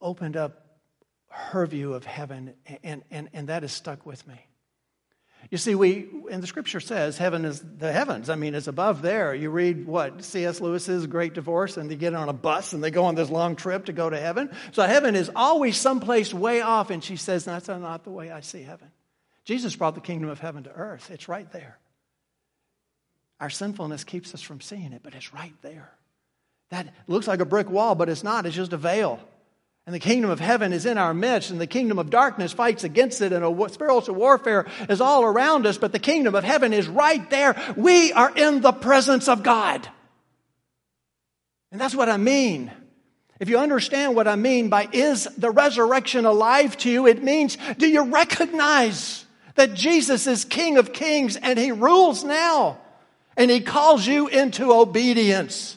opened 0.00 0.36
up 0.36 0.58
her 1.28 1.66
view 1.66 1.94
of 1.94 2.04
heaven, 2.04 2.54
and, 2.82 3.02
and, 3.10 3.30
and 3.32 3.48
that 3.48 3.62
has 3.62 3.72
stuck 3.72 4.04
with 4.04 4.26
me. 4.26 4.46
You 5.52 5.58
see, 5.58 5.74
we, 5.74 6.08
and 6.30 6.42
the 6.42 6.46
scripture 6.46 6.80
says 6.80 7.18
heaven 7.18 7.44
is 7.44 7.60
the 7.60 7.92
heavens. 7.92 8.30
I 8.30 8.36
mean, 8.36 8.54
it's 8.54 8.68
above 8.68 9.02
there. 9.02 9.34
You 9.34 9.50
read 9.50 9.86
what? 9.86 10.24
C.S. 10.24 10.62
Lewis's 10.62 11.06
Great 11.06 11.34
Divorce, 11.34 11.76
and 11.76 11.90
they 11.90 11.94
get 11.94 12.14
on 12.14 12.30
a 12.30 12.32
bus 12.32 12.72
and 12.72 12.82
they 12.82 12.90
go 12.90 13.04
on 13.04 13.16
this 13.16 13.28
long 13.28 13.54
trip 13.54 13.84
to 13.84 13.92
go 13.92 14.08
to 14.08 14.18
heaven. 14.18 14.50
So 14.72 14.82
heaven 14.82 15.14
is 15.14 15.30
always 15.36 15.76
someplace 15.76 16.32
way 16.32 16.62
off, 16.62 16.88
and 16.88 17.04
she 17.04 17.16
says, 17.16 17.44
That's 17.44 17.68
not 17.68 18.02
the 18.04 18.10
way 18.10 18.30
I 18.30 18.40
see 18.40 18.62
heaven. 18.62 18.90
Jesus 19.44 19.76
brought 19.76 19.94
the 19.94 20.00
kingdom 20.00 20.30
of 20.30 20.40
heaven 20.40 20.64
to 20.64 20.72
earth, 20.72 21.10
it's 21.10 21.28
right 21.28 21.52
there. 21.52 21.76
Our 23.38 23.50
sinfulness 23.50 24.04
keeps 24.04 24.32
us 24.32 24.40
from 24.40 24.62
seeing 24.62 24.94
it, 24.94 25.02
but 25.02 25.14
it's 25.14 25.34
right 25.34 25.54
there. 25.60 25.92
That 26.70 26.94
looks 27.06 27.26
like 27.26 27.40
a 27.40 27.44
brick 27.44 27.68
wall, 27.68 27.94
but 27.94 28.08
it's 28.08 28.24
not, 28.24 28.46
it's 28.46 28.56
just 28.56 28.72
a 28.72 28.78
veil. 28.78 29.20
And 29.84 29.94
the 29.94 30.00
kingdom 30.00 30.30
of 30.30 30.38
heaven 30.38 30.72
is 30.72 30.86
in 30.86 30.96
our 30.96 31.12
midst, 31.12 31.50
and 31.50 31.60
the 31.60 31.66
kingdom 31.66 31.98
of 31.98 32.08
darkness 32.08 32.52
fights 32.52 32.84
against 32.84 33.20
it, 33.20 33.32
and 33.32 33.44
a 33.44 33.68
spiritual 33.68 34.14
warfare 34.14 34.66
is 34.88 35.00
all 35.00 35.24
around 35.24 35.66
us, 35.66 35.76
but 35.76 35.90
the 35.90 35.98
kingdom 35.98 36.36
of 36.36 36.44
heaven 36.44 36.72
is 36.72 36.86
right 36.86 37.28
there. 37.30 37.60
We 37.76 38.12
are 38.12 38.32
in 38.34 38.60
the 38.60 38.72
presence 38.72 39.28
of 39.28 39.42
God. 39.42 39.88
And 41.72 41.80
that's 41.80 41.96
what 41.96 42.08
I 42.08 42.16
mean. 42.16 42.70
If 43.40 43.48
you 43.48 43.58
understand 43.58 44.14
what 44.14 44.28
I 44.28 44.36
mean 44.36 44.68
by 44.68 44.88
is 44.92 45.24
the 45.36 45.50
resurrection 45.50 46.26
alive 46.26 46.76
to 46.78 46.90
you, 46.90 47.08
it 47.08 47.24
means 47.24 47.58
do 47.76 47.88
you 47.88 48.02
recognize 48.02 49.24
that 49.56 49.74
Jesus 49.74 50.28
is 50.28 50.44
King 50.44 50.78
of 50.78 50.92
kings 50.92 51.34
and 51.34 51.58
he 51.58 51.72
rules 51.72 52.22
now? 52.22 52.78
And 53.36 53.50
he 53.50 53.60
calls 53.60 54.06
you 54.06 54.28
into 54.28 54.72
obedience 54.72 55.76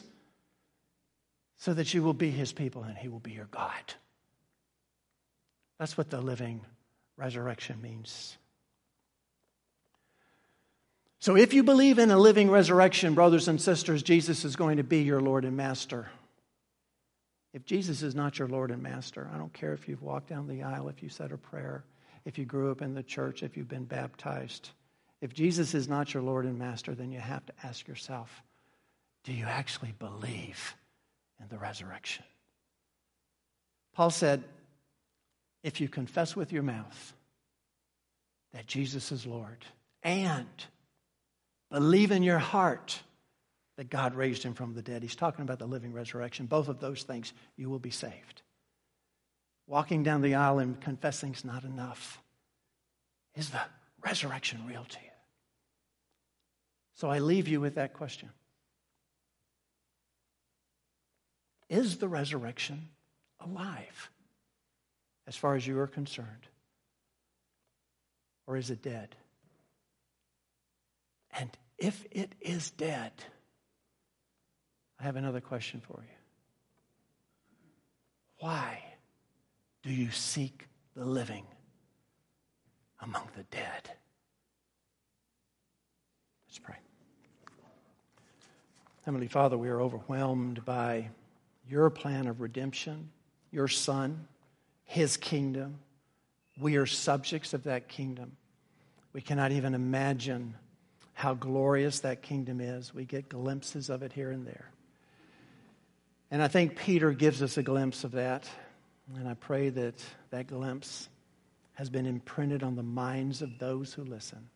so 1.66 1.74
that 1.74 1.92
you 1.92 2.00
will 2.00 2.14
be 2.14 2.30
his 2.30 2.52
people 2.52 2.84
and 2.84 2.96
he 2.96 3.08
will 3.08 3.18
be 3.18 3.32
your 3.32 3.48
God. 3.50 3.94
That's 5.80 5.98
what 5.98 6.10
the 6.10 6.20
living 6.20 6.60
resurrection 7.16 7.82
means. 7.82 8.38
So, 11.18 11.36
if 11.36 11.52
you 11.52 11.64
believe 11.64 11.98
in 11.98 12.12
a 12.12 12.18
living 12.18 12.52
resurrection, 12.52 13.14
brothers 13.14 13.48
and 13.48 13.60
sisters, 13.60 14.04
Jesus 14.04 14.44
is 14.44 14.54
going 14.54 14.76
to 14.76 14.84
be 14.84 15.02
your 15.02 15.20
Lord 15.20 15.44
and 15.44 15.56
Master. 15.56 16.08
If 17.52 17.64
Jesus 17.64 18.00
is 18.00 18.14
not 18.14 18.38
your 18.38 18.46
Lord 18.46 18.70
and 18.70 18.80
Master, 18.80 19.28
I 19.34 19.36
don't 19.36 19.52
care 19.52 19.72
if 19.72 19.88
you've 19.88 20.02
walked 20.02 20.28
down 20.28 20.46
the 20.46 20.62
aisle, 20.62 20.88
if 20.88 21.02
you 21.02 21.08
said 21.08 21.32
a 21.32 21.36
prayer, 21.36 21.82
if 22.24 22.38
you 22.38 22.44
grew 22.44 22.70
up 22.70 22.80
in 22.80 22.94
the 22.94 23.02
church, 23.02 23.42
if 23.42 23.56
you've 23.56 23.66
been 23.66 23.86
baptized. 23.86 24.70
If 25.20 25.34
Jesus 25.34 25.74
is 25.74 25.88
not 25.88 26.14
your 26.14 26.22
Lord 26.22 26.44
and 26.44 26.60
Master, 26.60 26.94
then 26.94 27.10
you 27.10 27.18
have 27.18 27.44
to 27.46 27.52
ask 27.64 27.88
yourself 27.88 28.44
do 29.24 29.32
you 29.32 29.46
actually 29.46 29.92
believe 29.98 30.76
and 31.40 31.50
the 31.50 31.58
resurrection. 31.58 32.24
Paul 33.94 34.10
said, 34.10 34.44
if 35.62 35.80
you 35.80 35.88
confess 35.88 36.36
with 36.36 36.52
your 36.52 36.62
mouth 36.62 37.14
that 38.52 38.66
Jesus 38.66 39.10
is 39.10 39.26
Lord 39.26 39.64
and 40.02 40.46
believe 41.70 42.10
in 42.10 42.22
your 42.22 42.38
heart 42.38 43.00
that 43.76 43.90
God 43.90 44.14
raised 44.14 44.42
him 44.42 44.54
from 44.54 44.74
the 44.74 44.82
dead, 44.82 45.02
he's 45.02 45.16
talking 45.16 45.42
about 45.42 45.58
the 45.58 45.66
living 45.66 45.92
resurrection. 45.92 46.46
Both 46.46 46.68
of 46.68 46.80
those 46.80 47.02
things, 47.02 47.32
you 47.56 47.68
will 47.68 47.78
be 47.78 47.90
saved. 47.90 48.42
Walking 49.66 50.02
down 50.02 50.22
the 50.22 50.36
aisle 50.36 50.60
and 50.60 50.80
confessing 50.80 51.32
is 51.32 51.44
not 51.44 51.64
enough. 51.64 52.22
Is 53.34 53.50
the 53.50 53.60
resurrection 54.04 54.60
real 54.66 54.84
to 54.84 54.98
you? 55.02 55.10
So 56.94 57.10
I 57.10 57.18
leave 57.18 57.48
you 57.48 57.60
with 57.60 57.74
that 57.74 57.92
question. 57.92 58.30
Is 61.68 61.98
the 61.98 62.08
resurrection 62.08 62.88
alive 63.40 64.10
as 65.26 65.36
far 65.36 65.56
as 65.56 65.66
you 65.66 65.78
are 65.78 65.86
concerned? 65.86 66.46
Or 68.46 68.56
is 68.56 68.70
it 68.70 68.82
dead? 68.82 69.16
And 71.38 71.50
if 71.78 72.06
it 72.10 72.34
is 72.40 72.70
dead, 72.70 73.12
I 75.00 75.02
have 75.02 75.16
another 75.16 75.40
question 75.40 75.80
for 75.80 76.00
you. 76.00 76.14
Why 78.38 78.82
do 79.82 79.92
you 79.92 80.10
seek 80.10 80.68
the 80.94 81.04
living 81.04 81.46
among 83.00 83.28
the 83.36 83.42
dead? 83.44 83.90
Let's 86.48 86.58
pray. 86.58 86.76
Heavenly 89.04 89.28
Father, 89.28 89.58
we 89.58 89.68
are 89.68 89.80
overwhelmed 89.80 90.64
by 90.64 91.10
your 91.68 91.90
plan 91.90 92.26
of 92.26 92.40
redemption, 92.40 93.10
your 93.50 93.68
Son, 93.68 94.26
His 94.84 95.16
kingdom. 95.16 95.78
We 96.58 96.76
are 96.76 96.86
subjects 96.86 97.54
of 97.54 97.64
that 97.64 97.88
kingdom. 97.88 98.36
We 99.12 99.20
cannot 99.20 99.52
even 99.52 99.74
imagine 99.74 100.54
how 101.14 101.34
glorious 101.34 102.00
that 102.00 102.22
kingdom 102.22 102.60
is. 102.60 102.94
We 102.94 103.04
get 103.04 103.28
glimpses 103.28 103.88
of 103.88 104.02
it 104.02 104.12
here 104.12 104.30
and 104.30 104.46
there. 104.46 104.70
And 106.30 106.42
I 106.42 106.48
think 106.48 106.76
Peter 106.76 107.12
gives 107.12 107.42
us 107.42 107.56
a 107.56 107.62
glimpse 107.62 108.04
of 108.04 108.12
that. 108.12 108.48
And 109.16 109.28
I 109.28 109.34
pray 109.34 109.70
that 109.70 109.94
that 110.30 110.48
glimpse 110.48 111.08
has 111.74 111.88
been 111.88 112.06
imprinted 112.06 112.62
on 112.62 112.74
the 112.74 112.82
minds 112.82 113.42
of 113.42 113.58
those 113.58 113.92
who 113.92 114.04
listen. 114.04 114.48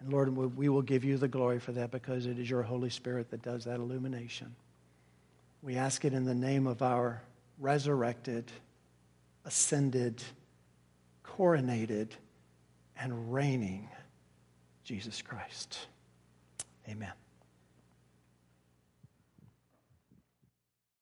And 0.00 0.12
Lord, 0.12 0.34
we 0.36 0.68
will 0.68 0.82
give 0.82 1.04
you 1.04 1.16
the 1.16 1.28
glory 1.28 1.58
for 1.58 1.72
that 1.72 1.90
because 1.90 2.26
it 2.26 2.38
is 2.38 2.50
your 2.50 2.62
Holy 2.62 2.90
Spirit 2.90 3.30
that 3.30 3.42
does 3.42 3.64
that 3.64 3.76
illumination. 3.76 4.54
We 5.66 5.74
ask 5.74 6.04
it 6.04 6.14
in 6.14 6.24
the 6.24 6.34
name 6.34 6.68
of 6.68 6.80
our 6.80 7.20
resurrected, 7.58 8.52
ascended, 9.44 10.22
coronated, 11.24 12.10
and 12.96 13.32
reigning 13.32 13.88
Jesus 14.84 15.22
Christ. 15.22 15.88
Amen. 16.88 17.10